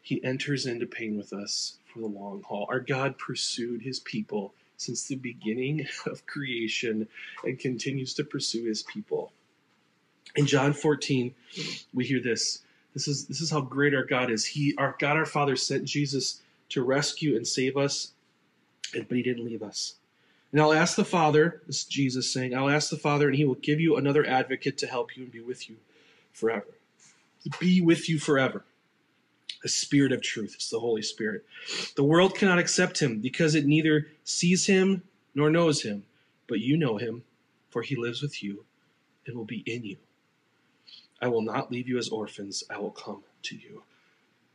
He 0.02 0.24
enters 0.24 0.66
into 0.66 0.86
pain 0.86 1.18
with 1.18 1.34
us 1.34 1.80
for 1.91 2.00
the 2.00 2.06
long 2.06 2.44
haul. 2.44 2.66
Our 2.70 2.80
God 2.80 3.18
pursued 3.18 3.82
his 3.82 4.00
people 4.00 4.54
since 4.78 5.06
the 5.06 5.18
beginning 5.18 5.86
of 6.06 6.26
creation 6.26 7.10
and 7.44 7.60
continues 7.60 8.14
to 8.14 8.24
pursue 8.24 8.64
his 8.64 8.82
people. 8.84 9.34
In 10.38 10.46
John 10.46 10.72
14, 10.72 11.36
we 11.94 12.06
hear 12.06 12.22
this. 12.22 12.62
This 12.94 13.10
is 13.10 13.26
this 13.26 13.41
is 13.41 13.52
how 13.52 13.60
great 13.60 13.94
our 13.94 14.06
God 14.06 14.32
is. 14.32 14.46
He 14.46 14.76
our 14.78 14.96
God 14.98 15.18
our 15.18 15.26
Father 15.26 15.58
sent 15.58 15.84
Jesus 15.84 16.41
to 16.70 16.82
rescue 16.82 17.36
and 17.36 17.46
save 17.46 17.76
us, 17.76 18.14
but 18.94 19.12
he 19.18 19.24
didn't 19.24 19.44
leave 19.44 19.62
us. 19.62 19.96
And 20.54 20.62
I'll 20.62 20.72
ask 20.72 20.95
the 20.95 21.04
Father, 21.04 21.64
this 21.66 21.80
is 21.80 21.86
Jesus 21.86 22.32
saying, 22.32 22.56
I'll 22.56 22.70
ask 22.70 22.91
the 22.91 22.97
Father, 22.97 23.28
and 23.28 23.36
he 23.36 23.43
will 23.43 23.56
give 23.56 23.80
you 23.80 23.97
another 23.97 24.24
advocate 24.24 24.78
to 24.78 24.88
help 24.88 25.18
you 25.18 25.24
and 25.24 25.32
be 25.32 25.41
with 25.41 25.68
you 25.68 25.78
forever. 26.32 26.68
Be 27.60 27.82
with 27.82 28.08
you 28.08 28.20
forever. 28.20 28.64
The 29.64 29.70
Spirit 29.70 30.12
of 30.12 30.22
truth. 30.22 30.54
It's 30.54 30.70
the 30.70 30.80
Holy 30.80 31.01
Spirit. 31.01 31.43
The 31.95 32.04
world 32.04 32.36
cannot 32.36 32.60
accept 32.60 33.01
him 33.01 33.20
because 33.20 33.56
it 33.56 33.66
neither 33.66 34.08
sees 34.26 34.68
him 34.68 35.01
nor 35.34 35.49
knows 35.49 35.82
him, 35.82 36.04
but 36.47 36.60
you 36.60 36.78
know 36.78 36.97
him, 36.97 37.24
for 37.72 37.82
he 37.82 37.95
lives 37.95 38.22
with 38.22 38.43
you 38.43 38.64
and 39.26 39.36
will 39.36 39.45
be 39.45 39.64
in 39.66 39.84
you. 39.84 39.97
I 41.20 41.30
will 41.30 41.41
not 41.41 41.72
leave 41.72 41.88
you 41.88 41.97
as 41.97 42.10
orphans, 42.10 42.64
I 42.70 42.78
will 42.78 42.91
come 42.91 43.24
to 43.43 43.56
you. 43.56 43.82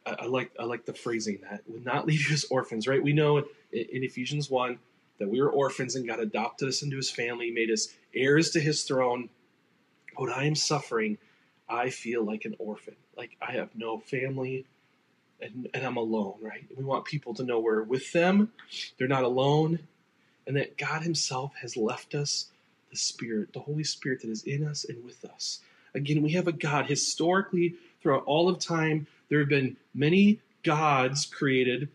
I, 0.06 0.16
I 0.20 0.24
like 0.26 0.52
I 0.60 0.64
like 0.64 0.84
the 0.84 0.92
phrasing 0.92 1.40
that 1.50 1.62
will 1.66 1.82
not 1.82 2.06
leave 2.06 2.28
you 2.28 2.34
as 2.34 2.44
orphans, 2.50 2.86
right? 2.86 3.02
We 3.02 3.12
know 3.12 3.38
in, 3.38 3.46
in 3.72 4.04
Ephesians 4.04 4.48
1 4.48 4.78
that 5.18 5.28
we 5.28 5.40
were 5.40 5.50
orphans 5.50 5.96
and 5.96 6.06
God 6.06 6.20
adopted 6.20 6.68
us 6.68 6.82
into 6.82 6.96
his 6.96 7.10
family, 7.10 7.50
made 7.50 7.70
us 7.70 7.88
heirs 8.14 8.50
to 8.50 8.60
his 8.60 8.82
throne. 8.82 9.28
When 10.16 10.32
I 10.32 10.44
am 10.44 10.54
suffering, 10.54 11.18
I 11.68 11.90
feel 11.90 12.24
like 12.24 12.44
an 12.44 12.56
orphan. 12.58 12.96
Like 13.16 13.36
I 13.40 13.52
have 13.52 13.70
no 13.74 13.98
family 13.98 14.64
and, 15.40 15.68
and 15.74 15.84
I'm 15.84 15.96
alone, 15.96 16.34
right? 16.40 16.64
We 16.76 16.84
want 16.84 17.04
people 17.04 17.34
to 17.34 17.44
know 17.44 17.60
we're 17.60 17.82
with 17.82 18.12
them, 18.12 18.52
they're 18.98 19.08
not 19.08 19.24
alone, 19.24 19.80
and 20.46 20.56
that 20.56 20.76
God 20.76 21.02
Himself 21.02 21.52
has 21.60 21.76
left 21.76 22.14
us 22.14 22.46
the 22.90 22.96
Spirit, 22.96 23.52
the 23.52 23.60
Holy 23.60 23.84
Spirit 23.84 24.22
that 24.22 24.30
is 24.30 24.42
in 24.44 24.66
us 24.66 24.84
and 24.84 25.04
with 25.04 25.24
us. 25.24 25.60
Again, 25.94 26.22
we 26.22 26.32
have 26.32 26.48
a 26.48 26.52
God. 26.52 26.86
Historically, 26.86 27.74
throughout 28.02 28.24
all 28.24 28.48
of 28.48 28.58
time, 28.58 29.06
there 29.28 29.40
have 29.40 29.48
been 29.48 29.76
many 29.94 30.40
gods 30.62 31.26
created 31.26 31.88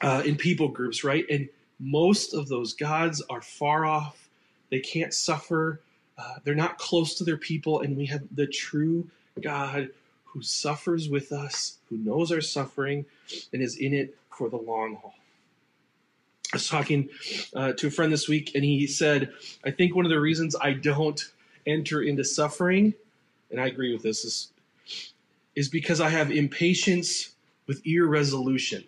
uh, 0.00 0.22
in 0.24 0.36
people 0.36 0.68
groups, 0.68 1.04
right? 1.04 1.24
And 1.30 1.48
most 1.78 2.34
of 2.34 2.48
those 2.48 2.72
gods 2.72 3.22
are 3.28 3.42
far 3.42 3.84
off. 3.84 4.28
They 4.70 4.80
can't 4.80 5.12
suffer. 5.12 5.80
Uh, 6.16 6.34
they're 6.44 6.54
not 6.54 6.78
close 6.78 7.14
to 7.14 7.24
their 7.24 7.36
people. 7.36 7.80
And 7.80 7.96
we 7.96 8.06
have 8.06 8.22
the 8.34 8.46
true 8.46 9.08
God 9.40 9.90
who 10.24 10.42
suffers 10.42 11.08
with 11.08 11.32
us, 11.32 11.78
who 11.88 11.96
knows 11.96 12.32
our 12.32 12.40
suffering, 12.40 13.06
and 13.52 13.62
is 13.62 13.76
in 13.76 13.94
it 13.94 14.16
for 14.30 14.48
the 14.48 14.56
long 14.56 14.96
haul. 14.96 15.14
I 16.52 16.56
was 16.56 16.68
talking 16.68 17.08
uh, 17.54 17.72
to 17.72 17.86
a 17.88 17.90
friend 17.90 18.12
this 18.12 18.28
week, 18.28 18.52
and 18.54 18.64
he 18.64 18.86
said, 18.86 19.32
I 19.64 19.70
think 19.70 19.94
one 19.94 20.04
of 20.04 20.10
the 20.10 20.20
reasons 20.20 20.54
I 20.60 20.72
don't 20.72 21.20
enter 21.66 22.02
into 22.02 22.24
suffering, 22.24 22.94
and 23.50 23.60
I 23.60 23.66
agree 23.66 23.92
with 23.92 24.02
this, 24.02 24.24
is, 24.24 24.52
is 25.56 25.68
because 25.68 26.00
I 26.00 26.10
have 26.10 26.30
impatience 26.30 27.30
with 27.66 27.84
irresolution. 27.86 28.84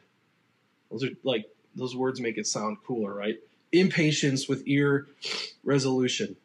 Those 0.90 1.04
are 1.04 1.10
like 1.24 1.48
those 1.76 1.94
words 1.94 2.20
make 2.20 2.38
it 2.38 2.46
sound 2.46 2.78
cooler, 2.86 3.14
right? 3.14 3.38
Impatience 3.72 4.48
with 4.48 4.64
irresolution. 4.66 6.36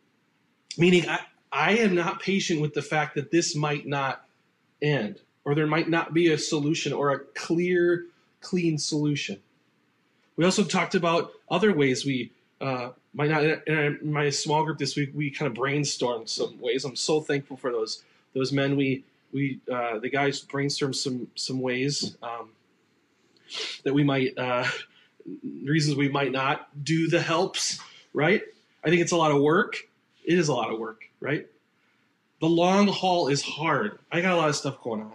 Meaning, 0.78 1.08
I, 1.10 1.20
I 1.52 1.72
am 1.78 1.96
not 1.96 2.22
patient 2.22 2.62
with 2.62 2.74
the 2.74 2.82
fact 2.82 3.16
that 3.16 3.32
this 3.32 3.56
might 3.56 3.88
not 3.88 4.26
end, 4.82 5.20
or 5.44 5.56
there 5.56 5.68
might 5.68 5.90
not 5.90 6.14
be 6.14 6.32
a 6.32 6.38
solution 6.38 6.94
or 6.94 7.12
a 7.12 7.20
clear, 7.20 8.06
clean 8.42 8.78
solution. 8.78 9.40
We 10.36 10.46
also 10.46 10.64
talked 10.64 10.96
about 10.96 11.32
other 11.50 11.74
ways 11.74 12.06
we 12.06 12.32
uh, 12.62 12.92
might 13.14 13.30
not. 13.30 13.44
In 13.68 14.00
my 14.12 14.30
small 14.30 14.64
group 14.64 14.78
this 14.78 14.96
week, 14.96 15.12
we 15.14 15.30
kind 15.30 15.52
of 15.52 15.58
brainstormed 15.58 16.30
some 16.30 16.60
ways. 16.60 16.86
I'm 16.86 16.96
so 16.96 17.22
thankful 17.22 17.58
for 17.58 17.72
those 17.72 18.04
those 18.34 18.52
men. 18.52 18.78
We 18.78 19.04
we 19.34 19.60
uh, 19.72 20.00
the 20.00 20.10
guys 20.10 20.44
brainstormed 20.44 20.96
some 20.96 21.28
some 21.36 21.60
ways 21.60 22.16
um, 22.24 22.50
that 23.84 23.94
we 23.94 24.04
might 24.04 24.38
uh, 24.38 24.66
reasons 25.64 25.96
we 25.96 26.10
might 26.10 26.32
not 26.32 26.68
do 26.84 27.08
the 27.08 27.22
helps, 27.22 27.80
right? 28.14 28.42
I 28.84 28.90
think 28.90 29.02
it's 29.02 29.12
a 29.12 29.18
lot 29.18 29.32
of 29.32 29.42
work. 29.42 29.78
It 30.24 30.38
is 30.38 30.48
a 30.48 30.54
lot 30.54 30.72
of 30.72 30.80
work, 30.80 31.04
right? 31.20 31.48
The 32.40 32.48
long 32.48 32.88
haul 32.88 33.28
is 33.28 33.42
hard. 33.42 34.00
I 34.12 34.22
got 34.22 34.34
a 34.34 34.38
lot 34.38 34.50
of 34.50 34.56
stuff 34.56 34.82
going 34.82 35.02
on. 35.02 35.14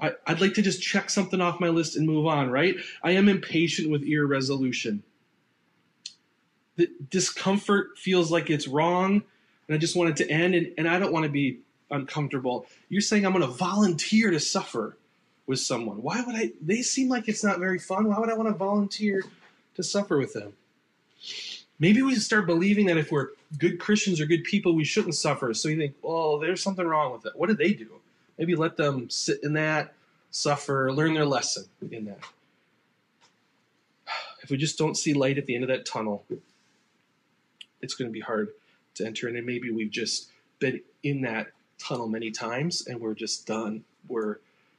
I, 0.00 0.12
would 0.28 0.40
like 0.40 0.54
to 0.54 0.62
just 0.62 0.82
check 0.82 1.08
something 1.08 1.40
off 1.40 1.60
my 1.60 1.68
list 1.68 1.96
and 1.96 2.06
move 2.06 2.26
on, 2.26 2.50
right? 2.50 2.76
I 3.02 3.12
am 3.12 3.28
impatient 3.28 3.90
with 3.90 4.02
irresolution. 4.02 5.04
The 6.76 6.90
discomfort 7.10 7.96
feels 7.96 8.32
like 8.32 8.50
it's 8.50 8.66
wrong, 8.66 9.22
and 9.68 9.74
I 9.74 9.78
just 9.78 9.94
want 9.94 10.10
it 10.10 10.16
to 10.16 10.30
end, 10.30 10.56
and, 10.56 10.74
and 10.76 10.88
I 10.88 10.98
don't 10.98 11.12
want 11.12 11.24
to 11.24 11.30
be 11.30 11.60
uncomfortable. 11.90 12.66
You're 12.88 13.00
saying 13.00 13.24
I'm 13.24 13.32
going 13.32 13.42
to 13.42 13.48
volunteer 13.48 14.32
to 14.32 14.40
suffer 14.40 14.96
with 15.46 15.60
someone. 15.60 16.02
Why 16.02 16.22
would 16.22 16.34
I? 16.34 16.52
They 16.60 16.82
seem 16.82 17.08
like 17.08 17.28
it's 17.28 17.44
not 17.44 17.58
very 17.58 17.78
fun. 17.78 18.08
Why 18.08 18.18
would 18.18 18.30
I 18.30 18.34
want 18.34 18.48
to 18.48 18.54
volunteer 18.54 19.22
to 19.74 19.82
suffer 19.82 20.18
with 20.18 20.32
them? 20.32 20.52
Maybe 21.78 22.02
we 22.02 22.14
start 22.14 22.46
believing 22.46 22.86
that 22.86 22.96
if 22.96 23.10
we're 23.10 23.30
good 23.58 23.78
Christians 23.78 24.20
or 24.20 24.26
good 24.26 24.44
people, 24.44 24.74
we 24.74 24.84
shouldn't 24.84 25.16
suffer. 25.16 25.52
So 25.54 25.68
you 25.68 25.76
think, 25.76 25.94
oh, 26.04 26.38
there's 26.38 26.62
something 26.62 26.86
wrong 26.86 27.12
with 27.12 27.26
it. 27.26 27.32
What 27.34 27.48
did 27.48 27.58
they 27.58 27.72
do? 27.72 27.88
Maybe 28.38 28.54
let 28.54 28.76
them 28.76 29.10
sit 29.10 29.42
in 29.42 29.54
that, 29.54 29.94
suffer, 30.30 30.92
learn 30.92 31.14
their 31.14 31.26
lesson 31.26 31.64
in 31.90 32.04
that. 32.06 32.18
If 34.42 34.50
we 34.50 34.56
just 34.56 34.78
don't 34.78 34.96
see 34.96 35.14
light 35.14 35.38
at 35.38 35.46
the 35.46 35.54
end 35.54 35.64
of 35.64 35.68
that 35.68 35.86
tunnel, 35.86 36.24
it's 37.80 37.94
going 37.94 38.08
to 38.08 38.12
be 38.12 38.20
hard 38.20 38.50
to 38.94 39.06
enter 39.06 39.28
in. 39.28 39.36
And 39.36 39.46
maybe 39.46 39.70
we've 39.70 39.90
just 39.90 40.30
been 40.58 40.80
in 41.02 41.22
that 41.22 41.48
tunnel 41.78 42.08
many 42.08 42.30
times 42.30 42.86
and 42.86 43.00
we're 43.00 43.14
just 43.14 43.46
done. 43.46 43.84
We're 44.08 44.38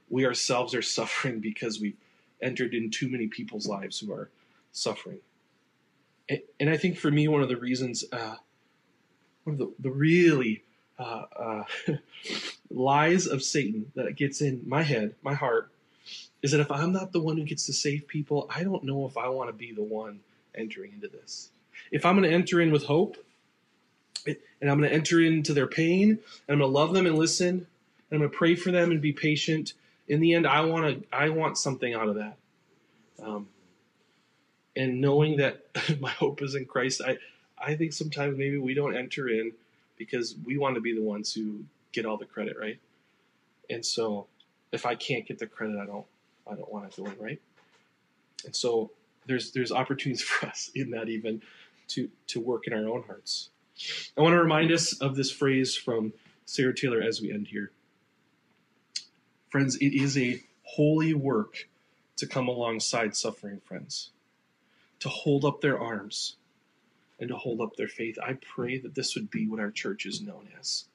we 0.09 0.25
ourselves 0.25 0.73
are 0.73 0.81
suffering 0.99 1.39
because 1.39 1.79
we've 1.79 1.97
entered 2.41 2.73
in 2.73 2.91
too 2.91 3.09
many 3.09 3.27
people's 3.27 3.67
lives 3.67 3.99
who 3.99 4.11
are 4.11 4.29
suffering. 4.71 5.19
And, 6.29 6.41
and 6.59 6.69
I 6.69 6.77
think 6.77 6.97
for 6.97 7.11
me, 7.11 7.27
one 7.27 7.41
of 7.41 7.49
the 7.49 7.57
reasons, 7.57 8.03
uh, 8.11 8.35
one 9.43 9.53
of 9.53 9.57
the, 9.59 9.73
the 9.79 9.91
really 9.91 10.63
uh, 10.99 11.23
uh, 11.37 11.63
lies 12.69 13.27
of 13.27 13.43
Satan 13.43 13.91
that 13.95 14.15
gets 14.15 14.41
in 14.41 14.61
my 14.65 14.83
head, 14.83 15.15
my 15.21 15.33
heart, 15.33 15.71
is 16.41 16.51
that 16.51 16.59
if 16.59 16.71
I'm 16.71 16.91
not 16.91 17.11
the 17.11 17.19
one 17.19 17.37
who 17.37 17.43
gets 17.43 17.65
to 17.65 17.73
save 17.73 18.07
people, 18.07 18.49
I 18.53 18.63
don't 18.63 18.83
know 18.83 19.07
if 19.07 19.17
I 19.17 19.29
want 19.29 19.49
to 19.49 19.53
be 19.53 19.71
the 19.71 19.83
one 19.83 20.19
entering 20.53 20.93
into 20.93 21.07
this. 21.07 21.49
If 21.91 22.05
I'm 22.05 22.15
going 22.15 22.29
to 22.29 22.35
enter 22.35 22.61
in 22.61 22.71
with 22.71 22.83
hope, 22.83 23.17
and 24.25 24.69
I'm 24.69 24.77
going 24.79 24.89
to 24.89 24.95
enter 24.95 25.21
into 25.21 25.53
their 25.53 25.67
pain, 25.67 26.09
and 26.09 26.19
I'm 26.49 26.59
going 26.59 26.71
to 26.71 26.77
love 26.77 26.93
them 26.93 27.05
and 27.05 27.17
listen, 27.17 27.47
and 27.49 27.65
I'm 28.11 28.19
going 28.19 28.31
to 28.31 28.37
pray 28.37 28.55
for 28.55 28.71
them 28.71 28.91
and 28.91 29.01
be 29.01 29.11
patient, 29.11 29.73
in 30.07 30.19
the 30.19 30.33
end, 30.33 30.47
I 30.47 30.61
want 30.61 31.01
to 31.01 31.15
I 31.15 31.29
want 31.29 31.57
something 31.57 31.93
out 31.93 32.07
of 32.07 32.15
that. 32.15 32.37
Um, 33.21 33.47
and 34.75 35.01
knowing 35.01 35.37
that 35.37 35.65
my 35.99 36.11
hope 36.11 36.41
is 36.41 36.55
in 36.55 36.65
Christ, 36.65 37.01
I 37.05 37.17
I 37.57 37.75
think 37.75 37.93
sometimes 37.93 38.37
maybe 38.37 38.57
we 38.57 38.73
don't 38.73 38.95
enter 38.95 39.29
in 39.29 39.51
because 39.97 40.35
we 40.45 40.57
want 40.57 40.75
to 40.75 40.81
be 40.81 40.93
the 40.93 41.01
ones 41.01 41.33
who 41.33 41.63
get 41.91 42.05
all 42.05 42.17
the 42.17 42.25
credit, 42.25 42.57
right? 42.59 42.79
And 43.69 43.85
so 43.85 44.27
if 44.71 44.85
I 44.85 44.95
can't 44.95 45.25
get 45.25 45.39
the 45.39 45.47
credit, 45.47 45.79
I 45.79 45.85
don't 45.85 46.05
I 46.49 46.55
don't 46.55 46.71
want 46.71 46.91
to 46.91 47.03
do 47.03 47.09
it, 47.09 47.19
right? 47.19 47.41
And 48.45 48.55
so 48.55 48.91
there's 49.25 49.51
there's 49.51 49.71
opportunities 49.71 50.21
for 50.23 50.47
us 50.47 50.69
in 50.75 50.91
that 50.91 51.09
even 51.09 51.41
to 51.89 52.09
to 52.27 52.39
work 52.39 52.67
in 52.67 52.73
our 52.73 52.87
own 52.87 53.03
hearts. 53.03 53.49
I 54.17 54.21
want 54.21 54.33
to 54.33 54.41
remind 54.41 54.71
us 54.71 54.93
of 55.01 55.15
this 55.15 55.31
phrase 55.31 55.75
from 55.75 56.13
Sarah 56.45 56.73
Taylor 56.73 57.01
as 57.01 57.21
we 57.21 57.31
end 57.31 57.47
here. 57.47 57.71
Friends, 59.55 59.77
it 59.77 59.93
is 59.93 60.17
a 60.17 60.41
holy 60.63 61.13
work 61.13 61.69
to 62.17 62.27
come 62.27 62.49
alongside 62.49 63.15
suffering 63.15 63.61
friends, 63.61 64.09
to 64.99 65.07
hold 65.07 65.45
up 65.45 65.61
their 65.61 65.79
arms 65.79 66.35
and 67.21 67.29
to 67.29 67.37
hold 67.37 67.61
up 67.61 67.77
their 67.77 67.87
faith. 67.87 68.17
I 68.21 68.33
pray 68.33 68.77
that 68.79 68.95
this 68.95 69.15
would 69.15 69.31
be 69.31 69.47
what 69.47 69.61
our 69.61 69.71
church 69.71 70.05
is 70.05 70.21
known 70.21 70.49
as 70.59 70.87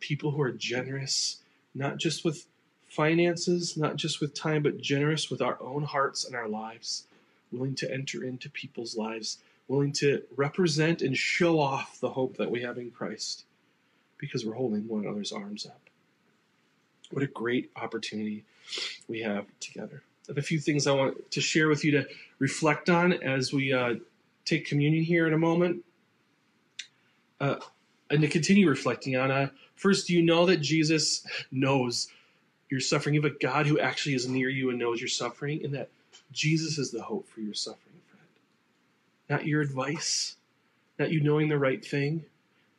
people 0.00 0.32
who 0.32 0.42
are 0.42 0.52
generous, 0.52 1.38
not 1.74 1.96
just 1.96 2.26
with 2.26 2.44
finances, 2.90 3.74
not 3.74 3.96
just 3.96 4.20
with 4.20 4.34
time, 4.34 4.62
but 4.62 4.82
generous 4.82 5.30
with 5.30 5.40
our 5.40 5.56
own 5.62 5.84
hearts 5.84 6.26
and 6.26 6.36
our 6.36 6.48
lives, 6.48 7.06
willing 7.50 7.74
to 7.76 7.90
enter 7.90 8.22
into 8.22 8.50
people's 8.50 8.98
lives, 8.98 9.38
willing 9.66 9.92
to 9.92 10.22
represent 10.36 11.00
and 11.00 11.16
show 11.16 11.58
off 11.58 11.98
the 12.00 12.10
hope 12.10 12.36
that 12.36 12.50
we 12.50 12.60
have 12.60 12.76
in 12.76 12.90
Christ 12.90 13.44
because 14.18 14.44
we're 14.44 14.56
holding 14.56 14.86
one 14.86 15.06
another's 15.06 15.32
arms 15.32 15.64
up. 15.64 15.80
What 17.12 17.22
a 17.22 17.28
great 17.28 17.70
opportunity 17.76 18.44
we 19.06 19.20
have 19.20 19.44
together. 19.60 20.02
I 20.28 20.32
have 20.32 20.38
a 20.38 20.42
few 20.42 20.58
things 20.58 20.86
I 20.86 20.92
want 20.92 21.30
to 21.30 21.40
share 21.40 21.68
with 21.68 21.84
you 21.84 21.90
to 21.92 22.06
reflect 22.38 22.88
on 22.88 23.12
as 23.12 23.52
we 23.52 23.72
uh, 23.72 23.94
take 24.44 24.66
communion 24.66 25.04
here 25.04 25.26
in 25.26 25.34
a 25.34 25.38
moment. 25.38 25.84
Uh, 27.38 27.56
and 28.10 28.22
to 28.22 28.28
continue 28.28 28.68
reflecting 28.68 29.16
on, 29.16 29.30
uh, 29.30 29.48
first, 29.74 30.06
do 30.06 30.14
you 30.14 30.22
know 30.22 30.46
that 30.46 30.58
Jesus 30.58 31.26
knows 31.50 32.08
your 32.70 32.80
suffering? 32.80 33.14
You 33.14 33.22
have 33.22 33.32
a 33.32 33.38
God 33.38 33.66
who 33.66 33.78
actually 33.78 34.14
is 34.14 34.28
near 34.28 34.48
you 34.48 34.70
and 34.70 34.78
knows 34.78 35.00
your 35.00 35.08
suffering, 35.08 35.62
and 35.64 35.74
that 35.74 35.90
Jesus 36.30 36.78
is 36.78 36.90
the 36.90 37.02
hope 37.02 37.28
for 37.28 37.40
your 37.40 37.54
suffering, 37.54 38.00
friend. 38.08 38.28
not 39.28 39.46
your 39.46 39.60
advice, 39.60 40.36
not 40.98 41.10
you 41.10 41.20
knowing 41.20 41.48
the 41.48 41.58
right 41.58 41.84
thing, 41.84 42.24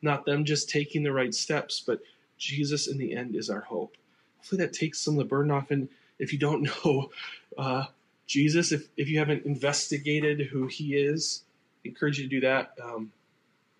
not 0.02 0.24
them 0.24 0.44
just 0.44 0.68
taking 0.68 1.02
the 1.02 1.12
right 1.12 1.34
steps, 1.34 1.82
but 1.86 2.00
Jesus 2.38 2.88
in 2.88 2.98
the 2.98 3.14
end 3.14 3.36
is 3.36 3.48
our 3.48 3.60
hope. 3.60 3.96
Hopefully 4.44 4.66
that 4.66 4.74
takes 4.74 5.00
some 5.00 5.14
of 5.14 5.18
the 5.18 5.24
burden 5.24 5.50
off. 5.50 5.70
And 5.70 5.88
if 6.18 6.30
you 6.30 6.38
don't 6.38 6.62
know 6.84 7.10
uh, 7.56 7.86
Jesus, 8.26 8.72
if, 8.72 8.88
if 8.98 9.08
you 9.08 9.18
haven't 9.18 9.46
investigated 9.46 10.48
who 10.48 10.66
he 10.66 10.96
is, 10.96 11.44
I 11.82 11.88
encourage 11.88 12.18
you 12.18 12.24
to 12.24 12.30
do 12.30 12.40
that 12.40 12.74
um, 12.82 13.10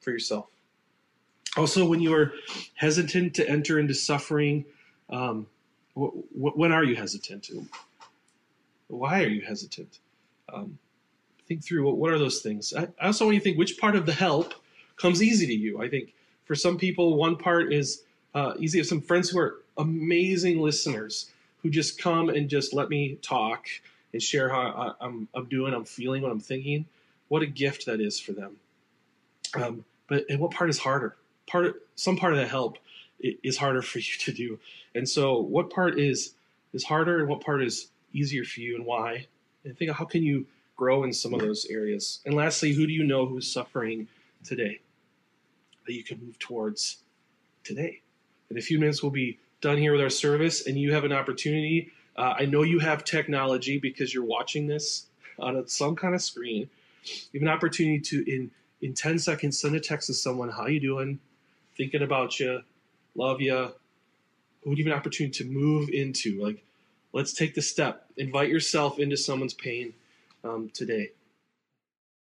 for 0.01 0.11
yourself. 0.11 0.47
Also, 1.59 1.85
when 1.85 2.01
you 2.01 2.15
are 2.15 2.33
hesitant 2.77 3.35
to 3.35 3.49
enter 3.49 3.79
into 3.79 3.93
suffering, 3.93 4.65
um, 5.11 5.47
wh- 5.95 6.17
wh- 6.33 6.57
when 6.57 6.73
are 6.73 6.83
you 6.83 6.97
hesitant? 6.97 7.45
to? 7.45 7.67
Why 8.89 9.23
are 9.23 9.29
you 9.29 9.43
hesitant? 9.43 9.99
Um, 10.51 10.79
think 11.47 11.63
through 11.63 11.85
what, 11.85 11.99
what 11.99 12.11
are 12.11 12.19
those 12.19 12.41
things. 12.41 12.73
I, 12.73 12.89
I 12.99 13.07
also 13.07 13.27
want 13.27 13.35
you 13.35 13.41
to 13.41 13.45
think 13.45 13.59
which 13.59 13.79
part 13.79 13.97
of 13.97 14.07
the 14.07 14.15
help 14.15 14.55
comes 14.97 15.23
easy 15.23 15.47
to 15.47 15.55
you. 15.55 15.83
I 15.83 15.91
think 15.91 16.15
for 16.47 16.55
some 16.55 16.79
people, 16.79 17.17
one 17.17 17.37
part 17.37 17.71
is 17.71 18.03
uh, 18.35 18.55
easy. 18.59 18.79
I 18.79 18.81
have 18.81 18.89
some 18.89 19.03
friends 19.03 19.29
who 19.29 19.39
are 19.39 19.64
amazing 19.77 20.59
listeners 20.59 21.31
who 21.63 21.71
just 21.71 21.99
come 21.99 22.29
and 22.29 22.49
just 22.49 22.75
let 22.75 22.89
me 22.89 23.19
talk 23.23 23.67
and 24.13 24.23
share 24.23 24.49
how 24.49 24.95
I, 25.01 25.07
am 25.07 25.29
I'm 25.35 25.47
doing, 25.47 25.75
I'm 25.75 25.85
feeling, 25.85 26.23
what 26.23 26.31
I'm 26.31 26.41
thinking. 26.41 26.87
What 27.29 27.43
a 27.43 27.47
gift 27.47 27.87
that 27.87 28.01
is 28.01 28.21
for 28.21 28.33
them. 28.33 28.57
Um, 29.55 29.85
but 30.09 30.25
and 30.29 30.39
what 30.39 30.51
part 30.51 30.71
is 30.71 30.79
harder? 30.79 31.17
Part 31.47 31.83
some 31.95 32.17
part 32.17 32.33
of 32.33 32.39
that 32.39 32.49
help 32.49 32.79
is 33.21 33.57
harder 33.57 33.83
for 33.83 33.99
you 34.01 34.19
to 34.21 34.33
do. 34.33 34.59
And 34.95 35.09
so, 35.09 35.39
what 35.39 35.71
part 35.71 35.99
is 35.99 36.35
is 36.73 36.85
harder, 36.85 37.21
and 37.21 37.29
what 37.29 37.41
part 37.41 37.63
is 37.63 37.89
easier 38.13 38.45
for 38.45 38.61
you, 38.61 38.77
and 38.77 38.85
why? 38.85 39.27
And 39.65 39.77
think 39.77 39.91
how 39.93 40.05
can 40.05 40.23
you 40.23 40.47
grow 40.77 41.05
in 41.05 41.13
some 41.13 41.35
of 41.35 41.41
those 41.41 41.67
areas. 41.67 42.21
And 42.25 42.35
lastly, 42.35 42.73
who 42.73 42.87
do 42.87 42.93
you 42.93 43.05
know 43.05 43.27
who's 43.27 43.51
suffering 43.51 44.09
today 44.43 44.81
that 45.87 45.93
you 45.93 46.03
can 46.03 46.21
move 46.25 46.39
towards 46.39 46.99
today? 47.63 48.01
In 48.51 48.59
a 48.59 48.63
few 48.63 48.79
minutes, 48.79 49.03
we'll 49.03 49.13
be 49.13 49.39
done 49.65 49.79
here 49.79 49.93
with 49.93 50.03
our 50.03 50.11
service, 50.11 50.67
and 50.67 50.79
you 50.79 50.93
have 50.93 51.05
an 51.05 51.13
opportunity. 51.13 51.91
Uh, 52.17 52.35
I 52.39 52.45
know 52.45 52.63
you 52.63 52.81
have 52.81 53.03
technology 53.03 53.79
because 53.79 54.13
you're 54.13 54.25
watching 54.25 54.67
this 54.67 55.07
on 55.39 55.67
some 55.67 55.97
kind 55.97 56.15
of 56.15 56.21
screen. 56.21 56.69
You 57.33 57.41
have 57.41 57.49
an 57.49 57.49
opportunity 57.49 57.99
to, 58.01 58.31
in 58.31 58.51
in 58.83 58.93
10 58.93 59.19
seconds, 59.19 59.59
send 59.59 59.75
a 59.75 59.81
text 59.81 60.09
to 60.09 60.15
someone. 60.15 60.51
How 60.51 60.67
you 60.67 60.81
doing? 60.81 61.19
Thinking 61.79 62.03
about 62.03 62.39
you. 62.39 62.61
Love 63.15 63.41
you. 63.41 63.73
Who 64.63 64.71
would 64.71 64.79
you 64.79 64.85
have 64.85 64.93
an 64.93 64.99
opportunity 64.99 65.43
to 65.43 65.51
move 65.51 65.89
into? 65.89 66.43
Like, 66.43 66.63
let's 67.15 67.33
take 67.33 67.55
the 67.55 67.63
step. 67.63 68.07
Invite 68.19 68.51
yourself 68.51 68.99
into 68.99 69.17
someone's 69.17 69.55
pain 69.55 69.95
um, 70.45 70.71
today. 70.75 71.13